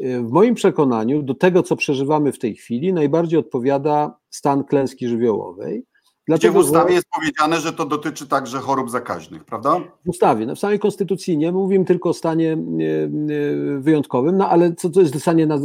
W 0.00 0.30
moim 0.30 0.54
przekonaniu 0.54 1.22
do 1.22 1.34
tego, 1.34 1.62
co 1.62 1.76
przeżywamy 1.76 2.32
w 2.32 2.38
tej 2.38 2.54
chwili, 2.54 2.92
najbardziej 2.92 3.38
odpowiada 3.38 4.18
stan 4.30 4.64
klęski 4.64 5.08
żywiołowej. 5.08 5.86
Dlatego, 6.30 6.52
Gdzie 6.52 6.62
w 6.62 6.64
ustawie 6.66 6.88
że... 6.88 6.94
jest 6.94 7.08
powiedziane, 7.08 7.60
że 7.60 7.72
to 7.72 7.86
dotyczy 7.86 8.26
także 8.26 8.58
chorób 8.58 8.90
zakaźnych, 8.90 9.44
prawda? 9.44 9.80
W 10.04 10.08
ustawie, 10.08 10.46
no 10.46 10.54
w 10.54 10.58
samej 10.58 10.78
konstytucji 10.78 11.38
nie, 11.38 11.52
mówimy 11.52 11.84
tylko 11.84 12.08
o 12.08 12.14
stanie 12.14 12.52
e, 12.52 12.56
e, 12.56 13.78
wyjątkowym, 13.80 14.36
no 14.36 14.48
ale 14.48 14.74
co 14.74 14.90
to 14.90 15.00
jest 15.00 15.20
stanie 15.20 15.44
e, 15.44 15.58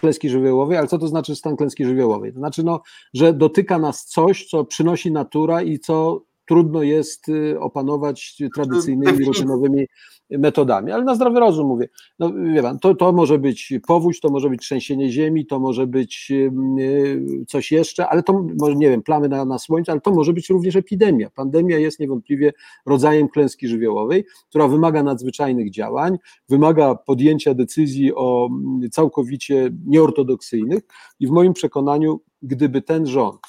klęski 0.00 0.30
żywiołowej, 0.30 0.78
ale 0.78 0.86
co 0.86 0.98
to 0.98 1.08
znaczy 1.08 1.36
stan 1.36 1.56
klęski 1.56 1.84
żywiołowej? 1.84 2.32
To 2.32 2.38
znaczy, 2.38 2.62
no, 2.62 2.80
że 3.14 3.32
dotyka 3.32 3.78
nas 3.78 4.04
coś, 4.04 4.46
co 4.46 4.64
przynosi 4.64 5.12
natura 5.12 5.62
i 5.62 5.78
co 5.78 6.22
trudno 6.48 6.82
jest 6.82 7.26
opanować 7.60 8.36
tradycyjnymi, 8.54 9.24
rutynowymi 9.24 9.86
metodami, 10.30 10.92
ale 10.92 11.04
na 11.04 11.14
zdrowy 11.14 11.40
rozum 11.40 11.66
mówię. 11.66 11.88
No, 12.18 12.32
wie 12.54 12.62
pan, 12.62 12.78
to, 12.78 12.94
to 12.94 13.12
może 13.12 13.38
być 13.38 13.72
powódź, 13.86 14.20
to 14.20 14.28
może 14.28 14.50
być 14.50 14.60
trzęsienie 14.62 15.12
ziemi, 15.12 15.46
to 15.46 15.60
może 15.60 15.86
być 15.86 16.30
yy, 16.30 17.44
coś 17.48 17.72
jeszcze, 17.72 18.08
ale 18.08 18.22
to 18.22 18.46
może, 18.60 18.76
nie 18.76 18.90
wiem, 18.90 19.02
plamy 19.02 19.28
na, 19.28 19.44
na 19.44 19.58
słońcu, 19.58 19.90
ale 19.90 20.00
to 20.00 20.10
może 20.10 20.32
być 20.32 20.50
również 20.50 20.76
epidemia. 20.76 21.30
Pandemia 21.30 21.78
jest 21.78 22.00
niewątpliwie 22.00 22.52
rodzajem 22.86 23.28
klęski 23.28 23.68
żywiołowej, 23.68 24.24
która 24.48 24.68
wymaga 24.68 25.02
nadzwyczajnych 25.02 25.70
działań, 25.70 26.18
wymaga 26.48 26.94
podjęcia 26.94 27.54
decyzji 27.54 28.14
o 28.14 28.48
mm, 28.50 28.90
całkowicie 28.90 29.70
nieortodoksyjnych 29.86 30.82
i 31.20 31.26
w 31.26 31.30
moim 31.30 31.52
przekonaniu 31.52 32.20
gdyby 32.44 32.82
ten 32.82 33.06
rząd 33.06 33.40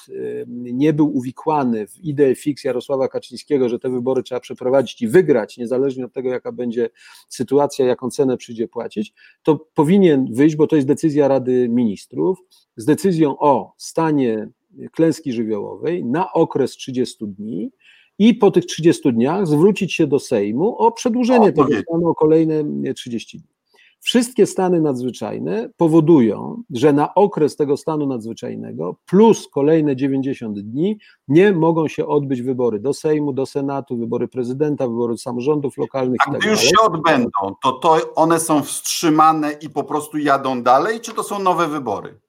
nie 0.48 0.92
był 0.92 1.16
uwikłany 1.16 1.86
w 1.86 2.04
ideę 2.04 2.34
fix 2.34 2.64
Jarosława 2.64 3.08
Kaczyńskiego, 3.08 3.68
że 3.68 3.78
te 3.78 3.90
wybory 3.90 4.22
trzeba 4.22 4.40
przeprowadzić 4.40 5.02
i 5.02 5.08
wygrać, 5.08 5.56
niezależnie 5.56 6.04
od 6.04 6.12
tego, 6.12 6.28
jaka 6.28 6.52
będzie 6.52 6.90
sytuacja, 7.28 7.86
jaką 7.86 8.10
cenę 8.10 8.36
przyjdzie 8.36 8.68
płacić, 8.68 9.14
to 9.42 9.66
powinien 9.74 10.26
wyjść, 10.32 10.56
bo 10.56 10.66
to 10.66 10.76
jest 10.76 10.88
decyzja 10.88 11.28
Rady 11.28 11.68
Ministrów, 11.68 12.38
z 12.76 12.84
decyzją 12.84 13.38
o 13.38 13.72
stanie 13.76 14.48
klęski 14.92 15.32
żywiołowej 15.32 16.04
na 16.04 16.32
okres 16.32 16.70
30 16.70 17.26
dni 17.26 17.70
i 18.18 18.34
po 18.34 18.50
tych 18.50 18.66
30 18.66 19.12
dniach 19.12 19.46
zwrócić 19.46 19.94
się 19.94 20.06
do 20.06 20.18
Sejmu 20.18 20.76
o 20.76 20.92
przedłużenie 20.92 21.48
o, 21.48 21.52
tego 21.52 21.82
stanu 21.82 22.08
o 22.08 22.14
kolejne 22.14 22.64
30 22.94 23.38
dni. 23.38 23.55
Wszystkie 24.00 24.46
stany 24.46 24.80
nadzwyczajne 24.80 25.70
powodują, 25.76 26.62
że 26.70 26.92
na 26.92 27.14
okres 27.14 27.56
tego 27.56 27.76
stanu 27.76 28.06
nadzwyczajnego 28.06 28.96
plus 29.06 29.48
kolejne 29.48 29.96
90 29.96 30.60
dni 30.60 30.98
nie 31.28 31.52
mogą 31.52 31.88
się 31.88 32.06
odbyć 32.06 32.42
wybory 32.42 32.80
do 32.80 32.92
Sejmu, 32.92 33.32
do 33.32 33.46
Senatu, 33.46 33.96
wybory 33.96 34.28
prezydenta, 34.28 34.88
wybory 34.88 35.18
samorządów 35.18 35.78
lokalnych. 35.78 36.18
A 36.26 36.30
gdy 36.30 36.48
już 36.48 36.60
się 36.60 36.80
odbędą, 36.82 37.54
to, 37.62 37.72
to 37.72 38.14
one 38.14 38.40
są 38.40 38.62
wstrzymane 38.62 39.52
i 39.52 39.70
po 39.70 39.84
prostu 39.84 40.18
jadą 40.18 40.62
dalej, 40.62 41.00
czy 41.00 41.14
to 41.14 41.22
są 41.22 41.38
nowe 41.38 41.68
wybory? 41.68 42.20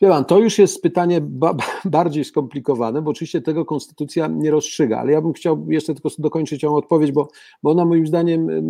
Wie 0.00 0.08
pan, 0.08 0.24
to 0.24 0.38
już 0.38 0.58
jest 0.58 0.82
pytanie 0.82 1.20
ba 1.20 1.54
bardziej 1.84 2.24
skomplikowane, 2.24 3.02
bo 3.02 3.10
oczywiście 3.10 3.40
tego 3.40 3.64
konstytucja 3.64 4.26
nie 4.26 4.50
rozstrzyga, 4.50 4.98
ale 4.98 5.12
ja 5.12 5.20
bym 5.20 5.32
chciał 5.32 5.66
jeszcze 5.70 5.94
tylko 5.94 6.08
dokończyć 6.18 6.62
ją 6.62 6.74
odpowiedź, 6.74 7.12
bo, 7.12 7.28
bo 7.62 7.70
ona 7.70 7.84
moim 7.84 8.06
zdaniem 8.06 8.50
e, 8.50 8.62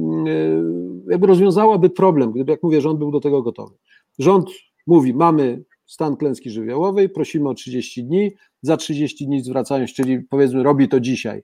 jakby 1.11 1.27
rozwiązałaby 1.27 1.91
problem, 1.91 2.33
gdyby, 2.33 2.53
jak 2.53 2.63
mówię, 2.63 2.81
rząd 2.81 2.99
był 2.99 3.11
do 3.11 3.21
tego 3.21 3.43
gotowy. 3.43 3.75
Rząd 4.19 4.51
mówi, 4.87 5.15
mamy 5.15 5.65
stan 5.87 6.17
klęski 6.17 6.51
żywiołowej, 6.51 7.09
prosimy 7.09 7.49
o 7.49 7.55
30 7.55 8.05
dni, 8.05 8.31
za 8.63 8.77
30 8.77 9.27
dni 9.27 9.43
zwracają 9.43 9.87
się, 9.87 9.95
czyli 9.95 10.21
powiedzmy 10.21 10.63
robi 10.63 10.89
to 10.89 11.01
dzisiaj, 11.01 11.43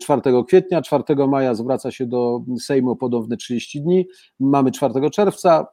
4 0.00 0.22
e, 0.24 0.44
kwietnia, 0.48 0.82
4 0.82 1.04
maja 1.28 1.54
zwraca 1.54 1.90
się 1.90 2.06
do 2.06 2.40
Sejmu 2.60 2.96
podobne 2.96 3.36
30 3.36 3.82
dni, 3.82 4.06
mamy 4.40 4.70
4 4.70 5.10
czerwca, 5.10 5.66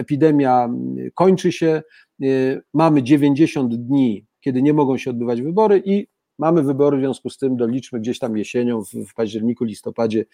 epidemia 0.00 0.68
kończy 1.14 1.52
się, 1.52 1.82
Y, 2.22 2.62
mamy 2.74 3.02
90 3.02 3.76
dni, 3.76 4.26
kiedy 4.40 4.62
nie 4.62 4.74
mogą 4.74 4.98
się 4.98 5.10
odbywać 5.10 5.42
wybory 5.42 5.82
i 5.84 6.06
mamy 6.38 6.62
wybory, 6.62 6.96
w 6.96 7.00
związku 7.00 7.30
z 7.30 7.38
tym 7.38 7.56
doliczmy 7.56 8.00
gdzieś 8.00 8.18
tam 8.18 8.36
jesienią, 8.36 8.82
w, 8.84 9.14
październiku, 9.14 9.64
listopadzie 9.64 10.24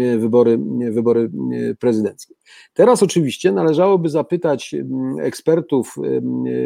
y, 0.00 0.18
wybory, 0.18 0.58
y, 0.82 0.92
wybory 0.92 1.30
prezydenckie. 1.78 2.34
Teraz 2.72 3.02
oczywiście 3.02 3.52
należałoby 3.52 4.08
zapytać 4.08 4.74
ekspertów 5.20 5.96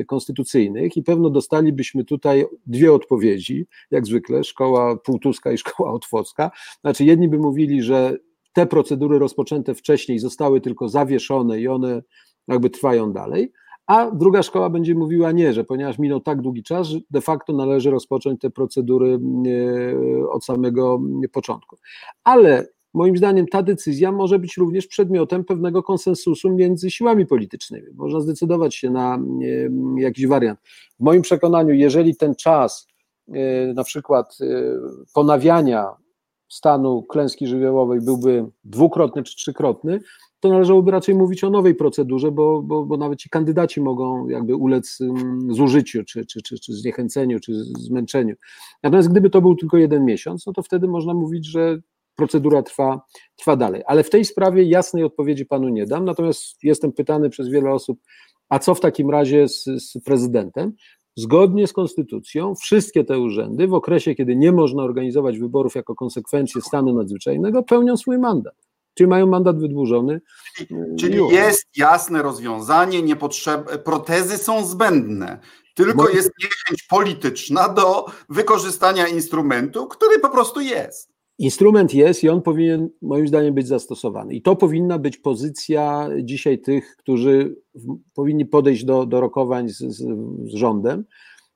konstytucyjnych 0.07 0.97
i 0.97 1.03
pewno 1.03 1.31
dostalibyśmy 1.31 2.05
tutaj 2.05 2.45
dwie 2.67 2.93
odpowiedzi, 2.93 3.67
jak 3.91 4.07
zwykle, 4.07 4.45
szkoła 4.45 4.97
półtuska 4.97 5.53
i 5.53 5.59
szkoła 5.59 5.93
otwocka. 5.93 6.51
Znaczy 6.81 7.05
jedni 7.05 7.29
by 7.29 7.39
mówili, 7.39 7.83
że 7.83 8.17
te 8.53 8.67
procedury 8.67 9.19
rozpoczęte 9.19 9.75
wcześniej 9.75 10.19
zostały 10.19 10.61
tylko 10.61 10.89
zawieszone 10.89 11.61
i 11.61 11.69
one 11.69 12.03
jakby 12.49 12.71
trwają 12.71 13.13
dalej, 13.13 13.53
a 13.87 14.11
druga 14.11 14.43
szkoła 14.43 14.71
będzie 14.71 14.95
mówiła 14.95 15.33
nie, 15.33 15.53
że 15.53 15.65
ponieważ 15.65 15.99
minął 15.99 16.21
tak 16.21 16.43
długi 16.43 16.63
czas, 16.63 16.87
że 16.87 16.99
de 17.11 17.21
facto 17.21 17.53
należy 17.53 17.91
rozpocząć 17.91 18.41
te 18.41 18.51
procedury 18.51 19.19
e, 19.47 20.29
od 20.29 20.45
samego 20.45 21.01
początku. 21.33 21.77
Ale 22.25 22.69
moim 22.95 23.17
zdaniem 23.17 23.47
ta 23.47 23.63
decyzja 23.63 24.13
może 24.13 24.39
być 24.39 24.57
również 24.57 24.87
przedmiotem 24.87 25.45
pewnego 25.45 25.83
konsensusu 25.83 26.55
między 26.55 26.91
siłami 26.91 27.27
politycznymi. 27.27 27.87
Można 27.95 28.21
zdecydować 28.21 28.75
się 28.75 28.91
na 28.91 29.17
e, 29.17 29.21
jakiś 30.01 30.27
wariant. 30.27 30.61
W 31.01 31.03
moim 31.03 31.23
przekonaniu, 31.23 31.75
jeżeli 31.75 32.17
ten 32.17 32.35
czas 32.35 32.89
e, 33.29 33.73
na 33.75 33.85
przykład 33.85 34.39
ponawiania 35.15 36.06
stanu 36.49 37.03
klęski 37.03 37.47
żywiołowej 37.47 38.01
byłby 38.01 38.47
dwukrotny 38.65 39.23
czy 39.23 39.37
trzykrotny, 39.37 40.01
to 40.41 40.49
należałoby 40.49 40.91
raczej 40.91 41.15
mówić 41.15 41.45
o 41.45 41.51
nowej 41.51 41.75
procedurze, 41.75 42.31
bo, 42.31 42.63
bo, 42.63 42.87
bo 42.87 42.97
nawet 42.97 43.19
ci 43.19 43.31
kandydaci 43.31 43.81
mogą 43.81 44.29
jakby 44.29 44.57
ulec 44.57 45.01
mm, 45.01 45.55
zużyciu, 45.55 46.05
czy, 46.05 46.27
czy, 46.27 46.43
czy, 46.43 46.59
czy 46.59 46.73
zniechęceniu, 46.73 47.41
czy 47.41 47.53
zmęczeniu. 47.65 48.35
Natomiast 48.83 49.09
gdyby 49.09 49.31
to 49.31 49.41
był 49.41 49.57
tylko 49.57 49.77
jeden 49.77 50.05
miesiąc, 50.05 50.47
no 50.47 50.53
to 50.53 50.63
wtedy 50.63 50.89
można 50.89 51.15
mówić, 51.15 51.47
że 51.47 51.79
procedura 52.17 52.63
trwa, 52.63 53.01
trwa 53.37 53.57
dalej. 53.57 53.83
Ale 53.87 54.03
w 54.05 54.11
tej 54.11 54.25
sprawie 54.25 54.63
jasnej 54.63 55.05
odpowiedzi 55.05 55.47
panu 55.47 55.69
nie 55.69 55.87
dam, 55.87 56.05
natomiast 56.05 56.65
jestem 56.65 56.93
pytany 56.93 57.31
przez 57.31 57.49
wiele 57.49 57.73
osób, 57.73 58.01
a 58.49 58.59
co 58.59 58.75
w 58.75 58.81
takim 58.81 59.11
razie 59.11 59.49
z, 59.49 59.65
z 59.65 60.05
prezydentem? 60.05 60.73
Zgodnie 61.17 61.67
z 61.67 61.73
konstytucją, 61.73 62.55
wszystkie 62.55 63.05
te 63.05 63.19
urzędy 63.19 63.69
w 63.69 63.75
okresie, 63.75 64.15
kiedy 64.15 64.37
nie 64.37 64.53
można 64.53 64.83
organizować 64.83 65.39
wyborów 65.39 65.75
jako 65.75 65.95
konsekwencję 65.95 66.61
stanu 66.61 66.95
nadzwyczajnego, 66.95 67.63
pełnią 67.63 67.97
swój 67.97 68.19
mandat 68.19 68.55
czyli 68.97 69.11
mają 69.11 69.27
mandat 69.27 69.61
wydłużony. 69.61 70.21
Czyli 70.99 71.29
jest 71.29 71.67
jasne 71.77 72.23
rozwiązanie, 72.23 73.03
niepotrzeb... 73.03 73.83
protezy 73.83 74.39
są 74.39 74.67
zbędne. 74.67 75.39
Tylko 75.75 76.09
jest 76.09 76.31
niechęć 76.43 76.83
polityczna 76.83 77.69
do 77.69 78.07
wykorzystania 78.29 79.09
instrumentu, 79.09 79.87
który 79.87 80.19
po 80.19 80.29
prostu 80.29 80.61
jest. 80.61 81.16
Instrument 81.39 81.95
jest 81.95 82.25
i 82.25 82.29
on 82.29 82.43
powinien, 82.43 82.89
moim 83.03 83.29
zdaniem, 83.29 83.55
być 83.55 83.67
zastosowany. 83.67 84.35
I 84.35 84.43
to 84.43 84.57
powinna 84.57 84.99
być 84.99 85.19
pozycja 85.19 86.09
dzisiaj 86.23 86.59
tych, 86.59 86.97
którzy 86.97 87.57
powinni 88.15 88.47
podejść 88.47 88.85
do, 88.85 89.07
do 89.07 89.21
rokowań 89.21 89.69
z, 89.69 89.79
z, 89.79 89.99
z 90.51 90.55
rządem. 90.55 91.05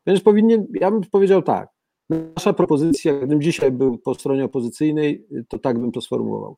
Więc 0.07 0.21
powinien, 0.21 0.67
ja 0.81 0.91
bym 0.91 1.01
powiedział 1.11 1.43
tak. 1.43 1.69
Nasza 2.11 2.53
propozycja, 2.53 3.19
gdybym 3.19 3.43
dzisiaj 3.43 3.73
był 3.73 3.99
po 3.99 4.15
stronie 4.15 4.45
opozycyjnej, 4.45 5.27
to 5.49 5.59
tak 5.59 5.79
bym 5.79 5.93
to 5.93 6.01
sformułował 6.01 6.57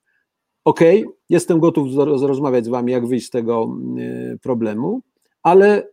OK, 0.64 0.80
jestem 1.28 1.60
gotów 1.60 1.88
rozmawiać 2.06 2.64
z 2.64 2.68
Wami, 2.68 2.92
jak 2.92 3.06
wyjść 3.06 3.26
z 3.26 3.30
tego 3.30 3.76
y, 3.98 4.38
problemu, 4.42 5.02
ale 5.42 5.88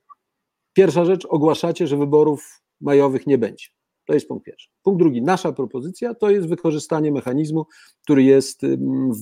pierwsza 0.73 1.05
rzecz, 1.05 1.25
ogłaszacie, 1.25 1.87
że 1.87 1.97
wyborów 1.97 2.61
majowych 2.81 3.27
nie 3.27 3.37
będzie. 3.37 3.65
To 4.09 4.13
jest 4.13 4.27
punkt 4.27 4.45
pierwszy. 4.45 4.69
Punkt 4.83 4.99
drugi, 4.99 5.21
nasza 5.21 5.51
propozycja 5.51 6.13
to 6.13 6.29
jest 6.29 6.47
wykorzystanie 6.47 7.11
mechanizmu, 7.11 7.65
który 8.03 8.23
jest 8.23 8.61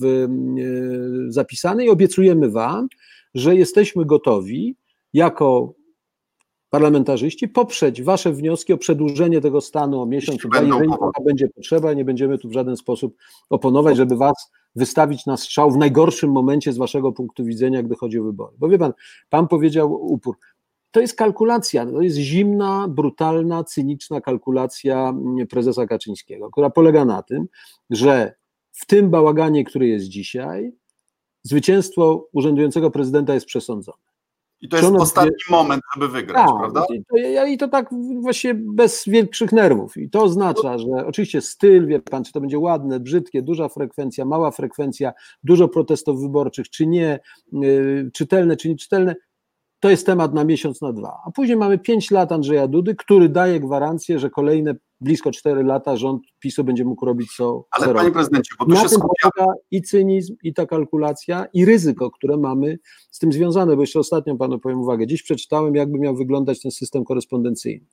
w, 0.00 0.04
y, 0.04 1.32
zapisany 1.32 1.84
i 1.84 1.88
obiecujemy 1.88 2.50
Wam, 2.50 2.88
że 3.34 3.56
jesteśmy 3.56 4.04
gotowi 4.04 4.76
jako 5.12 5.74
parlamentarzyści 6.70 7.48
poprzeć 7.48 8.02
Wasze 8.02 8.32
wnioski 8.32 8.72
o 8.72 8.78
przedłużenie 8.78 9.40
tego 9.40 9.60
stanu 9.60 10.02
o 10.02 10.06
miesiąc, 10.06 10.42
dwa, 10.42 10.62
jeżeli 10.62 10.90
będzie 11.24 11.48
potrzeba, 11.48 11.92
nie 11.92 12.04
będziemy 12.04 12.38
tu 12.38 12.48
w 12.48 12.52
żaden 12.52 12.76
sposób 12.76 13.16
oponować, 13.50 13.96
żeby 13.96 14.16
Was 14.16 14.50
wystawić 14.76 15.26
na 15.26 15.36
strzał 15.36 15.70
w 15.70 15.76
najgorszym 15.76 16.32
momencie 16.32 16.72
z 16.72 16.78
waszego 16.78 17.12
punktu 17.12 17.44
widzenia, 17.44 17.82
gdy 17.82 17.94
chodzi 17.94 18.18
o 18.18 18.24
wybory. 18.24 18.56
Bo 18.58 18.68
wie 18.68 18.78
pan, 18.78 18.92
pan 19.30 19.48
powiedział 19.48 20.12
upór. 20.12 20.36
To 20.90 21.00
jest 21.00 21.14
kalkulacja, 21.14 21.86
to 21.86 22.02
jest 22.02 22.16
zimna, 22.16 22.88
brutalna, 22.88 23.64
cyniczna 23.64 24.20
kalkulacja 24.20 25.14
prezesa 25.50 25.86
Kaczyńskiego, 25.86 26.50
która 26.50 26.70
polega 26.70 27.04
na 27.04 27.22
tym, 27.22 27.46
że 27.90 28.34
w 28.72 28.86
tym 28.86 29.10
bałaganie, 29.10 29.64
który 29.64 29.88
jest 29.88 30.04
dzisiaj, 30.04 30.72
zwycięstwo 31.42 32.28
urzędującego 32.32 32.90
prezydenta 32.90 33.34
jest 33.34 33.46
przesądzone. 33.46 34.08
I 34.60 34.68
to 34.68 34.76
jest 34.76 34.92
ostatni 34.98 35.36
moment, 35.50 35.82
żeby 35.94 36.08
wygrać, 36.08 36.46
tak, 36.46 36.56
prawda? 36.58 36.84
I 36.94 37.04
to, 37.04 37.46
I 37.46 37.58
to 37.58 37.68
tak 37.68 37.90
właśnie 38.20 38.54
bez 38.54 39.04
większych 39.06 39.52
nerwów. 39.52 39.96
I 39.96 40.10
to 40.10 40.22
oznacza, 40.22 40.78
że 40.78 41.06
oczywiście 41.06 41.40
styl, 41.40 41.86
wie 41.86 42.00
pan, 42.00 42.24
czy 42.24 42.32
to 42.32 42.40
będzie 42.40 42.58
ładne, 42.58 43.00
brzydkie, 43.00 43.42
duża 43.42 43.68
frekwencja, 43.68 44.24
mała 44.24 44.50
frekwencja, 44.50 45.12
dużo 45.42 45.68
protestów 45.68 46.22
wyborczych, 46.22 46.70
czy 46.70 46.86
nie, 46.86 47.20
yy, 47.52 48.10
czytelne, 48.14 48.56
czy 48.56 48.68
nieczytelne, 48.68 49.14
to 49.80 49.90
jest 49.90 50.06
temat 50.06 50.34
na 50.34 50.44
miesiąc, 50.44 50.80
na 50.80 50.92
dwa. 50.92 51.18
A 51.26 51.30
później 51.30 51.56
mamy 51.56 51.78
pięć 51.78 52.10
lat 52.10 52.32
Andrzeja 52.32 52.68
Dudy, 52.68 52.94
który 52.94 53.28
daje 53.28 53.60
gwarancję, 53.60 54.18
że 54.18 54.30
kolejne 54.30 54.74
blisko 55.00 55.30
cztery 55.30 55.62
lata 55.62 55.96
rząd 55.96 56.22
PiSu 56.38 56.64
będzie 56.64 56.84
mógł 56.84 57.06
robić 57.06 57.36
co 57.36 57.64
Ale 57.70 57.86
co 57.86 57.94
panie 57.94 58.10
prezydencie, 58.10 58.54
bo 58.58 58.66
na 58.66 58.82
się 58.82 58.88
tym 58.88 59.00
polega 59.00 59.52
i 59.70 59.82
cynizm, 59.82 60.36
i 60.42 60.54
ta 60.54 60.66
kalkulacja, 60.66 61.46
i 61.52 61.64
ryzyko, 61.64 62.10
które 62.10 62.36
mamy 62.36 62.78
z 63.10 63.18
tym 63.18 63.32
związane, 63.32 63.76
bo 63.76 63.82
jeszcze 63.82 63.98
ostatnią 63.98 64.38
panu 64.38 64.58
powiem 64.58 64.80
uwagę. 64.80 65.06
Dziś 65.06 65.22
przeczytałem, 65.22 65.74
jakby 65.74 65.98
miał 65.98 66.16
wyglądać 66.16 66.62
ten 66.62 66.70
system 66.70 67.04
korespondencyjny. 67.04 67.86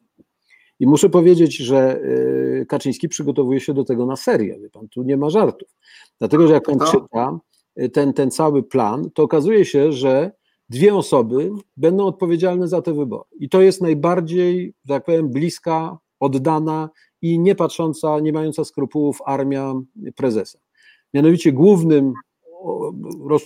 I 0.79 0.87
muszę 0.87 1.09
powiedzieć, 1.09 1.57
że 1.57 1.99
y, 2.01 2.65
Kaczyński 2.69 3.09
przygotowuje 3.09 3.59
się 3.59 3.73
do 3.73 3.83
tego 3.83 4.05
na 4.05 4.15
serio, 4.15 4.55
wie 4.59 4.69
pan, 4.69 4.87
tu 4.89 5.03
nie 5.03 5.17
ma 5.17 5.29
żartów. 5.29 5.69
Dlatego, 6.19 6.47
że 6.47 6.53
jak 6.53 6.65
pan 6.65 6.79
czyta 6.79 7.39
y, 7.81 7.89
ten, 7.89 8.13
ten 8.13 8.31
cały 8.31 8.63
plan, 8.63 9.09
to 9.13 9.23
okazuje 9.23 9.65
się, 9.65 9.91
że 9.91 10.31
dwie 10.69 10.95
osoby 10.95 11.51
będą 11.77 12.05
odpowiedzialne 12.05 12.67
za 12.67 12.81
te 12.81 12.93
wybory. 12.93 13.23
I 13.39 13.49
to 13.49 13.61
jest 13.61 13.81
najbardziej, 13.81 14.73
że 14.85 14.93
tak 14.93 15.05
powiem, 15.05 15.29
bliska, 15.29 15.97
oddana 16.19 16.89
i 17.21 17.39
nie 17.39 17.55
patrząca, 17.55 18.19
nie 18.19 18.33
mająca 18.33 18.63
skrupułów 18.63 19.19
armia 19.25 19.73
prezesa. 20.15 20.59
Mianowicie 21.13 21.51
głównym 21.51 22.13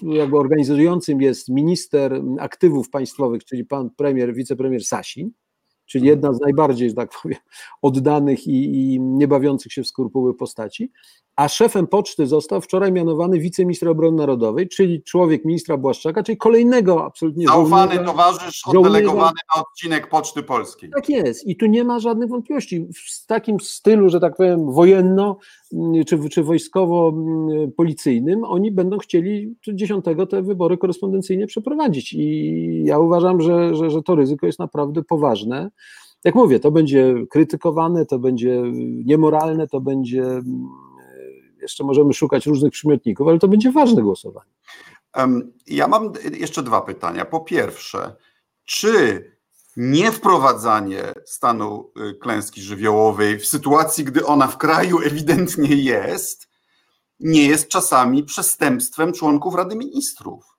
jakby 0.03 0.38
organizującym 0.38 1.22
jest 1.22 1.49
minister 1.49 2.22
aktywów 2.39 2.89
państwowych, 2.89 3.45
czyli 3.45 3.65
pan 3.65 3.89
premier, 3.89 4.34
wicepremier 4.34 4.84
Sasin, 4.84 5.32
czyli 5.86 6.07
jedna 6.07 6.34
z 6.34 6.39
najbardziej, 6.39 6.89
że 6.89 6.95
tak 6.95 7.11
powiem, 7.22 7.39
oddanych 7.82 8.47
i, 8.47 8.63
i 8.63 8.99
nie 8.99 9.28
bawiących 9.28 9.74
się 9.74 9.84
w 9.84 9.88
skrupuły 9.88 10.34
postaci, 10.34 10.91
a 11.40 11.48
szefem 11.48 11.88
poczty 11.88 12.28
został 12.28 12.62
wczoraj 12.62 12.92
mianowany 12.92 13.40
wiceminister 13.40 13.90
obrony 13.90 14.18
narodowej, 14.18 14.70
czyli 14.70 15.04
człowiek 15.04 15.46
ministra 15.46 15.78
Błaszczaka, 15.78 16.24
czyli 16.24 16.38
kolejnego 16.38 17.06
absolutnie 17.06 17.46
Zaufany 17.48 17.96
żołnierza, 17.96 18.12
towarzysz 18.12 18.62
oddelegowany 18.68 19.40
na 19.56 19.62
odcinek 19.62 20.10
Poczty 20.10 20.44
Polskiej. 20.44 20.90
Tak 20.96 21.10
jest 21.10 21.48
i 21.48 21.56
tu 21.56 21.66
nie 21.66 21.84
ma 21.84 22.00
żadnych 22.00 22.30
wątpliwości. 22.30 22.88
W 22.96 23.26
takim 23.26 23.60
stylu, 23.60 24.10
że 24.10 24.20
tak 24.20 24.36
powiem, 24.36 24.72
wojenno 24.72 25.38
mm, 25.74 26.06
czy, 26.06 26.30
czy 26.30 26.44
wojskowo-policyjnym, 26.44 28.34
mm, 28.34 28.44
oni 28.44 28.72
będą 28.72 28.98
chcieli 28.98 29.56
10 29.74 30.06
te 30.30 30.42
wybory 30.42 30.78
korespondencyjnie 30.78 31.48
przeprowadzić 31.48 32.14
i 32.14 32.84
ja 32.86 33.00
uważam, 33.00 33.42
że, 33.42 33.76
że, 33.76 33.90
że 33.90 34.02
to 34.02 34.16
ryzyko 34.16 34.46
jest 34.46 34.60
naprawdę 34.60 35.04
poważne. 35.04 35.72
Jak 36.24 36.36
mówię, 36.36 36.60
to 36.60 36.72
będzie 36.72 37.14
krytykowane, 37.30 38.06
to 38.06 38.20
będzie 38.20 38.64
niemoralne, 39.06 39.68
to 39.68 39.82
będzie 39.82 40.24
mm, 40.24 40.70
jeszcze 41.62 41.84
możemy 41.84 42.14
szukać 42.14 42.45
różnych 42.45 42.72
przymiotników, 42.72 43.28
ale 43.28 43.39
to 43.39 43.47
będzie 43.47 43.72
ważne 43.72 44.01
głosowanie. 44.01 44.51
Ja 45.68 45.88
mam 45.88 46.14
jeszcze 46.34 46.64
dwa 46.64 46.82
pytania. 46.82 47.26
Po 47.26 47.39
pierwsze, 47.39 48.16
czy 48.66 49.24
niewprowadzanie 49.78 51.14
stanu 51.26 51.91
y, 52.10 52.14
klęski 52.14 52.62
żywiołowej 52.62 53.39
w 53.39 53.47
sytuacji, 53.47 54.03
gdy 54.03 54.26
ona 54.26 54.47
w 54.47 54.57
kraju 54.57 54.99
ewidentnie 54.99 55.76
jest, 55.76 56.49
nie 57.20 57.47
jest 57.47 57.68
czasami 57.68 58.24
przestępstwem 58.24 59.14
członków 59.14 59.55
Rady 59.55 59.76
Ministrów? 59.76 60.59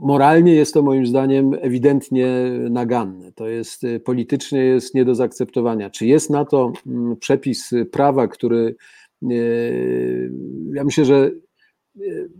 Moralnie 0.00 0.54
jest 0.54 0.74
to 0.74 0.82
moim 0.82 1.06
zdaniem 1.06 1.56
ewidentnie 1.60 2.28
naganne. 2.70 3.32
To 3.32 3.48
jest 3.48 3.84
y, 3.84 4.00
politycznie 4.00 4.58
jest 4.58 4.94
nie 4.94 5.04
do 5.04 5.14
zaakceptowania. 5.14 5.90
Czy 5.90 6.06
jest 6.06 6.30
na 6.30 6.44
to 6.44 6.72
mm, 6.86 7.16
przepis 7.16 7.70
prawa, 7.92 8.28
który 8.28 8.76
y, 9.22 10.32
ja 10.72 10.84
myślę, 10.84 11.04
że 11.04 11.30
y, 12.00 12.30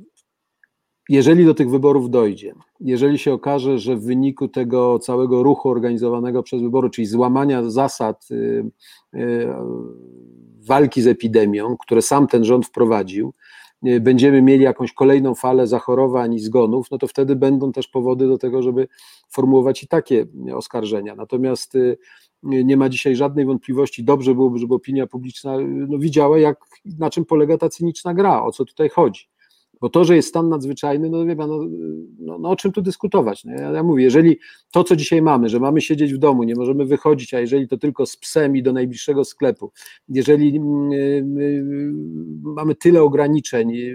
jeżeli 1.08 1.44
do 1.44 1.54
tych 1.54 1.70
wyborów 1.70 2.10
dojdzie, 2.10 2.54
jeżeli 2.80 3.18
się 3.18 3.32
okaże, 3.32 3.78
że 3.78 3.96
w 3.96 4.04
wyniku 4.04 4.48
tego 4.48 4.98
całego 4.98 5.42
ruchu 5.42 5.68
organizowanego 5.68 6.42
przez 6.42 6.62
wybory, 6.62 6.90
czyli 6.90 7.06
złamania 7.06 7.70
zasad 7.70 8.28
walki 10.66 11.02
z 11.02 11.06
epidemią, 11.06 11.76
które 11.76 12.02
sam 12.02 12.26
ten 12.26 12.44
rząd 12.44 12.66
wprowadził, 12.66 13.32
będziemy 14.00 14.42
mieli 14.42 14.64
jakąś 14.64 14.92
kolejną 14.92 15.34
falę 15.34 15.66
zachorowań 15.66 16.34
i 16.34 16.38
zgonów, 16.38 16.90
no 16.90 16.98
to 16.98 17.06
wtedy 17.06 17.36
będą 17.36 17.72
też 17.72 17.88
powody 17.88 18.28
do 18.28 18.38
tego, 18.38 18.62
żeby 18.62 18.88
formułować 19.30 19.82
i 19.82 19.88
takie 19.88 20.26
oskarżenia. 20.54 21.14
Natomiast 21.14 21.74
y, 21.74 21.98
nie 22.42 22.76
ma 22.76 22.88
dzisiaj 22.88 23.16
żadnej 23.16 23.44
wątpliwości, 23.44 24.04
dobrze 24.04 24.34
byłoby, 24.34 24.58
żeby 24.58 24.74
opinia 24.74 25.06
publiczna 25.06 25.56
no, 25.88 25.98
widziała, 25.98 26.38
jak, 26.38 26.64
na 26.98 27.10
czym 27.10 27.24
polega 27.24 27.58
ta 27.58 27.68
cyniczna 27.68 28.14
gra, 28.14 28.42
o 28.42 28.52
co 28.52 28.64
tutaj 28.64 28.88
chodzi. 28.88 29.28
Bo 29.84 29.90
to, 29.90 30.04
że 30.04 30.16
jest 30.16 30.28
stan 30.28 30.48
nadzwyczajny, 30.48 31.10
no 31.10 31.24
wie 31.24 31.36
pan, 31.36 31.48
no, 31.48 31.58
no, 32.18 32.38
no 32.38 32.50
o 32.50 32.56
czym 32.56 32.72
tu 32.72 32.82
dyskutować? 32.82 33.44
Ja, 33.44 33.70
ja, 33.70 33.82
mówię, 33.82 34.04
jeżeli 34.04 34.38
to, 34.70 34.84
co 34.84 34.96
dzisiaj 34.96 35.22
mamy, 35.22 35.48
że 35.48 35.60
mamy 35.60 35.80
siedzieć 35.80 36.14
w 36.14 36.18
domu, 36.18 36.42
nie 36.42 36.54
możemy 36.54 36.84
wychodzić, 36.84 37.34
a 37.34 37.40
jeżeli 37.40 37.68
to 37.68 37.76
tylko 37.76 38.06
z 38.06 38.16
psem 38.16 38.56
i 38.56 38.62
do 38.62 38.72
najbliższego 38.72 39.24
sklepu, 39.24 39.72
jeżeli 40.08 40.52
yy, 40.52 41.92
mamy 42.42 42.74
tyle 42.74 43.02
ograniczeń, 43.02 43.70
yy, 43.70 43.94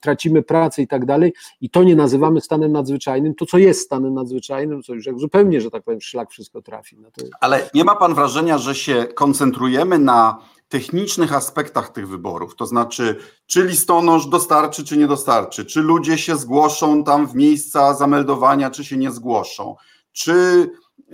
tracimy 0.00 0.42
pracę 0.42 0.82
i 0.82 0.86
tak 0.86 1.04
dalej, 1.04 1.32
i 1.60 1.70
to 1.70 1.82
nie 1.82 1.96
nazywamy 1.96 2.40
stanem 2.40 2.72
nadzwyczajnym, 2.72 3.34
to 3.34 3.46
co 3.46 3.58
jest 3.58 3.80
stanem 3.80 4.14
nadzwyczajnym, 4.14 4.82
co 4.82 4.94
już 4.94 5.06
jak 5.06 5.18
zupełnie, 5.18 5.60
że 5.60 5.70
tak 5.70 5.82
powiem, 5.82 6.00
szlak 6.00 6.30
wszystko 6.30 6.62
trafi. 6.62 6.96
No 7.00 7.10
to... 7.10 7.24
Ale 7.40 7.70
nie 7.74 7.84
ma 7.84 7.96
pan 7.96 8.14
wrażenia, 8.14 8.58
że 8.58 8.74
się 8.74 9.06
koncentrujemy 9.14 9.98
na 9.98 10.38
technicznych 10.74 11.32
aspektach 11.32 11.88
tych 11.88 12.08
wyborów, 12.08 12.56
to 12.56 12.66
znaczy, 12.66 13.16
czy 13.46 13.64
listonosz 13.64 14.26
dostarczy, 14.26 14.84
czy 14.84 14.96
nie 14.96 15.06
dostarczy, 15.06 15.64
czy 15.64 15.80
ludzie 15.80 16.18
się 16.18 16.36
zgłoszą 16.36 17.04
tam 17.04 17.26
w 17.26 17.34
miejsca 17.34 17.94
zameldowania, 17.94 18.70
czy 18.70 18.84
się 18.84 18.96
nie 18.96 19.10
zgłoszą, 19.10 19.76
czy 20.12 20.32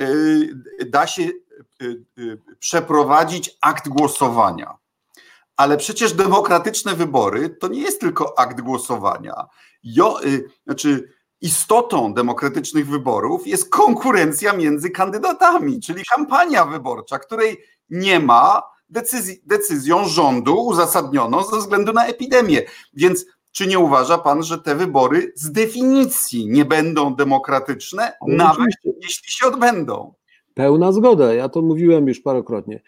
y, 0.00 0.86
da 0.86 1.06
się 1.06 1.22
y, 1.22 2.04
y, 2.18 2.38
przeprowadzić 2.58 3.56
akt 3.60 3.88
głosowania. 3.88 4.76
Ale 5.56 5.76
przecież 5.76 6.12
demokratyczne 6.12 6.94
wybory 6.94 7.48
to 7.50 7.68
nie 7.68 7.80
jest 7.80 8.00
tylko 8.00 8.38
akt 8.38 8.60
głosowania. 8.60 9.46
Jo, 9.82 10.20
znaczy, 10.66 11.12
istotą 11.40 12.14
demokratycznych 12.14 12.88
wyborów 12.88 13.46
jest 13.46 13.70
konkurencja 13.70 14.52
między 14.52 14.90
kandydatami, 14.90 15.80
czyli 15.80 16.02
kampania 16.04 16.64
wyborcza, 16.64 17.18
której 17.18 17.64
nie 17.90 18.20
ma, 18.20 18.62
decyzji, 18.90 19.42
decyzją 19.46 20.04
rządu 20.04 20.54
uzasadnioną 20.66 21.42
ze 21.42 21.58
względu 21.58 21.92
na 21.92 22.06
epidemię. 22.06 22.62
Więc 22.94 23.26
czy 23.52 23.66
nie 23.66 23.78
uważa 23.78 24.18
pan, 24.18 24.42
że 24.42 24.58
te 24.58 24.74
wybory 24.74 25.32
z 25.36 25.52
definicji 25.52 26.46
nie 26.48 26.64
będą 26.64 27.14
demokratyczne, 27.14 28.12
Ale 28.20 28.36
nawet 28.36 28.56
oczywiście. 28.58 28.90
jeśli 29.02 29.32
się 29.32 29.46
odbędą? 29.46 30.14
Pełna 30.54 30.92
zgoda, 30.92 31.34
ja 31.34 31.48
to 31.48 31.62
mówiłem 31.62 32.08
już 32.08 32.20
parokrotnie. 32.20 32.82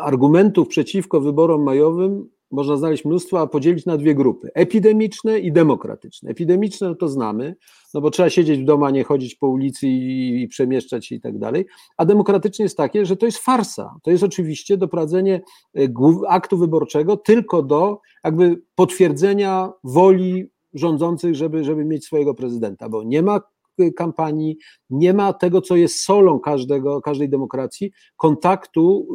Argumentów 0.00 0.68
przeciwko 0.68 1.20
wyborom 1.20 1.62
majowym 1.62 2.30
można 2.54 2.76
znaleźć 2.76 3.04
mnóstwo, 3.04 3.40
a 3.40 3.46
podzielić 3.46 3.86
na 3.86 3.96
dwie 3.96 4.14
grupy: 4.14 4.50
epidemiczne 4.54 5.38
i 5.38 5.52
demokratyczne. 5.52 6.30
Epidemiczne 6.30 6.88
no 6.88 6.94
to 6.94 7.08
znamy, 7.08 7.56
no 7.94 8.00
bo 8.00 8.10
trzeba 8.10 8.30
siedzieć 8.30 8.60
w 8.60 8.64
domu, 8.64 8.84
a 8.84 8.90
nie 8.90 9.04
chodzić 9.04 9.34
po 9.34 9.48
ulicy 9.48 9.88
i, 9.88 10.42
i 10.42 10.48
przemieszczać 10.48 11.06
się 11.06 11.14
i 11.14 11.20
tak 11.20 11.38
dalej. 11.38 11.66
A 11.96 12.04
demokratyczne 12.04 12.62
jest 12.62 12.76
takie, 12.76 13.06
że 13.06 13.16
to 13.16 13.26
jest 13.26 13.38
farsa. 13.38 13.94
To 14.02 14.10
jest 14.10 14.24
oczywiście 14.24 14.76
doprowadzenie 14.76 15.40
e, 15.76 15.88
aktu 16.28 16.58
wyborczego 16.58 17.16
tylko 17.16 17.62
do 17.62 18.00
jakby 18.24 18.62
potwierdzenia 18.74 19.72
woli 19.84 20.46
rządzących, 20.74 21.34
żeby, 21.34 21.64
żeby 21.64 21.84
mieć 21.84 22.04
swojego 22.04 22.34
prezydenta, 22.34 22.88
bo 22.88 23.02
nie 23.02 23.22
ma 23.22 23.40
e, 23.78 23.90
kampanii, 23.90 24.58
nie 24.90 25.14
ma 25.14 25.32
tego, 25.32 25.60
co 25.60 25.76
jest 25.76 26.00
solą 26.00 26.40
każdego, 26.40 27.00
każdej 27.00 27.28
demokracji, 27.28 27.92
kontaktu 28.16 29.08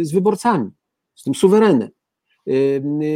z 0.00 0.12
wyborcami, 0.12 0.70
z 1.14 1.22
tym 1.22 1.34
suwerenem 1.34 1.88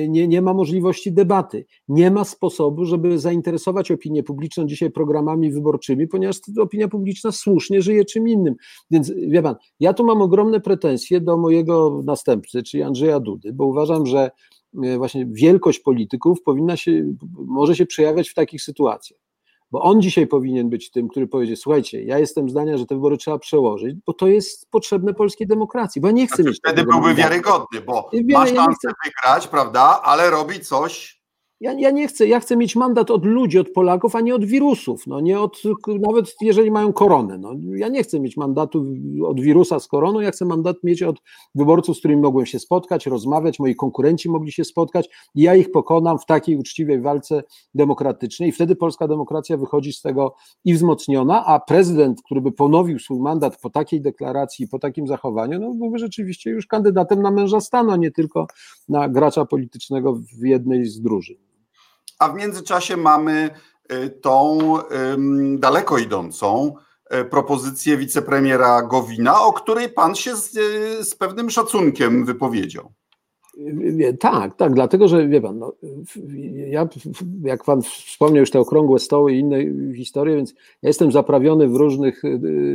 nie, 0.09 0.29
nie 0.29 0.43
ma 0.43 0.55
możliwości 0.55 1.13
debaty, 1.13 1.67
nie 1.89 2.11
ma 2.11 2.25
sposobu, 2.25 2.85
żeby 2.85 3.19
zainteresować 3.19 3.91
opinię 3.91 4.23
publiczną 4.23 4.67
dzisiaj 4.67 4.91
programami 4.91 5.53
wyborczymi, 5.53 6.09
ponieważ 6.09 6.37
opinia 6.61 6.89
publiczna 6.89 7.33
słusznie 7.33 7.83
żyje 7.83 8.05
czym 8.05 8.29
innym. 8.29 8.55
Więc 8.91 9.13
wie 9.29 9.43
pan, 9.43 9.55
ja 9.81 9.93
tu 9.93 10.05
mam 10.05 10.23
ogromne 10.23 10.61
pretensje 10.61 11.21
do 11.21 11.37
mojego 11.37 12.03
następcy, 12.05 12.63
czyli 12.63 12.83
Andrzeja 12.83 13.21
Dudy, 13.21 13.53
bo 13.53 13.67
uważam, 13.67 14.07
że 14.07 14.31
e, 14.85 14.99
właśnie 14.99 15.27
wielkość 15.31 15.81
polityków 15.81 16.43
powinna 16.43 16.77
się, 16.77 17.15
może 17.33 17.77
się 17.77 17.87
przejawiać 17.87 18.29
w 18.29 18.35
takich 18.35 18.63
sytuacjach 18.63 19.28
bo 19.71 19.83
on 19.83 20.03
dzisiaj 20.03 20.27
powinien 20.27 20.69
być 20.69 20.91
tym, 20.91 21.09
który 21.09 21.27
powiedzie, 21.27 21.57
słuchajcie, 21.57 22.03
ja 22.03 22.19
jestem 22.19 22.51
zdania, 22.51 22.79
że 22.79 22.87
te 22.87 22.95
wybory 22.95 23.17
trzeba 23.17 23.39
przełożyć, 23.39 23.97
bo 24.07 24.13
to 24.13 24.27
jest 24.27 24.71
potrzebne 24.71 25.15
polskiej 25.15 25.47
demokracji, 25.47 26.01
bo 26.01 26.09
ja 26.09 26.13
nie 26.13 26.27
chcę 26.27 26.37
znaczy, 26.37 26.49
mieć... 26.49 26.59
Wtedy 26.59 26.85
byłby 26.85 27.15
wiarygodny, 27.15 27.81
bo 27.81 28.11
ma 28.33 28.47
szansę 28.47 28.73
chcę... 28.79 28.89
wygrać, 29.05 29.49
prawda, 29.49 30.01
ale 30.03 30.31
robi 30.31 30.61
coś 30.61 31.18
ja, 31.61 31.73
ja, 31.73 31.91
nie 31.91 32.09
chcę, 32.09 32.27
ja 32.27 32.41
chcę 32.41 32.57
mieć 32.57 32.77
mandat 32.77 33.11
od 33.11 33.25
ludzi, 33.25 33.59
od 33.59 33.71
Polaków, 33.71 34.17
a 34.17 34.21
nie 34.21 34.35
od 34.35 34.45
wirusów, 34.45 35.07
no 35.07 35.21
nie 35.21 35.41
od, 35.41 35.63
nawet 36.01 36.35
jeżeli 36.41 36.71
mają 36.71 36.93
koronę, 36.93 37.39
no, 37.39 37.53
ja 37.77 37.89
nie 37.89 38.03
chcę 38.03 38.21
mieć 38.21 38.37
mandatu 38.37 38.87
od 39.25 39.41
wirusa 39.41 39.81
z 39.81 39.89
koroną, 39.89 40.21
ja 40.21 40.31
chcę 40.31 40.45
mandat 40.45 40.77
mieć 40.85 41.03
od 41.03 41.17
wyborców, 41.55 41.97
z 41.97 41.99
którymi 41.99 42.23
mogłem 42.23 42.47
się 42.47 42.59
spotkać, 42.59 43.07
rozmawiać, 43.07 43.59
moi 43.59 43.75
konkurenci 43.75 44.31
mogli 44.31 44.53
się 44.53 44.65
spotkać 44.65 45.09
i 45.35 45.43
ja 45.43 45.55
ich 45.55 45.71
pokonam 45.71 46.19
w 46.19 46.27
takiej 46.27 46.57
uczciwej 46.57 47.01
walce 47.01 47.43
demokratycznej. 47.75 48.49
I 48.49 48.53
wtedy 48.53 48.77
polska 48.77 49.09
demokracja 49.09 49.57
wychodzi 49.57 49.93
z 49.93 50.03
tego 50.03 50.35
i 50.65 50.75
wzmocniona, 50.75 51.47
a 51.47 51.61
prezydent, 51.61 52.23
który 52.23 52.41
by 52.41 52.53
ponowił 52.53 52.99
swój 52.99 53.21
mandat 53.21 53.61
po 53.61 53.71
takiej 53.71 54.01
deklaracji, 54.01 54.69
po 54.69 54.79
takim 54.79 55.07
zachowaniu, 55.07 55.59
no 55.61 55.75
byłby 55.75 55.99
rzeczywiście 55.99 56.51
już 56.51 56.67
kandydatem 56.67 57.23
na 57.23 57.31
męża 57.31 57.61
stanu, 57.61 57.91
a 57.91 57.97
nie 57.97 58.11
tylko 58.11 58.47
na 58.89 59.09
gracza 59.09 59.45
politycznego 59.45 60.15
w 60.15 60.45
jednej 60.45 60.85
z 60.85 61.01
drużyn 61.01 61.48
a 62.19 62.29
w 62.29 62.35
międzyczasie 62.35 62.97
mamy 62.97 63.51
y, 63.93 64.11
tą 64.11 64.59
daleko 65.59 65.99
idącą 65.99 66.75
y, 67.21 67.25
propozycję 67.25 67.97
wicepremiera 67.97 68.83
Gowina, 68.83 69.43
o 69.43 69.53
której 69.53 69.89
pan 69.89 70.15
się 70.15 70.37
z, 70.37 70.57
y, 70.57 71.05
z 71.05 71.15
pewnym 71.15 71.51
szacunkiem 71.51 72.25
wypowiedział. 72.25 72.93
Tak, 74.21 74.57
tak, 74.57 74.75
dlatego 74.75 75.09
że 75.09 75.29
wie 75.29 75.41
pan, 75.41 75.59
no, 75.59 75.73
ja, 76.55 76.89
jak 77.43 77.65
pan 77.65 77.83
wspomniał 77.83 78.41
już 78.41 78.51
te 78.51 78.61
okrągłe 78.61 78.99
stoły 78.99 79.33
i 79.33 79.39
inne 79.39 79.57
historie, 79.95 80.37
więc 80.37 80.55
ja 80.83 80.89
jestem 80.89 81.13
zaprawiony 81.13 81.69
w 81.69 81.77
różnych 81.77 82.23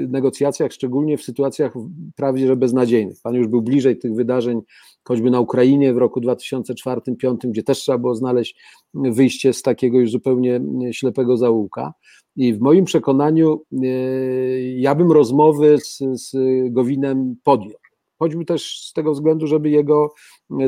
negocjacjach, 0.09 0.73
szczególnie 0.73 1.17
w 1.17 1.23
sytuacjach 1.23 1.73
prawie 2.15 2.47
że 2.47 2.55
beznadziejnych. 2.55 3.17
Pan 3.23 3.33
już 3.33 3.47
był 3.47 3.61
bliżej 3.61 3.97
tych 3.97 4.15
wydarzeń 4.15 4.61
choćby 5.07 5.31
na 5.31 5.39
Ukrainie 5.39 5.93
w 5.93 5.97
roku 5.97 6.21
2004-2005, 6.21 7.37
gdzie 7.43 7.63
też 7.63 7.77
trzeba 7.79 7.97
było 7.97 8.15
znaleźć 8.15 8.55
wyjście 8.93 9.53
z 9.53 9.61
takiego 9.61 9.99
już 9.99 10.11
zupełnie 10.11 10.61
ślepego 10.91 11.37
zaułka. 11.37 11.93
I 12.35 12.53
w 12.53 12.59
moim 12.59 12.85
przekonaniu 12.85 13.61
e, 13.83 13.85
ja 14.61 14.95
bym 14.95 15.11
rozmowy 15.11 15.77
z, 15.77 15.97
z 16.13 16.35
Gowinem 16.69 17.35
podjął. 17.43 17.79
Choćby 18.19 18.45
też 18.45 18.79
z 18.89 18.93
tego 18.93 19.11
względu, 19.11 19.47
żeby 19.47 19.69
jego 19.69 20.13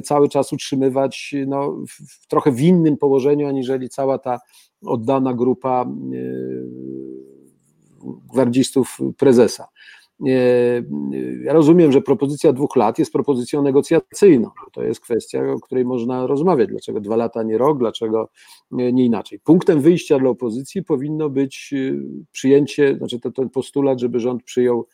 cały 0.04 0.30
czas 0.30 0.54
utrzymywać 0.54 1.36
no, 1.48 1.78
w, 1.90 2.28
trochę 2.28 2.52
w 2.52 2.62
innym 2.62 2.98
położeniu, 2.98 3.48
aniżeli 3.48 3.90
cała 3.90 4.18
ta 4.18 4.40
oddana 4.86 5.34
grupa 5.34 5.86
e, 5.86 5.88
gwardzistów 8.34 8.98
prezesa. 9.18 9.68
Ja 11.44 11.54
rozumiem, 11.54 11.92
że 11.92 12.02
propozycja 12.02 12.54
dwóch 12.54 12.76
lat 12.76 13.00
jest 13.00 13.14
propozycją 13.14 13.62
negocjacyjną. 13.62 14.50
To 14.74 14.84
jest 14.84 15.00
kwestia, 15.00 15.52
o 15.52 15.60
której 15.60 15.86
można 15.86 16.28
rozmawiać. 16.28 16.70
Dlaczego 16.70 17.02
dwa 17.02 17.16
lata, 17.16 17.44
nie 17.44 17.58
rok, 17.58 17.80
dlaczego 17.80 18.30
nie 18.72 19.06
inaczej. 19.06 19.40
Punktem 19.40 19.82
wyjścia 19.82 20.20
dla 20.20 20.30
opozycji 20.30 20.84
powinno 20.84 21.30
być 21.30 21.70
y, 21.74 22.00
przyjęcie, 22.32 22.98
znaczy 22.98 23.20
ten 23.20 23.50
postulat, 23.50 24.00
żeby 24.00 24.20
rząd 24.20 24.44
przyjął 24.44 24.88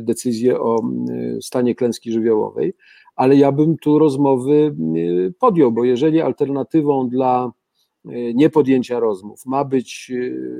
decyzję 0.00 0.60
o 0.60 0.82
stanie 1.40 1.74
klęski 1.74 2.12
żywiołowej, 2.12 2.74
ale 3.16 3.36
ja 3.36 3.52
bym 3.52 3.76
tu 3.76 3.98
rozmowy 3.98 4.76
podjął, 5.38 5.72
bo 5.72 5.84
jeżeli 5.84 6.20
alternatywą 6.20 7.08
dla 7.08 7.52
niepodjęcia 8.34 9.00
rozmów 9.00 9.46
ma 9.46 9.64
być 9.64 10.12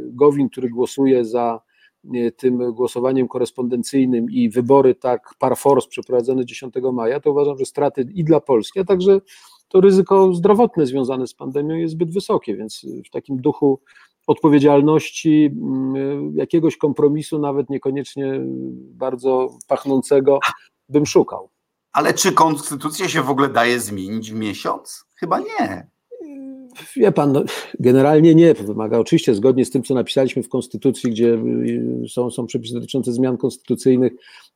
Gowin, 0.06 0.48
który 0.48 0.68
głosuje 0.68 1.24
za 1.24 1.60
tym 2.36 2.72
głosowaniem 2.72 3.28
korespondencyjnym 3.28 4.30
i 4.30 4.50
wybory 4.50 4.94
tak 4.94 5.34
par 5.38 5.56
force 5.56 5.88
przeprowadzone 5.88 6.44
10 6.44 6.74
maja, 6.92 7.20
to 7.20 7.30
uważam, 7.30 7.58
że 7.58 7.64
straty 7.64 8.06
i 8.14 8.24
dla 8.24 8.40
Polski, 8.40 8.80
a 8.80 8.84
także 8.84 9.20
to 9.68 9.80
ryzyko 9.80 10.34
zdrowotne 10.34 10.86
związane 10.86 11.26
z 11.26 11.34
pandemią 11.34 11.74
jest 11.74 11.92
zbyt 11.92 12.12
wysokie, 12.12 12.56
więc 12.56 12.86
w 13.06 13.10
takim 13.10 13.36
duchu 13.36 13.80
odpowiedzialności, 14.26 15.50
mm, 15.62 16.36
jakiegoś 16.36 16.76
kompromisu, 16.76 17.38
nawet 17.38 17.70
niekoniecznie 17.70 18.40
bardzo 18.78 19.58
pachnącego, 19.66 20.38
bym 20.88 21.06
szukał. 21.06 21.50
Ale 21.92 22.14
czy 22.14 22.32
konstytucja 22.32 23.08
się 23.08 23.22
w 23.22 23.30
ogóle 23.30 23.48
daje 23.48 23.80
zmienić 23.80 24.32
w 24.32 24.34
miesiąc? 24.34 25.04
Chyba 25.14 25.38
nie. 25.38 25.88
Wie 26.96 27.12
pan, 27.12 27.32
no, 27.32 27.42
generalnie 27.80 28.34
nie. 28.34 28.54
Wymaga 28.54 28.98
oczywiście 28.98 29.34
zgodnie 29.34 29.64
z 29.64 29.70
tym, 29.70 29.82
co 29.82 29.94
napisaliśmy 29.94 30.42
w 30.42 30.48
Konstytucji, 30.48 31.10
gdzie 31.10 31.34
y, 31.34 32.08
są, 32.08 32.30
są 32.30 32.46
przepisy 32.46 32.74
dotyczące 32.74 33.12
zmian 33.12 33.36
konstytucyjnych, 33.36 34.12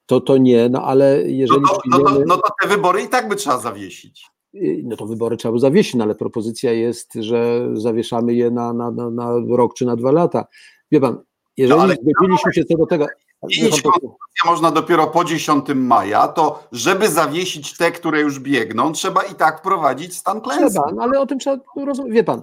to 0.07 0.21
to 0.21 0.37
nie, 0.37 0.69
no 0.69 0.85
ale 0.85 1.23
jeżeli. 1.31 1.61
No 1.61 1.69
to, 1.69 1.81
no 1.87 1.99
to, 1.99 2.25
no 2.27 2.37
to 2.37 2.49
te 2.63 2.69
wybory 2.69 3.03
i 3.03 3.09
tak 3.09 3.29
by 3.29 3.37
trzeba 3.37 3.59
zawiesić. 3.59 4.27
Y, 4.55 4.83
no 4.85 4.97
to 4.97 5.07
wybory 5.07 5.37
trzeba 5.37 5.53
by 5.53 5.61
zawiesić, 5.61 5.95
no 5.95 6.05
ale 6.05 6.15
propozycja 6.15 6.73
jest, 6.73 7.15
że 7.15 7.69
zawieszamy 7.75 8.35
je 8.35 8.51
na, 8.51 8.73
na, 8.73 8.91
na, 8.91 9.11
na 9.11 9.33
rok 9.49 9.75
czy 9.75 9.87
na 9.87 9.97
dwa 9.97 10.13
lata. 10.13 10.47
Wie 10.93 11.01
pan, 11.01 11.19
jeżeli 11.57 11.81
no, 11.81 11.89
zgodziliśmy 11.89 12.53
się 12.55 12.65
co 12.65 12.77
do 12.77 12.87
tego. 12.87 13.07
Konstytucję 13.43 14.11
można 14.45 14.71
dopiero 14.71 15.07
po 15.07 15.25
10 15.25 15.65
maja, 15.75 16.29
to 16.29 16.69
żeby 16.73 17.09
zawiesić 17.09 17.77
te, 17.77 17.93
które 17.93 18.21
już 18.21 18.41
biegną, 18.41 18.93
trzeba 18.93 19.23
i 19.23 19.35
tak 19.35 19.59
wprowadzić 19.59 20.17
stan 20.17 20.41
klęski. 20.41 20.71
Trzeba, 20.71 20.93
no 20.97 21.03
ale 21.03 21.21
o 21.21 21.27
tym 21.27 21.39
trzeba 21.39 21.57
rozmawiać. 21.77 22.15
Wie 22.15 22.25
pan, 22.25 22.43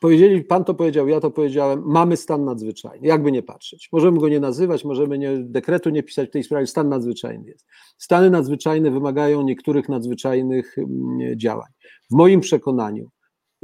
powiedzieli, 0.00 0.44
pan 0.44 0.64
to 0.64 0.74
powiedział, 0.74 1.08
ja 1.08 1.20
to 1.20 1.30
powiedziałem, 1.30 1.82
mamy 1.86 2.16
stan 2.16 2.44
nadzwyczajny, 2.44 3.08
jakby 3.08 3.32
nie 3.32 3.42
patrzeć. 3.42 3.88
Możemy 3.92 4.18
go 4.18 4.28
nie 4.28 4.40
nazywać, 4.40 4.84
możemy 4.84 5.18
nie, 5.18 5.38
dekretu 5.38 5.90
nie 5.90 6.02
pisać 6.02 6.28
w 6.28 6.32
tej 6.32 6.44
sprawie, 6.44 6.66
stan 6.66 6.88
nadzwyczajny 6.88 7.48
jest. 7.48 7.66
Stany 7.98 8.30
nadzwyczajne 8.30 8.90
wymagają 8.90 9.42
niektórych 9.42 9.88
nadzwyczajnych 9.88 10.78
mm, 10.78 11.38
działań. 11.38 11.68
W 12.10 12.14
moim 12.14 12.40
przekonaniu 12.40 13.10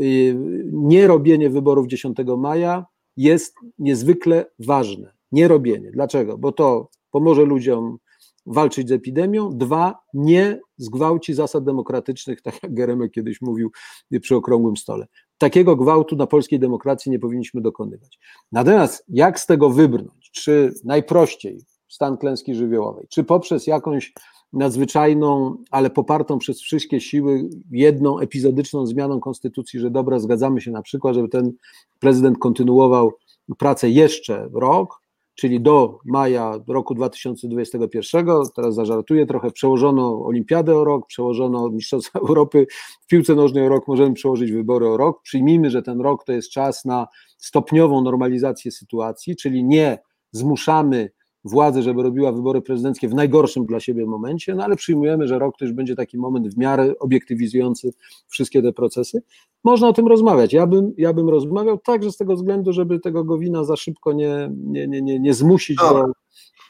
y, 0.01 0.37
nie 0.73 1.07
robienie 1.07 1.51
wyborów 1.51 1.87
10 1.87 2.19
maja 2.39 2.87
jest 3.19 3.55
niezwykle 3.79 4.47
ważne. 4.59 5.13
Nie 5.33 5.49
robienie. 5.49 5.91
Dlaczego? 5.91 6.39
Bo 6.39 6.53
to 6.53 6.89
pomoże 7.11 7.45
ludziom 7.45 7.99
walczyć 8.47 8.89
z 8.89 8.93
epidemią. 8.93 9.51
Dwa, 9.53 9.99
nie 10.15 10.61
zgwałci 10.77 11.35
zasad 11.35 11.65
demokratycznych, 11.65 12.43
tak 12.43 12.63
jak 12.63 12.75
Geremek 12.75 13.13
kiedyś 13.13 13.41
mówił 13.41 13.71
przy 14.21 14.37
okrągłym 14.37 14.77
stole. 14.77 15.07
Takiego 15.39 15.77
gwałtu 15.77 16.17
na 16.17 16.27
polskiej 16.27 16.59
demokracji 16.59 17.11
nie 17.11 17.19
powinniśmy 17.19 17.61
dokonywać. 17.61 18.19
Natomiast 18.53 19.05
jak 19.09 19.41
z 19.41 19.47
tego 19.47 19.71
wybrnąć? 19.71 20.31
Czy 20.31 20.73
najprościej 20.85 21.59
stan 21.89 22.17
klęski 22.17 22.55
żywiołowej, 22.55 23.07
czy 23.11 23.25
poprzez 23.25 23.67
jakąś 23.67 24.13
nadzwyczajną, 24.53 25.57
ale 25.71 25.91
popartą 25.91 26.39
przez 26.39 26.61
wszystkie 26.61 27.01
siły 27.01 27.49
jedną 27.71 28.19
epizodyczną 28.19 28.87
zmianą 28.87 29.21
konstytucji, 29.21 29.81
że 29.81 29.91
dobra, 29.91 30.19
zgadzamy 30.19 30.61
się 30.61 30.71
na 30.71 30.83
przykład, 30.83 31.15
żeby 31.15 31.29
ten 31.29 31.53
prezydent 32.01 32.39
kontynuował 32.39 33.13
pracę 33.59 33.91
jeszcze 33.91 34.49
rok, 34.53 35.03
czyli 35.35 35.61
do 35.61 35.99
maja 36.05 36.61
roku 36.69 36.95
2021. 36.95 38.27
Teraz 38.57 38.75
zażartuję 38.75 39.27
trochę, 39.27 39.51
przełożono 39.51 40.25
olimpiadę 40.25 40.77
o 40.77 40.85
rok, 40.85 41.07
przełożono 41.07 41.71
Mistrzostwa 41.71 42.19
Europy 42.29 42.67
w 43.03 43.07
piłce 43.07 43.35
nożnej 43.35 43.67
o 43.67 43.69
rok, 43.69 43.89
możemy 43.89 44.15
przełożyć 44.15 44.53
wybory 44.53 44.89
o 44.89 44.97
rok. 44.97 45.23
Przyjmijmy, 45.23 45.71
że 45.71 45.83
ten 45.83 46.01
rok 46.01 46.25
to 46.25 46.33
jest 46.33 46.51
czas 46.51 46.85
na 46.85 47.07
stopniową 47.39 48.03
normalizację 48.03 48.73
sytuacji, 48.73 49.37
czyli 49.37 49.65
nie 49.65 49.99
zmuszamy 50.33 51.11
władzy, 51.45 51.83
żeby 51.83 52.03
robiła 52.03 52.33
wybory 52.33 52.63
prezydenckie 52.63 53.09
w 53.09 53.15
najgorszym 53.15 53.67
dla 53.67 53.81
siebie 53.81 54.07
momencie, 54.07 54.55
no 54.55 54.65
ale 54.65 54.77
przyjmujemy, 54.77 55.29
że 55.29 55.39
rok 55.39 55.57
to 55.59 55.65
już 55.65 55.75
będzie 55.75 55.97
taki 55.97 56.19
moment 56.19 56.55
w 56.55 56.59
miarę 56.59 56.95
obiektywizujący 56.99 57.93
wszystkie 58.27 58.63
te 58.63 58.73
procesy. 58.73 59.23
Można 59.65 59.89
o 59.89 59.93
tym 59.93 60.07
rozmawiać. 60.07 60.53
Ja 60.53 60.67
bym, 60.67 60.93
ja 60.97 61.13
bym 61.13 61.29
rozmawiał 61.29 61.79
także 61.79 62.13
z 62.13 62.17
tego 62.17 62.37
względu, 62.37 62.73
żeby 62.73 63.01
tego 63.01 63.25
Gowina 63.25 63.65
za 63.65 63.77
szybko 63.77 64.13
nie, 64.13 64.51
nie, 64.57 64.89
nie, 64.89 65.03
nie, 65.03 65.21
nie 65.21 65.35
zmusić 65.35 65.77
do 65.77 66.05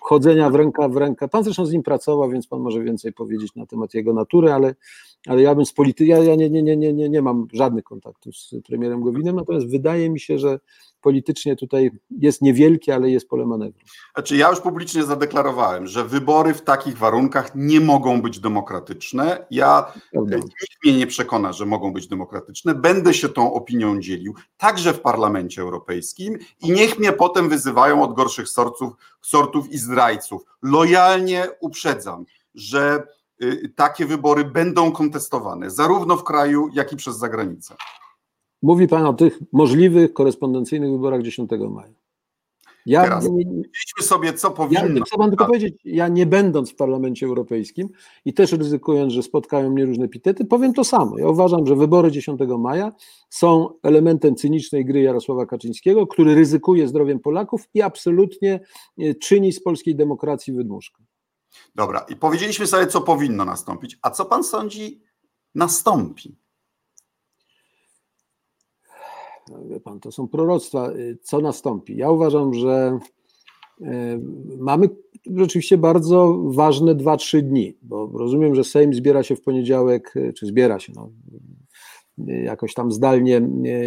chodzenia 0.00 0.50
w 0.50 0.54
ręka 0.54 0.88
w 0.88 0.96
rękę. 0.96 1.28
Pan 1.28 1.44
zresztą 1.44 1.66
z 1.66 1.72
nim 1.72 1.82
pracował, 1.82 2.30
więc 2.30 2.46
pan 2.46 2.60
może 2.60 2.82
więcej 2.82 3.12
powiedzieć 3.12 3.54
na 3.54 3.66
temat 3.66 3.94
jego 3.94 4.14
natury, 4.14 4.52
ale, 4.52 4.74
ale 5.26 5.42
ja 5.42 5.54
bym 5.54 5.66
z 5.66 5.72
polity... 5.72 6.06
ja, 6.06 6.18
ja 6.18 6.34
nie, 6.34 6.50
nie, 6.50 6.62
nie, 6.62 6.76
nie, 6.76 6.92
nie, 6.92 7.08
nie 7.08 7.22
mam 7.22 7.46
żadnych 7.52 7.84
kontaktów 7.84 8.36
z 8.36 8.54
premierem 8.66 9.00
Gowinem, 9.00 9.36
natomiast 9.36 9.70
wydaje 9.70 10.10
mi 10.10 10.20
się, 10.20 10.38
że 10.38 10.58
politycznie 11.00 11.56
tutaj 11.56 11.90
jest 12.10 12.42
niewielkie, 12.42 12.94
ale 12.94 13.10
jest 13.10 13.28
pole 13.28 13.46
manewru. 13.46 13.80
Znaczy 14.14 14.36
ja 14.36 14.50
już 14.50 14.60
publicznie 14.60 15.04
zadeklarowałem, 15.04 15.86
że 15.86 16.04
wybory 16.04 16.54
w 16.54 16.62
takich 16.62 16.98
warunkach 16.98 17.54
nie 17.54 17.80
mogą 17.80 18.22
być 18.22 18.40
demokratyczne. 18.40 19.46
Ja 19.50 19.92
nikt 20.14 20.84
mnie 20.84 20.96
nie 20.96 21.06
przekona, 21.06 21.52
że 21.52 21.66
mogą 21.66 21.92
być 21.92 22.08
demokratyczne. 22.08 22.74
Będę 22.74 23.14
się 23.14 23.28
tą 23.28 23.52
opinią 23.52 24.00
dzielił, 24.00 24.34
także 24.56 24.92
w 24.92 25.00
Parlamencie 25.00 25.62
Europejskim 25.62 26.38
i 26.60 26.72
niech 26.72 26.98
mnie 26.98 27.12
potem 27.12 27.48
wyzywają 27.48 28.02
od 28.02 28.14
gorszych 28.14 28.48
sortów, 28.48 28.92
sortów 29.22 29.72
i 29.72 29.78
zdrajców. 29.78 30.42
Lojalnie 30.62 31.46
uprzedzam, 31.60 32.24
że 32.54 33.02
takie 33.74 34.06
wybory 34.06 34.44
będą 34.44 34.92
kontestowane 34.92 35.70
zarówno 35.70 36.16
w 36.16 36.24
kraju, 36.24 36.68
jak 36.72 36.92
i 36.92 36.96
przez 36.96 37.16
zagranicę. 37.16 37.74
Mówi 38.62 38.88
Pan 38.88 39.06
o 39.06 39.12
tych 39.12 39.38
możliwych 39.52 40.12
korespondencyjnych 40.12 40.90
wyborach 40.90 41.22
10 41.22 41.50
maja. 41.70 41.92
Ja 42.86 43.02
Teraz 43.02 43.28
nie, 43.30 43.44
sobie, 44.02 44.32
co 44.32 44.50
powinno. 44.50 44.98
Ja 44.98 45.04
chcę 45.04 45.28
tylko 45.28 45.46
powiedzieć, 45.46 45.74
ja 45.84 46.08
nie 46.08 46.26
będąc 46.26 46.72
w 46.72 46.74
Parlamencie 46.74 47.26
Europejskim 47.26 47.88
i 48.24 48.34
też 48.34 48.52
ryzykując, 48.52 49.12
że 49.12 49.22
spotkają 49.22 49.70
mnie 49.70 49.84
różne 49.84 50.04
epitety, 50.04 50.44
powiem 50.44 50.74
to 50.74 50.84
samo. 50.84 51.18
Ja 51.18 51.28
uważam, 51.28 51.66
że 51.66 51.76
wybory 51.76 52.10
10 52.10 52.40
maja 52.58 52.92
są 53.30 53.68
elementem 53.82 54.36
cynicznej 54.36 54.84
gry 54.84 55.02
Jarosława 55.02 55.46
Kaczyńskiego, 55.46 56.06
który 56.06 56.34
ryzykuje 56.34 56.88
zdrowiem 56.88 57.20
Polaków 57.20 57.68
i 57.74 57.82
absolutnie 57.82 58.60
e, 58.98 59.14
czyni 59.14 59.52
z 59.52 59.62
polskiej 59.62 59.96
demokracji 59.96 60.52
wydmuszkę. 60.52 61.07
Dobra, 61.74 62.00
i 62.00 62.16
powiedzieliśmy 62.16 62.66
sobie, 62.66 62.86
co 62.86 63.00
powinno 63.00 63.44
nastąpić. 63.44 63.98
A 64.02 64.10
co 64.10 64.24
pan 64.24 64.44
sądzi 64.44 65.02
nastąpi? 65.54 66.38
No, 69.50 69.58
wie 69.68 69.80
pan, 69.80 70.00
to 70.00 70.12
są 70.12 70.28
proroctwa. 70.28 70.90
Y, 70.90 71.18
co 71.22 71.40
nastąpi? 71.40 71.96
Ja 71.96 72.10
uważam, 72.10 72.54
że 72.54 72.98
y, 73.80 73.86
mamy 74.58 74.88
rzeczywiście 75.36 75.78
bardzo 75.78 76.38
ważne 76.44 76.94
2-3 76.94 77.42
dni, 77.42 77.78
bo 77.82 78.10
rozumiem, 78.14 78.54
że 78.54 78.64
Sejm 78.64 78.94
zbiera 78.94 79.22
się 79.22 79.36
w 79.36 79.42
poniedziałek, 79.42 80.16
y, 80.16 80.32
czy 80.32 80.46
zbiera 80.46 80.78
się, 80.78 80.92
no, 80.96 81.10
jakoś 82.26 82.74
tam 82.74 82.92
zdalnie 82.92 83.40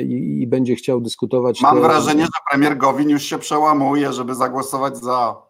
i, 0.03 0.41
i 0.41 0.47
będzie 0.47 0.76
chciał 0.76 1.01
dyskutować. 1.01 1.62
Mam 1.62 1.76
te... 1.76 1.82
wrażenie, 1.82 2.24
że 2.24 2.39
premier 2.51 2.78
Gowin 2.78 3.09
już 3.09 3.24
się 3.24 3.38
przełamuje, 3.38 4.14
żeby 4.14 4.36
zagłosować 4.36 4.97
za. 4.97 5.41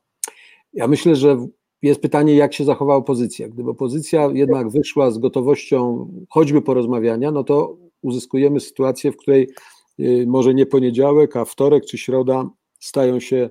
Ja 0.74 0.88
myślę, 0.88 1.16
że 1.16 1.48
jest 1.82 2.02
pytanie, 2.02 2.36
jak 2.36 2.54
się 2.54 2.66
zachowa 2.66 2.96
opozycja. 2.96 3.50
Gdyby 3.50 3.70
opozycja 3.70 4.30
jednak 4.34 4.70
wyszła 4.70 5.12
z 5.12 5.18
gotowością 5.18 6.08
choćby 6.30 6.62
porozmawiania, 6.62 7.32
no 7.32 7.44
to 7.44 7.78
uzyskujemy 8.02 8.60
sytuację, 8.60 9.12
w 9.12 9.18
której 9.18 9.48
Y, 10.02 10.26
może 10.28 10.54
nie 10.54 10.66
poniedziałek, 10.66 11.36
a 11.36 11.46
wtorek 11.46 11.86
czy 11.86 11.98
środa 11.98 12.50
stają 12.80 13.20
się, 13.20 13.50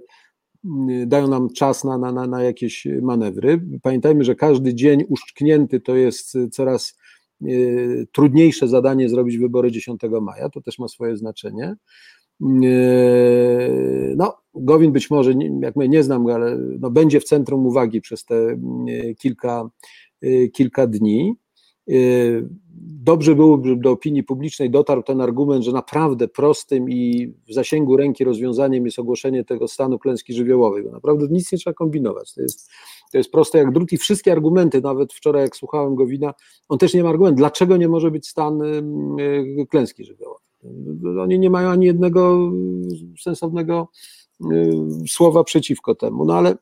y, 0.90 1.06
dają 1.06 1.28
nam 1.28 1.48
czas 1.52 1.84
na, 1.84 1.98
na, 1.98 2.26
na 2.26 2.42
jakieś 2.42 2.86
manewry. 3.02 3.60
Pamiętajmy, 3.82 4.24
że 4.24 4.34
każdy 4.34 4.74
dzień 4.74 5.04
uszczknięty 5.08 5.80
to 5.80 5.96
jest 5.96 6.38
coraz 6.52 6.98
y, 7.42 8.06
trudniejsze 8.12 8.68
zadanie 8.68 9.08
zrobić 9.08 9.38
wybory 9.38 9.70
10 9.70 10.00
maja, 10.22 10.48
to 10.48 10.60
też 10.60 10.78
ma 10.78 10.88
swoje 10.88 11.16
znaczenie. 11.16 11.76
No, 14.16 14.36
Gowin 14.54 14.92
być 14.92 15.10
może, 15.10 15.32
jak 15.60 15.76
my 15.76 15.88
nie 15.88 16.02
znam 16.02 16.26
ale 16.26 16.58
no, 16.80 16.90
będzie 16.90 17.20
w 17.20 17.24
centrum 17.24 17.66
uwagi 17.66 18.00
przez 18.00 18.24
te 18.24 18.60
kilka, 19.18 19.70
kilka 20.52 20.86
dni. 20.86 21.34
Dobrze 23.02 23.34
byłoby, 23.34 23.68
żeby 23.68 23.82
do 23.82 23.90
opinii 23.90 24.22
publicznej 24.22 24.70
dotarł 24.70 25.02
ten 25.02 25.20
argument, 25.20 25.64
że 25.64 25.72
naprawdę 25.72 26.28
prostym 26.28 26.90
i 26.90 27.32
w 27.48 27.54
zasięgu 27.54 27.96
ręki 27.96 28.24
rozwiązaniem 28.24 28.84
jest 28.84 28.98
ogłoszenie 28.98 29.44
tego 29.44 29.68
stanu 29.68 29.98
klęski 29.98 30.32
żywiołowej, 30.32 30.82
bo 30.82 30.90
naprawdę 30.90 31.26
nic 31.30 31.52
nie 31.52 31.58
trzeba 31.58 31.74
kombinować. 31.74 32.34
To 32.34 32.42
jest, 32.42 32.70
to 33.12 33.18
jest 33.18 33.32
proste 33.32 33.58
jak 33.58 33.72
drut 33.72 33.92
i 33.92 33.96
wszystkie 33.96 34.32
argumenty, 34.32 34.80
nawet 34.80 35.12
wczoraj 35.12 35.42
jak 35.42 35.56
słuchałem 35.56 35.94
Gowina, 35.94 36.34
on 36.68 36.78
też 36.78 36.94
nie 36.94 37.02
ma 37.02 37.08
argumentu, 37.08 37.36
dlaczego 37.36 37.76
nie 37.76 37.88
może 37.88 38.10
być 38.10 38.28
stan 38.28 38.62
klęski 39.68 40.04
żywiołowej. 40.04 40.49
Oni 41.20 41.38
nie 41.38 41.50
mają 41.50 41.70
ani 41.70 41.86
jednego 41.86 42.50
sensownego 43.20 43.88
y, 44.52 44.72
słowa 45.08 45.44
przeciwko 45.44 45.94
temu, 45.94 46.24
no 46.24 46.34
ale 46.34 46.54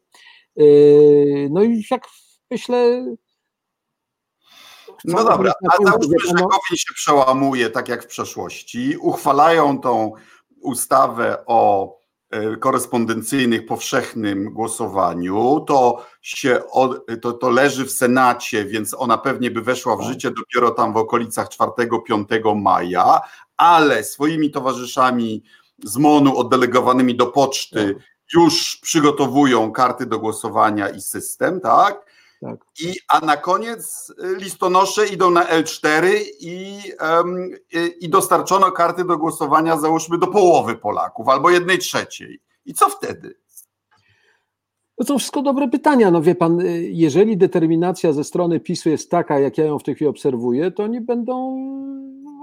y, 0.60 1.48
no 1.50 1.62
i 1.62 1.84
jak 1.90 2.06
myślę, 2.50 3.06
no 5.04 5.24
dobra, 5.24 5.52
a 5.72 5.84
załóżmy, 5.84 6.16
że 6.26 6.32
Gowin 6.32 6.76
się 6.76 6.94
przełamuje, 6.94 7.70
tak 7.70 7.88
jak 7.88 8.04
w 8.04 8.06
przeszłości, 8.06 8.96
uchwalają 9.00 9.80
tą 9.80 10.12
ustawę 10.60 11.44
o 11.46 11.97
korespondencyjnych, 12.60 13.66
powszechnym 13.66 14.52
głosowaniu, 14.54 15.64
to 15.66 16.06
się 16.22 16.60
to, 17.22 17.32
to 17.32 17.50
leży 17.50 17.84
w 17.84 17.90
Senacie, 17.90 18.64
więc 18.64 18.94
ona 18.98 19.18
pewnie 19.18 19.50
by 19.50 19.62
weszła 19.62 19.96
w 19.96 19.98
tak. 19.98 20.08
życie 20.08 20.30
dopiero 20.30 20.70
tam 20.70 20.92
w 20.92 20.96
okolicach 20.96 21.48
4-5 21.48 22.56
maja, 22.56 23.20
ale 23.56 24.04
swoimi 24.04 24.50
towarzyszami 24.50 25.42
z 25.84 25.96
MONU 25.96 26.36
oddelegowanymi 26.36 27.16
do 27.16 27.26
poczty 27.26 27.94
tak. 27.94 28.04
już 28.34 28.76
przygotowują 28.82 29.72
karty 29.72 30.06
do 30.06 30.18
głosowania 30.18 30.88
i 30.88 31.00
system, 31.00 31.60
tak? 31.60 32.07
Tak. 32.40 32.60
I, 32.80 32.94
a 33.08 33.20
na 33.20 33.36
koniec 33.36 34.12
y, 34.24 34.36
listonosze 34.36 35.06
idą 35.06 35.30
na 35.30 35.44
L4 35.44 36.08
i, 36.40 36.82
um, 37.00 37.50
i 38.00 38.08
dostarczono 38.08 38.72
karty 38.72 39.04
do 39.04 39.18
głosowania, 39.18 39.76
załóżmy, 39.76 40.18
do 40.18 40.26
połowy 40.26 40.76
Polaków 40.76 41.28
albo 41.28 41.50
jednej 41.50 41.78
trzeciej. 41.78 42.40
I 42.64 42.74
co 42.74 42.88
wtedy? 42.88 43.34
No 44.98 45.04
to 45.06 45.18
wszystko 45.18 45.42
dobre 45.42 45.68
pytania. 45.68 46.10
No 46.10 46.22
wie 46.22 46.34
pan, 46.34 46.60
y, 46.60 46.88
jeżeli 46.92 47.36
determinacja 47.36 48.12
ze 48.12 48.24
strony 48.24 48.60
PiSu 48.60 48.88
jest 48.88 49.10
taka, 49.10 49.38
jak 49.38 49.58
ja 49.58 49.64
ją 49.64 49.78
w 49.78 49.82
tej 49.82 49.94
chwili 49.94 50.08
obserwuję, 50.08 50.70
to 50.70 50.82
oni 50.82 51.00
będą, 51.00 51.34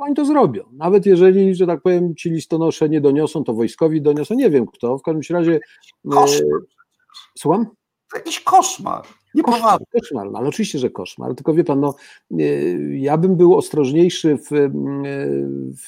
oni 0.01 0.15
to 0.15 0.25
zrobią. 0.25 0.63
Nawet 0.73 1.05
jeżeli, 1.05 1.55
że 1.55 1.67
tak 1.67 1.81
powiem, 1.81 2.15
ci 2.15 2.29
listonosze 2.29 2.89
nie 2.89 3.01
doniosą, 3.01 3.43
to 3.43 3.53
wojskowi 3.53 4.01
doniosą, 4.01 4.35
nie 4.35 4.49
wiem 4.49 4.65
kto. 4.65 4.97
W 4.97 5.01
każdym 5.01 5.37
razie. 5.37 5.59
Koszmar. 6.09 6.59
Słucham? 7.37 7.65
To 8.11 8.17
jakiś 8.17 8.39
koszmar. 8.39 9.05
Nie 9.35 9.43
koszmar, 9.43 9.79
koszmar, 9.93 10.31
no, 10.31 10.39
ale 10.39 10.47
oczywiście, 10.47 10.79
że 10.79 10.89
koszmar, 10.89 11.35
tylko 11.35 11.53
wie 11.53 11.63
pan, 11.63 11.79
no, 11.79 11.95
ja 12.91 13.17
bym 13.17 13.35
był 13.35 13.55
ostrożniejszy 13.55 14.37
w, 14.37 14.71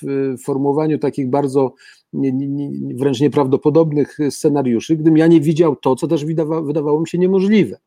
w 0.01 0.35
formułowaniu 0.43 0.99
takich 0.99 1.29
bardzo 1.29 1.73
nie, 2.13 2.31
nie, 2.31 2.95
wręcz 2.95 3.19
nieprawdopodobnych 3.19 4.17
scenariuszy, 4.29 4.95
gdybym 4.95 5.17
ja 5.17 5.27
nie 5.27 5.41
widział 5.41 5.75
to, 5.75 5.95
co 5.95 6.07
też 6.07 6.25
wydawa, 6.25 6.61
wydawało 6.61 6.99
mi 6.99 7.07
się 7.07 7.17
niemożliwe. 7.17 7.77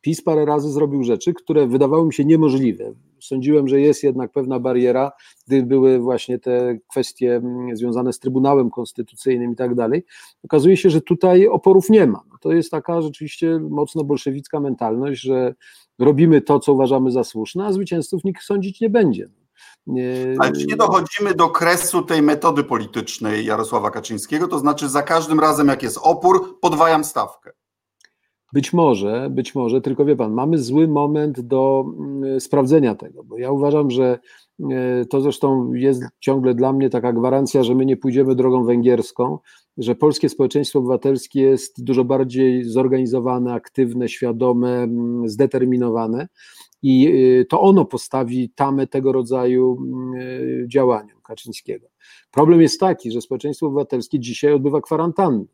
PiS 0.00 0.22
parę 0.22 0.44
razy 0.44 0.70
zrobił 0.72 1.04
rzeczy, 1.04 1.34
które 1.34 1.66
wydawały 1.66 2.06
mi 2.06 2.14
się 2.14 2.24
niemożliwe. 2.24 2.92
Sądziłem, 3.20 3.68
że 3.68 3.80
jest 3.80 4.02
jednak 4.02 4.32
pewna 4.32 4.60
bariera, 4.60 5.12
gdy 5.46 5.62
były 5.62 5.98
właśnie 5.98 6.38
te 6.38 6.78
kwestie 6.90 7.36
mm, 7.36 7.76
związane 7.76 8.12
z 8.12 8.18
Trybunałem 8.18 8.70
Konstytucyjnym 8.70 9.52
i 9.52 9.56
tak 9.56 9.74
dalej. 9.74 10.04
Okazuje 10.44 10.76
się, 10.76 10.90
że 10.90 11.00
tutaj 11.00 11.46
oporów 11.46 11.90
nie 11.90 12.06
ma. 12.06 12.22
No 12.32 12.38
to 12.40 12.52
jest 12.52 12.70
taka 12.70 13.02
rzeczywiście 13.02 13.60
mocno 13.70 14.04
bolszewicka 14.04 14.60
mentalność, 14.60 15.20
że 15.20 15.54
robimy 15.98 16.40
to, 16.40 16.60
co 16.60 16.72
uważamy 16.72 17.10
za 17.10 17.24
słuszne, 17.24 17.66
a 17.66 17.72
zwycięzców 17.72 18.24
nikt 18.24 18.42
sądzić 18.42 18.80
nie 18.80 18.90
będzie. 18.90 19.28
Ale 20.38 20.52
czy 20.52 20.66
nie 20.66 20.76
dochodzimy 20.76 21.34
do 21.34 21.48
kresu 21.48 22.02
tej 22.02 22.22
metody 22.22 22.64
politycznej 22.64 23.46
Jarosława 23.46 23.90
Kaczyńskiego? 23.90 24.48
To 24.48 24.58
znaczy, 24.58 24.88
za 24.88 25.02
każdym 25.02 25.40
razem, 25.40 25.68
jak 25.68 25.82
jest 25.82 25.98
opór, 26.02 26.60
podwajam 26.60 27.04
stawkę. 27.04 27.52
Być 28.52 28.72
może, 28.72 29.28
być 29.30 29.54
może, 29.54 29.80
tylko 29.80 30.04
wie 30.04 30.16
pan, 30.16 30.32
mamy 30.32 30.58
zły 30.58 30.88
moment 30.88 31.40
do 31.40 31.84
mm, 31.98 32.40
sprawdzenia 32.40 32.94
tego, 32.94 33.24
bo 33.24 33.38
ja 33.38 33.50
uważam, 33.50 33.90
że 33.90 34.18
e, 34.70 35.04
to 35.04 35.20
zresztą 35.20 35.72
jest 35.72 36.02
ciągle 36.20 36.54
dla 36.54 36.72
mnie 36.72 36.90
taka 36.90 37.12
gwarancja, 37.12 37.62
że 37.62 37.74
my 37.74 37.86
nie 37.86 37.96
pójdziemy 37.96 38.34
drogą 38.34 38.64
węgierską, 38.64 39.38
że 39.78 39.94
polskie 39.94 40.28
społeczeństwo 40.28 40.78
obywatelskie 40.78 41.40
jest 41.40 41.84
dużo 41.84 42.04
bardziej 42.04 42.64
zorganizowane, 42.64 43.52
aktywne, 43.52 44.08
świadome, 44.08 44.82
mm, 44.82 45.28
zdeterminowane 45.28 46.28
i 46.82 47.12
e, 47.40 47.44
to 47.44 47.60
ono 47.60 47.84
postawi 47.84 48.50
tamę 48.50 48.86
tego 48.86 49.12
rodzaju 49.12 49.78
mm, 49.80 50.14
e, 50.14 50.68
działaniom 50.68 51.20
Kaczyńskiego. 51.22 51.86
Problem 52.30 52.60
jest 52.60 52.80
taki, 52.80 53.10
że 53.10 53.20
społeczeństwo 53.20 53.66
obywatelskie 53.66 54.20
dzisiaj 54.20 54.52
odbywa 54.52 54.80
kwarantannę 54.80 55.44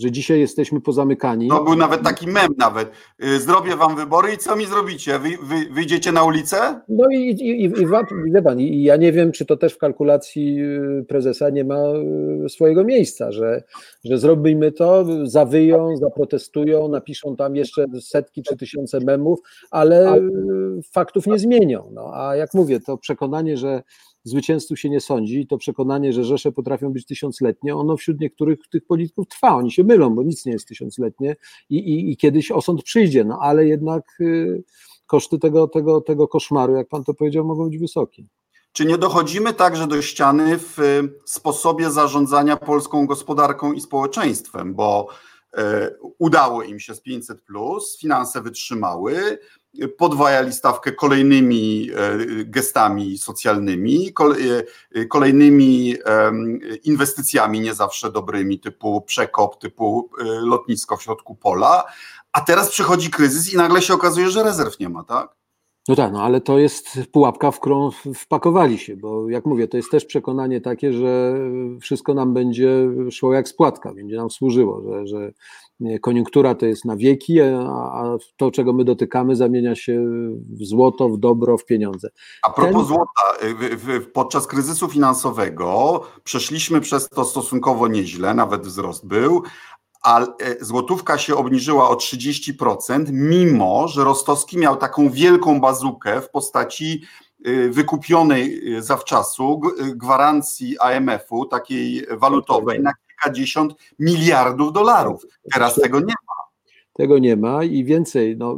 że 0.00 0.10
dzisiaj 0.10 0.40
jesteśmy 0.40 0.80
pozamykani. 0.80 1.48
No 1.48 1.64
był 1.64 1.76
nawet 1.76 2.02
taki 2.02 2.26
mem 2.26 2.48
nawet. 2.58 2.90
Y, 3.24 3.40
zrobię 3.40 3.76
wam 3.76 3.96
wybory 3.96 4.32
i 4.32 4.38
co 4.38 4.56
mi 4.56 4.66
zrobicie? 4.66 5.18
Wy, 5.18 5.28
wy 5.42 5.74
wyjdziecie 5.74 6.12
na 6.12 6.22
ulicę? 6.22 6.80
No 6.88 7.04
i, 7.12 7.16
i, 7.16 7.64
i, 7.64 7.64
i, 7.64 8.42
pan, 8.44 8.60
i 8.60 8.82
ja 8.82 8.96
nie 8.96 9.12
wiem, 9.12 9.32
czy 9.32 9.46
to 9.46 9.56
też 9.56 9.74
w 9.74 9.78
kalkulacji 9.78 10.60
y, 10.60 11.04
prezesa 11.08 11.50
nie 11.50 11.64
ma 11.64 11.78
y, 12.44 12.48
swojego 12.48 12.84
miejsca, 12.84 13.32
że, 13.32 13.62
że 14.04 14.18
zrobimy 14.18 14.72
to, 14.72 15.04
zawyją, 15.26 15.96
zaprotestują, 15.96 16.88
napiszą 16.88 17.36
tam 17.36 17.56
jeszcze 17.56 17.84
setki 18.00 18.42
czy 18.42 18.56
tysiące 18.56 19.00
memów, 19.00 19.38
ale 19.70 20.20
faktów 20.92 21.26
nie 21.26 21.38
zmienią. 21.38 21.90
No, 21.92 22.10
a 22.14 22.36
jak 22.36 22.54
mówię, 22.54 22.80
to 22.80 22.98
przekonanie, 22.98 23.56
że 23.56 23.82
zwycięzców 24.24 24.80
się 24.80 24.90
nie 24.90 25.00
sądzi 25.00 25.40
i 25.40 25.46
to 25.46 25.58
przekonanie, 25.58 26.12
że 26.12 26.24
Rzesze 26.24 26.52
potrafią 26.52 26.92
być 26.92 27.06
tysiącletnie, 27.06 27.76
ono 27.76 27.96
wśród 27.96 28.20
niektórych 28.20 28.58
tych 28.70 28.86
polityków 28.86 29.28
trwa. 29.28 29.54
Oni 29.54 29.72
się 29.72 29.84
mylą, 29.84 30.14
bo 30.14 30.22
nic 30.22 30.46
nie 30.46 30.52
jest 30.52 30.68
tysiącletnie 30.68 31.36
i, 31.70 31.76
i, 31.76 32.12
i 32.12 32.16
kiedyś 32.16 32.50
osąd 32.50 32.82
przyjdzie, 32.82 33.24
no 33.24 33.38
ale 33.40 33.66
jednak 33.66 34.20
y, 34.20 34.62
koszty 35.06 35.38
tego, 35.38 35.68
tego, 35.68 36.00
tego 36.00 36.28
koszmaru, 36.28 36.74
jak 36.74 36.88
pan 36.88 37.04
to 37.04 37.14
powiedział, 37.14 37.44
mogą 37.44 37.68
być 37.68 37.78
wysokie. 37.78 38.24
Czy 38.72 38.84
nie 38.84 38.98
dochodzimy 38.98 39.54
także 39.54 39.86
do 39.86 40.02
ściany 40.02 40.58
w 40.58 40.78
y, 40.78 41.08
sposobie 41.24 41.90
zarządzania 41.90 42.56
polską 42.56 43.06
gospodarką 43.06 43.72
i 43.72 43.80
społeczeństwem, 43.80 44.74
bo 44.74 45.08
y, 45.58 45.60
udało 46.18 46.62
im 46.62 46.80
się 46.80 46.94
z 46.94 47.00
500, 47.00 47.42
finanse 48.00 48.42
wytrzymały, 48.42 49.38
podwajali 49.98 50.52
stawkę 50.52 50.92
kolejnymi 50.92 51.90
gestami 52.44 53.18
socjalnymi, 53.18 54.14
kolejnymi 55.08 55.94
inwestycjami 56.84 57.60
nie 57.60 57.74
zawsze 57.74 58.12
dobrymi, 58.12 58.60
typu 58.60 59.00
przekop, 59.00 59.58
typu 59.58 60.10
lotnisko 60.42 60.96
w 60.96 61.02
środku 61.02 61.34
pola, 61.34 61.84
a 62.32 62.40
teraz 62.40 62.70
przychodzi 62.70 63.10
kryzys 63.10 63.54
i 63.54 63.56
nagle 63.56 63.82
się 63.82 63.94
okazuje, 63.94 64.30
że 64.30 64.42
rezerw 64.42 64.78
nie 64.78 64.88
ma, 64.88 65.04
tak? 65.04 65.40
No 65.88 65.96
tak, 65.96 66.12
no 66.12 66.22
ale 66.22 66.40
to 66.40 66.58
jest 66.58 66.98
pułapka, 67.12 67.50
w 67.50 67.60
którą 67.60 67.90
wpakowali 68.14 68.78
się, 68.78 68.96
bo 68.96 69.30
jak 69.30 69.46
mówię, 69.46 69.68
to 69.68 69.76
jest 69.76 69.90
też 69.90 70.04
przekonanie 70.04 70.60
takie, 70.60 70.92
że 70.92 71.34
wszystko 71.80 72.14
nam 72.14 72.34
będzie 72.34 72.88
szło 73.10 73.34
jak 73.34 73.48
spłatka, 73.48 73.94
będzie 73.94 74.16
nam 74.16 74.30
służyło, 74.30 74.82
że, 74.82 75.06
że 75.06 75.32
koniunktura 76.00 76.54
to 76.54 76.66
jest 76.66 76.84
na 76.84 76.96
wieki, 76.96 77.40
a 77.40 78.16
to, 78.36 78.50
czego 78.50 78.72
my 78.72 78.84
dotykamy, 78.84 79.36
zamienia 79.36 79.74
się 79.74 80.00
w 80.50 80.64
złoto, 80.64 81.08
w 81.08 81.18
dobro, 81.18 81.58
w 81.58 81.64
pieniądze. 81.64 82.08
A 82.42 82.50
propos 82.50 82.76
Ten... 82.76 82.84
złota, 82.84 83.22
podczas 84.12 84.46
kryzysu 84.46 84.88
finansowego 84.88 86.00
przeszliśmy 86.24 86.80
przez 86.80 87.08
to 87.08 87.24
stosunkowo 87.24 87.88
nieźle, 87.88 88.34
nawet 88.34 88.62
wzrost 88.62 89.06
był, 89.06 89.42
a 90.02 90.20
e, 90.20 90.26
złotówka 90.60 91.18
się 91.18 91.36
obniżyła 91.36 91.90
o 91.90 91.94
30%, 91.94 93.04
mimo 93.10 93.88
że 93.88 94.04
Rostowski 94.04 94.58
miał 94.58 94.76
taką 94.76 95.10
wielką 95.10 95.60
bazukę 95.60 96.20
w 96.20 96.30
postaci 96.30 97.02
e, 97.44 97.68
wykupionej 97.68 98.74
e, 98.76 98.82
zawczasu 98.82 99.60
gwarancji 99.94 100.78
AMF-u, 100.78 101.46
takiej 101.46 102.06
walutowej, 102.10 102.80
na 102.80 102.92
kilkadziesiąt 103.22 103.74
miliardów 103.98 104.72
dolarów. 104.72 105.26
Teraz 105.52 105.74
tego 105.74 106.00
nie 106.00 106.06
ma. 106.06 106.40
Tego 106.92 107.18
nie 107.18 107.36
ma 107.36 107.64
i 107.64 107.84
więcej, 107.84 108.36
no, 108.36 108.56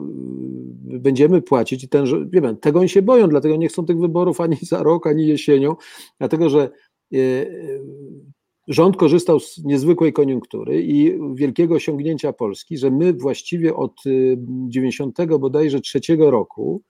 będziemy 0.84 1.42
płacić 1.42 1.84
i 1.84 1.88
ten, 1.88 2.30
wiem, 2.30 2.56
tego 2.56 2.80
oni 2.80 2.88
się 2.88 3.02
boją, 3.02 3.28
dlatego 3.28 3.56
nie 3.56 3.68
chcą 3.68 3.86
tych 3.86 3.98
wyborów 3.98 4.40
ani 4.40 4.56
za 4.62 4.82
rok, 4.82 5.06
ani 5.06 5.26
jesienią, 5.26 5.76
dlatego 6.18 6.50
że 6.50 6.70
rząd 8.68 8.96
korzystał 8.96 9.40
z 9.40 9.64
niezwykłej 9.64 10.12
koniunktury 10.12 10.82
i 10.82 11.18
wielkiego 11.34 11.74
osiągnięcia 11.74 12.32
Polski, 12.32 12.78
że 12.78 12.90
my 12.90 13.12
właściwie 13.12 13.74
od 13.74 13.94
90 14.68 15.20
y, 15.20 15.26
bodajże 15.26 15.80
trzeciego 15.80 16.30
roku 16.30 16.82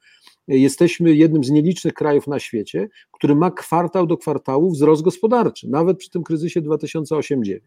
jesteśmy 0.48 1.14
jednym 1.14 1.44
z 1.44 1.50
nielicznych 1.50 1.94
krajów 1.94 2.26
na 2.26 2.38
świecie, 2.38 2.88
który 3.12 3.34
ma 3.34 3.50
kwartał 3.50 4.06
do 4.06 4.16
kwartału 4.16 4.70
wzrost 4.70 5.02
gospodarczy, 5.02 5.68
nawet 5.68 5.98
przy 5.98 6.10
tym 6.10 6.22
kryzysie 6.22 6.62
2008-2009. 6.62 7.58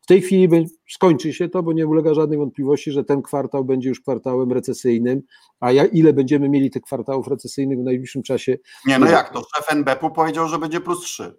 W 0.00 0.06
tej 0.06 0.22
chwili 0.22 0.66
skończy 0.88 1.32
się 1.32 1.48
to, 1.48 1.62
bo 1.62 1.72
nie 1.72 1.86
ulega 1.86 2.14
żadnej 2.14 2.38
wątpliwości, 2.38 2.92
że 2.92 3.04
ten 3.04 3.22
kwartał 3.22 3.64
będzie 3.64 3.88
już 3.88 4.00
kwartałem 4.00 4.52
recesyjnym, 4.52 5.22
a 5.60 5.72
ja, 5.72 5.84
ile 5.84 6.12
będziemy 6.12 6.48
mieli 6.48 6.70
tych 6.70 6.82
kwartałów 6.82 7.28
recesyjnych 7.28 7.78
w 7.78 7.82
najbliższym 7.82 8.22
czasie? 8.22 8.58
Nie, 8.86 8.98
no 8.98 9.10
jak 9.10 9.32
to? 9.32 9.42
Szef 9.56 9.72
NBP-u 9.72 10.10
powiedział, 10.10 10.48
że 10.48 10.58
będzie 10.58 10.80
plus 10.80 11.00
3. 11.00 11.34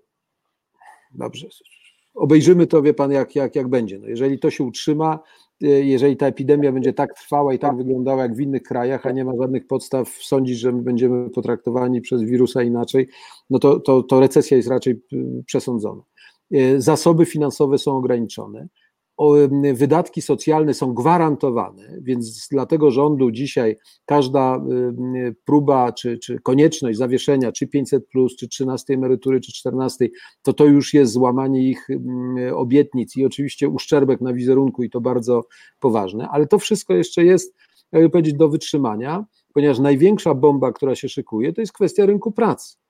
Dobrze, 1.11 1.47
obejrzymy 2.13 2.67
to, 2.67 2.81
wie 2.81 2.93
pan, 2.93 3.11
jak, 3.11 3.35
jak, 3.35 3.55
jak 3.55 3.67
będzie. 3.67 3.99
No 3.99 4.07
jeżeli 4.07 4.39
to 4.39 4.51
się 4.51 4.63
utrzyma, 4.63 5.19
jeżeli 5.61 6.17
ta 6.17 6.27
epidemia 6.27 6.71
będzie 6.71 6.93
tak 6.93 7.13
trwała 7.13 7.53
i 7.53 7.59
tak 7.59 7.77
wyglądała 7.77 8.21
jak 8.21 8.35
w 8.35 8.39
innych 8.39 8.63
krajach, 8.63 9.05
a 9.05 9.11
nie 9.11 9.25
ma 9.25 9.31
żadnych 9.41 9.67
podstaw 9.67 10.09
sądzić, 10.09 10.59
że 10.59 10.71
my 10.71 10.81
będziemy 10.81 11.29
potraktowani 11.29 12.01
przez 12.01 12.21
wirusa 12.21 12.63
inaczej, 12.63 13.07
no 13.49 13.59
to, 13.59 13.79
to, 13.79 14.03
to 14.03 14.19
recesja 14.19 14.57
jest 14.57 14.69
raczej 14.69 15.01
przesądzona. 15.45 16.01
E, 16.51 16.81
zasoby 16.81 17.25
finansowe 17.25 17.77
są 17.77 17.97
ograniczone 17.97 18.67
wydatki 19.73 20.21
socjalne 20.21 20.73
są 20.73 20.93
gwarantowane, 20.93 21.97
więc 22.01 22.47
dla 22.51 22.65
tego 22.65 22.91
rządu 22.91 23.31
dzisiaj 23.31 23.77
każda 24.05 24.61
próba 25.45 25.91
czy, 25.91 26.17
czy 26.17 26.39
konieczność 26.39 26.97
zawieszenia 26.97 27.51
czy 27.51 27.67
500, 27.67 28.07
plus, 28.07 28.35
czy 28.35 28.47
13 28.47 28.93
emerytury, 28.93 29.41
czy 29.41 29.53
14, 29.53 30.09
to 30.41 30.53
to 30.53 30.65
już 30.65 30.93
jest 30.93 31.13
złamanie 31.13 31.69
ich 31.69 31.87
obietnic 32.53 33.17
i 33.17 33.25
oczywiście 33.25 33.69
uszczerbek 33.69 34.21
na 34.21 34.33
wizerunku 34.33 34.83
i 34.83 34.89
to 34.89 35.01
bardzo 35.01 35.43
poważne, 35.79 36.27
ale 36.29 36.47
to 36.47 36.59
wszystko 36.59 36.93
jeszcze 36.93 37.23
jest, 37.25 37.55
jakby 37.91 38.09
powiedzieć, 38.09 38.33
do 38.33 38.49
wytrzymania, 38.49 39.25
ponieważ 39.53 39.79
największa 39.79 40.33
bomba, 40.33 40.71
która 40.71 40.95
się 40.95 41.09
szykuje, 41.09 41.53
to 41.53 41.61
jest 41.61 41.73
kwestia 41.73 42.05
rynku 42.05 42.31
pracy 42.31 42.80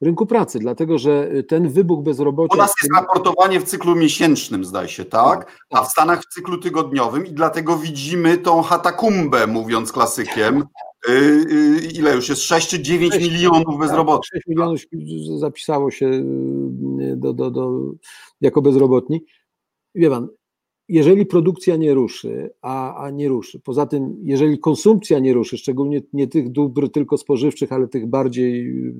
rynku 0.00 0.26
pracy, 0.26 0.58
dlatego 0.58 0.98
że 0.98 1.30
y, 1.34 1.44
ten 1.44 1.68
wybuch 1.68 2.04
bezrobocia. 2.04 2.54
U 2.54 2.58
nas 2.58 2.74
jest 2.82 2.94
raportowanie 2.94 3.60
w 3.60 3.64
cyklu 3.64 3.96
miesięcznym, 3.96 4.64
zdaje 4.64 4.88
się, 4.88 5.04
tak? 5.04 5.44
tak 5.44 5.56
a 5.70 5.76
w 5.76 5.80
tak. 5.80 5.90
Stanach 5.90 6.22
w 6.22 6.34
cyklu 6.34 6.58
tygodniowym 6.58 7.26
i 7.26 7.32
dlatego 7.32 7.76
widzimy 7.76 8.38
tą 8.38 8.62
hatakumbę, 8.62 9.46
mówiąc 9.46 9.92
klasykiem. 9.92 10.64
Y, 11.08 11.12
y, 11.12 11.90
ile 11.94 12.14
już 12.14 12.28
jest? 12.28 12.42
6 12.42 12.68
czy 12.68 12.82
9 12.82 13.14
6, 13.14 13.30
milionów 13.30 13.78
bezrobotnych. 13.78 14.30
6 14.32 14.46
milionów 14.46 14.80
zapisało 15.38 15.90
się 15.90 16.10
do, 17.16 17.32
do, 17.32 17.50
do, 17.50 17.80
jako 18.40 18.62
bezrobotni. 18.62 19.24
Wie 19.94 20.10
pan, 20.10 20.28
jeżeli 20.90 21.26
produkcja 21.26 21.76
nie 21.76 21.94
ruszy, 21.94 22.50
a, 22.62 23.04
a 23.04 23.10
nie 23.10 23.28
ruszy, 23.28 23.60
poza 23.60 23.86
tym, 23.86 24.16
jeżeli 24.22 24.58
konsumpcja 24.58 25.18
nie 25.18 25.34
ruszy, 25.34 25.58
szczególnie 25.58 26.02
nie 26.12 26.28
tych 26.28 26.52
dóbr 26.52 26.90
tylko 26.90 27.16
spożywczych, 27.16 27.72
ale 27.72 27.88
tych 27.88 28.06
bardziej 28.06 28.68
y, 28.68 28.94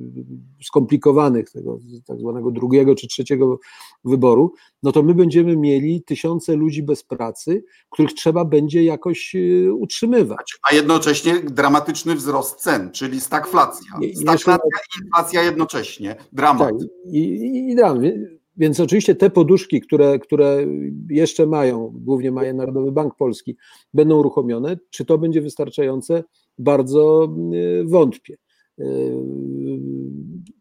skomplikowanych, 0.63 1.51
tego 1.51 1.79
tak 2.07 2.21
zwanego 2.21 2.51
drugiego 2.51 2.95
czy 2.95 3.09
trzeciego 3.09 3.59
wyboru, 4.05 4.53
no 4.83 4.93
to 4.93 5.03
my 5.03 5.15
będziemy 5.15 5.57
mieli 5.57 6.03
tysiące 6.03 6.57
ludzi 6.57 6.83
bez 6.83 7.05
pracy, 7.05 7.65
których 7.91 8.13
trzeba 8.13 8.45
będzie 8.45 8.85
jakoś 8.85 9.35
y, 9.35 9.75
utrzymywać. 9.75 10.59
A 10.71 10.75
jednocześnie 10.75 11.41
dramatyczny 11.41 12.15
wzrost 12.15 12.61
cen, 12.61 12.91
czyli 12.91 13.21
stagflacja. 13.21 13.91
Stagflacja 14.15 14.65
i 14.65 15.05
inflacja 15.05 15.43
jednocześnie. 15.43 16.17
Dramat. 16.33 16.69
Tak, 16.69 16.89
i, 17.13 17.19
i, 17.19 17.71
i 17.71 17.75
więc 18.61 18.81
oczywiście 18.81 19.15
te 19.15 19.31
poduszki, 19.31 19.81
które, 19.81 20.19
które 20.19 20.67
jeszcze 21.11 21.47
mają, 21.47 21.93
głównie 21.95 22.33
ma 22.33 22.53
Narodowy 22.53 22.93
Bank 22.93 23.15
Polski, 23.15 23.57
będą 23.95 24.19
uruchomione. 24.19 24.77
Czy 24.91 25.05
to 25.05 25.19
będzie 25.19 25.41
wystarczające? 25.41 26.25
Bardzo 26.59 27.29
y, 27.55 27.85
wątpię. 27.85 28.37
Y, 28.81 28.85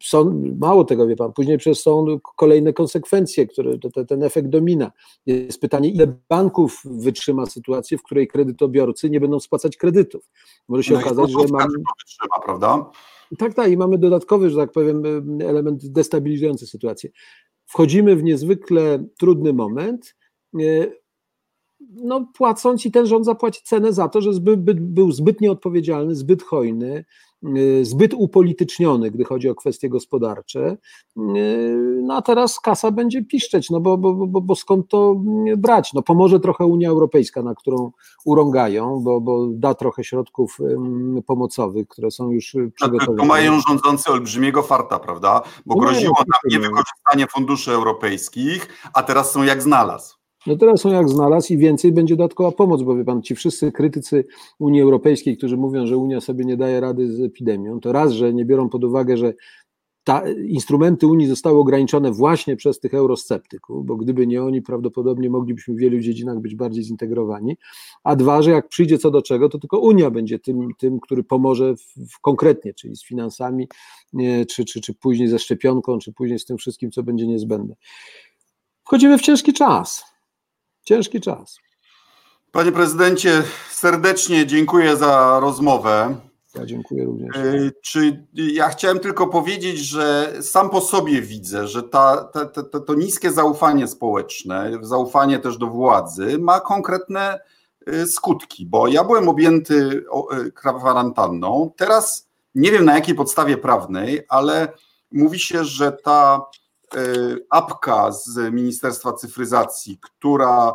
są, 0.02 0.42
mało 0.58 0.84
tego 0.84 1.06
wie 1.06 1.16
pan, 1.16 1.32
później 1.32 1.58
przez 1.58 1.80
są 1.82 2.06
kolejne 2.36 2.72
konsekwencje, 2.72 3.46
które 3.46 3.78
te, 3.78 4.04
ten 4.04 4.22
efekt 4.22 4.48
domina. 4.48 4.92
Jest 5.26 5.60
pytanie, 5.60 5.90
ile 5.90 6.14
banków 6.28 6.82
wytrzyma 6.84 7.46
sytuację, 7.46 7.98
w 7.98 8.02
której 8.02 8.28
kredytobiorcy 8.28 9.10
nie 9.10 9.20
będą 9.20 9.40
spłacać 9.40 9.76
kredytów. 9.76 10.30
Może 10.68 10.82
się 10.82 10.94
no 10.94 11.00
okazać, 11.00 11.30
że 11.30 11.38
mamy. 11.38 11.74
Wytrzyma, 11.98 12.44
prawda? 12.44 12.90
Tak, 13.38 13.54
tak, 13.54 13.70
i 13.70 13.76
mamy 13.76 13.98
dodatkowy, 13.98 14.50
że 14.50 14.56
tak 14.56 14.72
powiem, 14.72 15.02
element 15.40 15.88
destabilizujący 15.88 16.66
sytuację 16.66 17.10
wchodzimy 17.70 18.16
w 18.16 18.22
niezwykle 18.22 19.04
trudny 19.18 19.52
moment, 19.52 20.16
e, 20.60 20.92
no, 21.94 22.26
płacąc 22.34 22.86
i 22.86 22.90
ten 22.90 23.06
rząd 23.06 23.24
zapłaci 23.24 23.60
cenę 23.64 23.92
za 23.92 24.08
to, 24.08 24.20
że 24.20 24.32
zbyt, 24.32 24.80
był 24.80 25.12
zbyt 25.12 25.40
nieodpowiedzialny, 25.40 26.14
zbyt 26.14 26.42
hojny, 26.42 27.04
e, 27.44 27.84
zbyt 27.84 28.14
upolityczniony, 28.14 29.10
gdy 29.10 29.24
chodzi 29.24 29.48
o 29.48 29.54
kwestie 29.54 29.88
gospodarcze. 29.88 30.76
E, 31.16 31.20
no 32.02 32.16
a 32.16 32.22
teraz 32.22 32.60
kasa 32.60 32.90
będzie 32.90 33.24
piszczeć, 33.24 33.70
no 33.70 33.80
bo, 33.80 33.98
bo, 33.98 34.14
bo, 34.14 34.40
bo 34.40 34.54
skąd 34.54 34.88
to 34.88 35.22
brać? 35.56 35.92
No 35.92 36.02
pomoże 36.02 36.40
trochę 36.40 36.64
Unia 36.64 36.88
Europejska, 36.88 37.42
na 37.42 37.54
którą 37.54 37.92
urągają, 38.24 39.00
bo, 39.04 39.20
bo 39.20 39.48
da 39.52 39.74
trochę 39.74 40.04
środków 40.04 40.58
pomocowych, 41.26 41.88
które 41.88 42.10
są 42.10 42.30
już 42.30 42.56
przygotowane. 42.74 43.18
To 43.18 43.24
mają 43.24 43.60
rządzący 43.68 44.10
olbrzymiego 44.10 44.62
farta, 44.62 44.98
prawda? 44.98 45.42
Bo 45.66 45.76
groziło 45.76 46.14
nam 46.18 46.40
niewykorzystanie 46.50 47.26
funduszy 47.26 47.72
europejskich, 47.72 48.68
a 48.94 49.02
teraz 49.02 49.32
są 49.32 49.42
jak 49.42 49.62
znalazł. 49.62 50.19
No 50.46 50.56
teraz 50.56 50.80
są 50.80 50.92
jak 50.92 51.08
znalazł 51.08 51.52
i 51.52 51.56
więcej 51.56 51.92
będzie 51.92 52.16
dodatkowa 52.16 52.52
pomoc, 52.52 52.82
bo 52.82 52.96
wie 52.96 53.04
pan, 53.04 53.22
ci 53.22 53.34
wszyscy 53.34 53.72
krytycy 53.72 54.24
Unii 54.58 54.80
Europejskiej, 54.80 55.36
którzy 55.36 55.56
mówią, 55.56 55.86
że 55.86 55.96
Unia 55.96 56.20
sobie 56.20 56.44
nie 56.44 56.56
daje 56.56 56.80
rady 56.80 57.12
z 57.12 57.20
epidemią, 57.20 57.80
to 57.80 57.92
raz, 57.92 58.12
że 58.12 58.34
nie 58.34 58.44
biorą 58.44 58.68
pod 58.68 58.84
uwagę, 58.84 59.16
że 59.16 59.34
ta, 60.04 60.22
instrumenty 60.28 61.06
Unii 61.06 61.26
zostały 61.26 61.58
ograniczone 61.58 62.12
właśnie 62.12 62.56
przez 62.56 62.80
tych 62.80 62.94
eurosceptyków, 62.94 63.86
bo 63.86 63.96
gdyby 63.96 64.26
nie 64.26 64.42
oni, 64.42 64.62
prawdopodobnie 64.62 65.30
moglibyśmy 65.30 65.74
w 65.74 65.78
wielu 65.78 66.00
dziedzinach 66.00 66.38
być 66.40 66.54
bardziej 66.54 66.84
zintegrowani, 66.84 67.56
a 68.04 68.16
dwa, 68.16 68.42
że 68.42 68.50
jak 68.50 68.68
przyjdzie 68.68 68.98
co 68.98 69.10
do 69.10 69.22
czego, 69.22 69.48
to 69.48 69.58
tylko 69.58 69.78
Unia 69.78 70.10
będzie 70.10 70.38
tym, 70.38 70.68
tym 70.78 71.00
który 71.00 71.24
pomoże 71.24 71.76
w, 71.76 72.12
w 72.12 72.20
konkretnie, 72.20 72.74
czyli 72.74 72.96
z 72.96 73.04
finansami, 73.04 73.68
nie, 74.12 74.46
czy, 74.46 74.64
czy, 74.64 74.80
czy 74.80 74.94
później 74.94 75.28
ze 75.28 75.38
szczepionką, 75.38 75.98
czy 75.98 76.12
później 76.12 76.38
z 76.38 76.44
tym 76.44 76.58
wszystkim, 76.58 76.90
co 76.90 77.02
będzie 77.02 77.26
niezbędne. 77.26 77.74
Wchodzimy 78.84 79.18
w 79.18 79.22
ciężki 79.22 79.52
czas. 79.52 80.09
Ciężki 80.90 81.20
czas. 81.20 81.58
Panie 82.52 82.72
prezydencie, 82.72 83.42
serdecznie 83.70 84.46
dziękuję 84.46 84.96
za 84.96 85.40
rozmowę. 85.40 86.16
Ja 86.54 86.66
dziękuję 86.66 87.04
również. 87.04 87.36
E, 87.36 87.70
czy 87.82 88.26
ja 88.34 88.68
chciałem 88.68 89.00
tylko 89.00 89.26
powiedzieć, 89.26 89.78
że 89.78 90.32
sam 90.42 90.70
po 90.70 90.80
sobie 90.80 91.22
widzę, 91.22 91.68
że 91.68 91.82
ta, 91.82 92.24
ta, 92.24 92.46
ta, 92.46 92.80
to 92.80 92.94
niskie 92.94 93.32
zaufanie 93.32 93.86
społeczne, 93.86 94.72
zaufanie 94.82 95.38
też 95.38 95.58
do 95.58 95.66
władzy 95.66 96.38
ma 96.38 96.60
konkretne 96.60 97.40
skutki, 98.06 98.66
bo 98.66 98.88
ja 98.88 99.04
byłem 99.04 99.28
objęty 99.28 100.04
kwarantanną. 100.54 101.70
Teraz 101.76 102.28
nie 102.54 102.72
wiem 102.72 102.84
na 102.84 102.94
jakiej 102.94 103.14
podstawie 103.14 103.56
prawnej, 103.56 104.24
ale 104.28 104.72
mówi 105.12 105.38
się, 105.38 105.64
że 105.64 105.92
ta 105.92 106.40
apka 107.50 108.12
z 108.12 108.54
Ministerstwa 108.54 109.12
Cyfryzacji, 109.12 109.98
która 110.00 110.74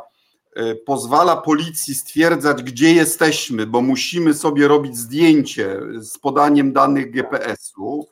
pozwala 0.85 1.37
policji 1.37 1.95
stwierdzać, 1.95 2.63
gdzie 2.63 2.93
jesteśmy, 2.93 3.67
bo 3.67 3.81
musimy 3.81 4.33
sobie 4.33 4.67
robić 4.67 4.97
zdjęcie 4.97 5.79
z 5.99 6.17
podaniem 6.17 6.73
danych 6.73 7.11
GPS-u, 7.11 8.07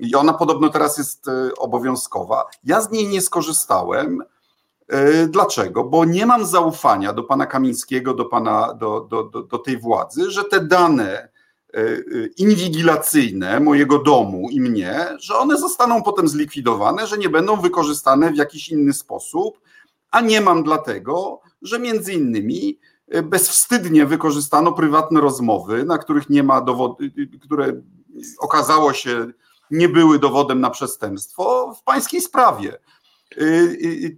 i 0.00 0.14
ona 0.14 0.32
podobno 0.32 0.68
teraz 0.68 0.98
jest 0.98 1.28
e, 1.28 1.50
obowiązkowa. 1.58 2.44
Ja 2.64 2.80
z 2.80 2.90
niej 2.90 3.08
nie 3.08 3.20
skorzystałem. 3.20 4.22
E, 4.88 5.26
dlaczego? 5.26 5.84
Bo 5.84 6.04
nie 6.04 6.26
mam 6.26 6.46
zaufania 6.46 7.12
do 7.12 7.22
pana 7.22 7.46
Kamińskiego, 7.46 8.14
do, 8.14 8.24
pana, 8.24 8.74
do, 8.74 9.00
do, 9.00 9.24
do, 9.24 9.42
do 9.42 9.58
tej 9.58 9.78
władzy, 9.78 10.30
że 10.30 10.44
te 10.44 10.60
dane 10.60 11.18
e, 11.18 11.29
inwigilacyjne 12.36 13.60
mojego 13.60 13.98
domu 13.98 14.48
i 14.50 14.60
mnie, 14.60 15.06
że 15.18 15.38
one 15.38 15.58
zostaną 15.58 16.02
potem 16.02 16.28
zlikwidowane, 16.28 17.06
że 17.06 17.18
nie 17.18 17.28
będą 17.28 17.56
wykorzystane 17.56 18.30
w 18.30 18.36
jakiś 18.36 18.68
inny 18.68 18.92
sposób, 18.92 19.60
a 20.10 20.20
nie 20.20 20.40
mam 20.40 20.62
dlatego, 20.62 21.40
że 21.62 21.78
między 21.78 22.12
innymi 22.12 22.78
bezwstydnie 23.22 24.06
wykorzystano 24.06 24.72
prywatne 24.72 25.20
rozmowy, 25.20 25.84
na 25.84 25.98
których 25.98 26.30
nie 26.30 26.42
ma 26.42 26.60
dowodu, 26.60 26.96
które 27.40 27.72
okazało 28.38 28.92
się 28.92 29.26
nie 29.70 29.88
były 29.88 30.18
dowodem 30.18 30.60
na 30.60 30.70
przestępstwo 30.70 31.74
w 31.74 31.82
pańskiej 31.82 32.20
sprawie. 32.20 32.78
Y, 33.36 33.44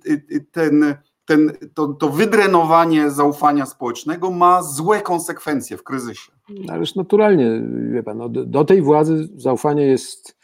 y, 0.07 0.23
y, 0.33 0.47
ten, 0.53 0.97
ten, 1.25 1.53
to, 1.75 1.89
to 1.89 2.09
wydrenowanie 2.09 3.11
zaufania 3.11 3.67
społecznego 3.67 4.31
ma 4.31 4.63
złe 4.63 5.03
konsekwencje 5.03 5.77
w 5.77 5.83
kryzysie. 5.83 6.33
Ależ 6.69 6.95
naturalnie, 6.95 7.63
wie 7.93 8.03
pan, 8.03 8.19
no, 8.19 8.29
do 8.29 8.65
tej 8.65 8.83
władzy 8.83 9.29
zaufanie 9.37 9.83
jest 9.83 10.43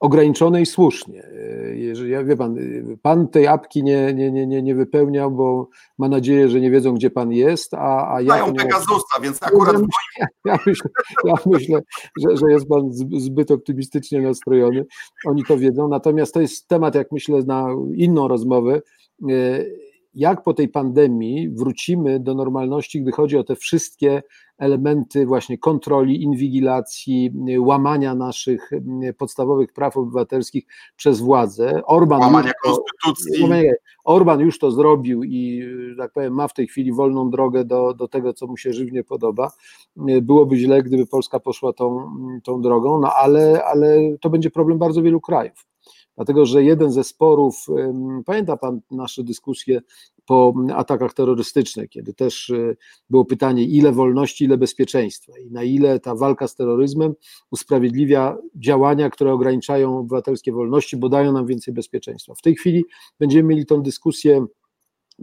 ograniczone 0.00 0.62
i 0.62 0.66
słusznie. 0.66 1.22
Jeżeli, 1.74 2.24
wie 2.24 2.36
pan, 2.36 2.56
pan 3.02 3.28
tej 3.28 3.46
apki 3.46 3.82
nie, 3.82 4.14
nie, 4.14 4.46
nie, 4.46 4.62
nie 4.62 4.74
wypełniał, 4.74 5.30
bo 5.30 5.68
ma 5.98 6.08
nadzieję, 6.08 6.48
że 6.48 6.60
nie 6.60 6.70
wiedzą, 6.70 6.94
gdzie 6.94 7.10
pan 7.10 7.32
jest, 7.32 7.74
a, 7.74 8.14
a 8.14 8.20
ja... 8.20 8.28
Mają 8.28 8.54
Pegasusa, 8.54 9.20
więc 9.22 9.42
akurat... 9.42 9.76
Ja, 10.18 10.26
ja 10.44 10.58
myślę, 10.66 10.90
ja 11.24 11.34
myślę 11.46 11.80
że, 12.18 12.36
że 12.36 12.50
jest 12.50 12.68
pan 12.68 12.92
zbyt 12.92 13.50
optymistycznie 13.50 14.20
nastrojony. 14.20 14.86
Oni 15.26 15.44
to 15.44 15.58
wiedzą, 15.58 15.88
natomiast 15.88 16.34
to 16.34 16.40
jest 16.40 16.68
temat, 16.68 16.94
jak 16.94 17.12
myślę, 17.12 17.42
na 17.46 17.68
inną 17.94 18.28
rozmowę 18.28 18.80
jak 20.14 20.42
po 20.42 20.54
tej 20.54 20.68
pandemii 20.68 21.50
wrócimy 21.50 22.20
do 22.20 22.34
normalności, 22.34 23.02
gdy 23.02 23.12
chodzi 23.12 23.36
o 23.36 23.44
te 23.44 23.56
wszystkie 23.56 24.22
elementy 24.58 25.26
właśnie 25.26 25.58
kontroli, 25.58 26.22
inwigilacji, 26.22 27.32
łamania 27.58 28.14
naszych 28.14 28.72
mm, 28.72 29.14
podstawowych 29.14 29.72
praw 29.72 29.96
obywatelskich 29.96 30.64
przez 30.96 31.20
władzę. 31.20 31.80
Orban 31.84 32.20
łamania 32.20 32.52
konstytucji. 32.62 33.44
Orban 34.04 34.40
już 34.40 34.58
to 34.58 34.70
zrobił 34.70 35.24
i, 35.24 35.64
tak 35.98 36.12
powiem, 36.12 36.34
ma 36.34 36.48
w 36.48 36.54
tej 36.54 36.66
chwili 36.66 36.92
wolną 36.92 37.30
drogę 37.30 37.64
do, 37.64 37.94
do 37.94 38.08
tego, 38.08 38.32
co 38.32 38.46
mu 38.46 38.56
się 38.56 38.72
żywnie 38.72 39.04
podoba. 39.04 39.52
Byłoby 40.22 40.56
źle, 40.56 40.82
gdyby 40.82 41.06
Polska 41.06 41.40
poszła 41.40 41.72
tą, 41.72 42.10
tą 42.44 42.60
drogą, 42.60 43.00
no 43.00 43.12
ale, 43.14 43.64
ale 43.64 44.16
to 44.20 44.30
będzie 44.30 44.50
problem 44.50 44.78
bardzo 44.78 45.02
wielu 45.02 45.20
krajów 45.20 45.69
dlatego 46.20 46.46
że 46.46 46.64
jeden 46.64 46.92
ze 46.92 47.04
sporów, 47.04 47.66
pamięta 48.26 48.56
Pan 48.56 48.80
nasze 48.90 49.24
dyskusje 49.24 49.80
po 50.26 50.54
atakach 50.74 51.14
terrorystycznych, 51.14 51.90
kiedy 51.90 52.14
też 52.14 52.50
e, 52.50 52.76
było 53.10 53.24
pytanie, 53.24 53.64
ile 53.64 53.92
wolności, 53.92 54.44
ile 54.44 54.58
bezpieczeństwa 54.58 55.32
i 55.38 55.50
na 55.50 55.62
ile 55.62 56.00
ta 56.00 56.14
walka 56.14 56.48
z 56.48 56.54
terroryzmem 56.54 57.14
usprawiedliwia 57.50 58.36
działania, 58.54 59.10
które 59.10 59.32
ograniczają 59.32 59.98
obywatelskie 59.98 60.52
wolności, 60.52 60.96
bo 60.96 61.08
dają 61.08 61.32
nam 61.32 61.46
więcej 61.46 61.74
bezpieczeństwa. 61.74 62.34
W 62.34 62.42
tej 62.42 62.54
chwili 62.54 62.84
będziemy 63.20 63.48
mieli 63.48 63.66
tą 63.66 63.82
dyskusję 63.82 64.46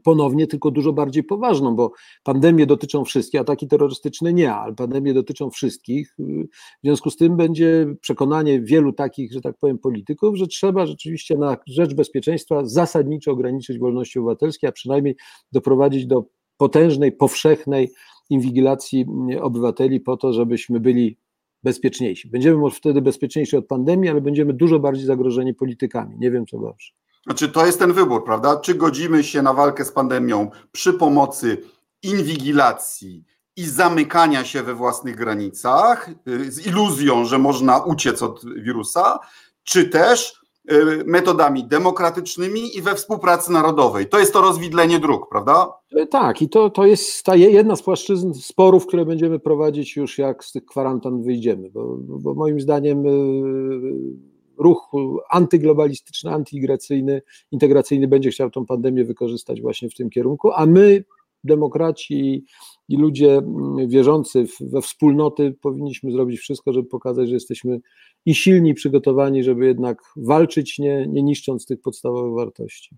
ponownie, 0.03 0.47
tylko 0.47 0.71
dużo 0.71 0.93
bardziej 0.93 1.23
poważną, 1.23 1.75
bo 1.75 1.91
pandemie 2.23 2.65
dotyczą 2.65 3.05
wszystkich, 3.05 3.41
ataki 3.41 3.67
terrorystyczne 3.67 4.33
nie, 4.33 4.53
ale 4.53 4.75
pandemie 4.75 5.13
dotyczą 5.13 5.49
wszystkich. 5.49 6.15
W 6.19 6.83
związku 6.83 7.09
z 7.09 7.17
tym 7.17 7.37
będzie 7.37 7.87
przekonanie 8.01 8.61
wielu 8.61 8.93
takich, 8.93 9.33
że 9.33 9.41
tak 9.41 9.57
powiem, 9.57 9.77
polityków, 9.77 10.35
że 10.35 10.47
trzeba 10.47 10.85
rzeczywiście 10.85 11.37
na 11.37 11.57
rzecz 11.67 11.93
bezpieczeństwa 11.93 12.65
zasadniczo 12.65 13.31
ograniczyć 13.31 13.79
wolności 13.79 14.19
obywatelskie, 14.19 14.67
a 14.67 14.71
przynajmniej 14.71 15.15
doprowadzić 15.51 16.05
do 16.05 16.25
potężnej, 16.57 17.11
powszechnej 17.11 17.91
inwigilacji 18.29 19.05
obywateli 19.41 19.99
po 19.99 20.17
to, 20.17 20.33
żebyśmy 20.33 20.79
byli 20.79 21.17
bezpieczniejsi. 21.63 22.29
Będziemy 22.29 22.57
może 22.57 22.75
wtedy 22.75 23.01
bezpieczniejsi 23.01 23.57
od 23.57 23.67
pandemii, 23.67 24.09
ale 24.09 24.21
będziemy 24.21 24.53
dużo 24.53 24.79
bardziej 24.79 25.05
zagrożeni 25.05 25.53
politykami. 25.53 26.15
Nie 26.19 26.31
wiem, 26.31 26.45
co 26.45 26.57
gorsze. 26.57 26.93
Znaczy, 27.27 27.49
to 27.49 27.65
jest 27.65 27.79
ten 27.79 27.93
wybór, 27.93 28.23
prawda? 28.25 28.57
Czy 28.57 28.75
godzimy 28.75 29.23
się 29.23 29.41
na 29.41 29.53
walkę 29.53 29.85
z 29.85 29.91
pandemią 29.91 30.49
przy 30.71 30.93
pomocy 30.93 31.57
inwigilacji 32.03 33.23
i 33.55 33.65
zamykania 33.65 34.45
się 34.45 34.63
we 34.63 34.73
własnych 34.73 35.15
granicach, 35.15 36.09
y, 36.27 36.51
z 36.51 36.67
iluzją, 36.67 37.25
że 37.25 37.37
można 37.37 37.79
uciec 37.79 38.23
od 38.23 38.45
wirusa, 38.45 39.19
czy 39.63 39.89
też 39.89 40.41
y, 40.71 41.03
metodami 41.05 41.67
demokratycznymi 41.67 42.77
i 42.77 42.81
we 42.81 42.95
współpracy 42.95 43.51
narodowej. 43.51 44.09
To 44.09 44.19
jest 44.19 44.33
to 44.33 44.41
rozwidlenie 44.41 44.99
dróg, 44.99 45.29
prawda? 45.29 45.73
E, 45.95 46.07
tak, 46.07 46.41
i 46.41 46.49
to, 46.49 46.69
to 46.69 46.85
jest 46.85 47.23
ta 47.23 47.35
jedna 47.35 47.75
z 47.75 47.81
płaszczyzn 47.81 48.33
sporów, 48.33 48.87
które 48.87 49.05
będziemy 49.05 49.39
prowadzić 49.39 49.95
już 49.95 50.17
jak 50.17 50.45
z 50.45 50.51
tych 50.51 50.65
kwarantan 50.65 51.23
wyjdziemy, 51.23 51.69
bo, 51.69 51.97
bo 51.99 52.33
moim 52.33 52.61
zdaniem 52.61 53.05
y, 53.05 54.36
ruch 54.59 54.91
antyglobalistyczny, 55.29 56.31
antyintegracyjny, 56.31 57.21
integracyjny 57.51 58.07
będzie 58.07 58.29
chciał 58.29 58.49
tą 58.49 58.65
pandemię 58.65 59.05
wykorzystać 59.05 59.61
właśnie 59.61 59.89
w 59.89 59.95
tym 59.95 60.09
kierunku, 60.09 60.51
a 60.51 60.65
my, 60.65 61.03
demokraci 61.43 62.45
i 62.89 62.97
ludzie 62.97 63.37
mm, 63.37 63.89
wierzący 63.89 64.45
we 64.61 64.81
wspólnoty, 64.81 65.55
powinniśmy 65.61 66.11
zrobić 66.11 66.39
wszystko, 66.39 66.73
żeby 66.73 66.89
pokazać, 66.89 67.27
że 67.27 67.33
jesteśmy 67.33 67.79
i 68.25 68.35
silni, 68.35 68.69
i 68.69 68.73
przygotowani, 68.73 69.43
żeby 69.43 69.65
jednak 69.65 70.01
walczyć, 70.15 70.79
nie, 70.79 71.07
nie 71.07 71.23
niszcząc 71.23 71.65
tych 71.65 71.81
podstawowych 71.81 72.35
wartości. 72.35 72.97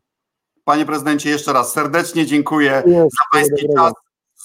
Panie 0.63 0.85
prezydencie, 0.85 1.29
jeszcze 1.29 1.53
raz 1.53 1.73
serdecznie 1.73 2.25
dziękuję 2.25 2.83
jest, 2.85 3.15
za 3.15 3.23
pański 3.39 3.67
czas. 3.75 3.93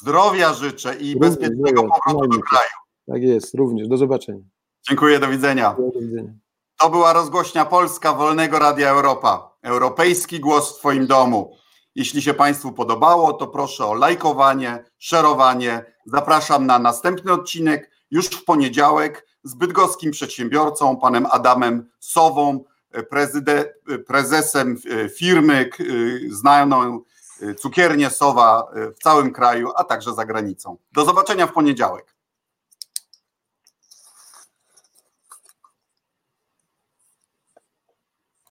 Zdrowia 0.01 0.55
życzę 0.55 0.95
i 1.01 1.15
również, 1.15 1.31
bezpiecznego 1.31 1.83
powrotu 1.83 2.29
do 2.29 2.43
kraju. 2.43 2.71
Tak 3.07 3.23
jest, 3.23 3.55
również. 3.55 3.89
Do 3.89 3.97
zobaczenia. 3.97 4.45
Dziękuję, 4.89 5.19
do 5.19 5.29
widzenia. 5.29 5.77
Do 5.95 6.01
widzenia. 6.01 6.33
To 6.81 6.91
była 6.91 7.13
rozgłośnia 7.13 7.65
Polska 7.65 8.13
Wolnego 8.13 8.59
Radia 8.59 8.91
Europa. 8.91 9.57
Europejski 9.63 10.41
głos 10.41 10.77
w 10.77 10.79
Twoim 10.79 11.07
domu. 11.07 11.57
Jeśli 11.95 12.23
się 12.23 12.35
Państwu 12.35 12.73
podobało, 12.73 13.33
to 13.33 13.47
proszę 13.47 13.87
o 13.87 13.95
lajkowanie, 13.95 14.85
szerowanie. 14.99 15.85
Zapraszam 16.07 16.67
na 16.67 16.79
następny 16.79 17.33
odcinek 17.33 17.91
już 18.11 18.27
w 18.27 18.45
poniedziałek 18.45 19.27
z 19.45 19.55
bydgoskim 19.55 20.11
przedsiębiorcą, 20.11 20.97
panem 20.97 21.27
Adamem 21.31 21.91
Sową, 22.01 22.65
prezesem 24.07 24.77
firmy 25.17 25.71
znaną 26.31 27.01
cukiernię 27.59 28.11
Sowa 28.11 28.67
w 28.75 29.03
całym 29.03 29.33
kraju, 29.33 29.71
a 29.77 29.85
także 29.85 30.15
za 30.15 30.25
granicą. 30.25 30.77
Do 30.93 31.05
zobaczenia 31.05 31.47
w 31.47 31.53
poniedziałek. 31.53 32.14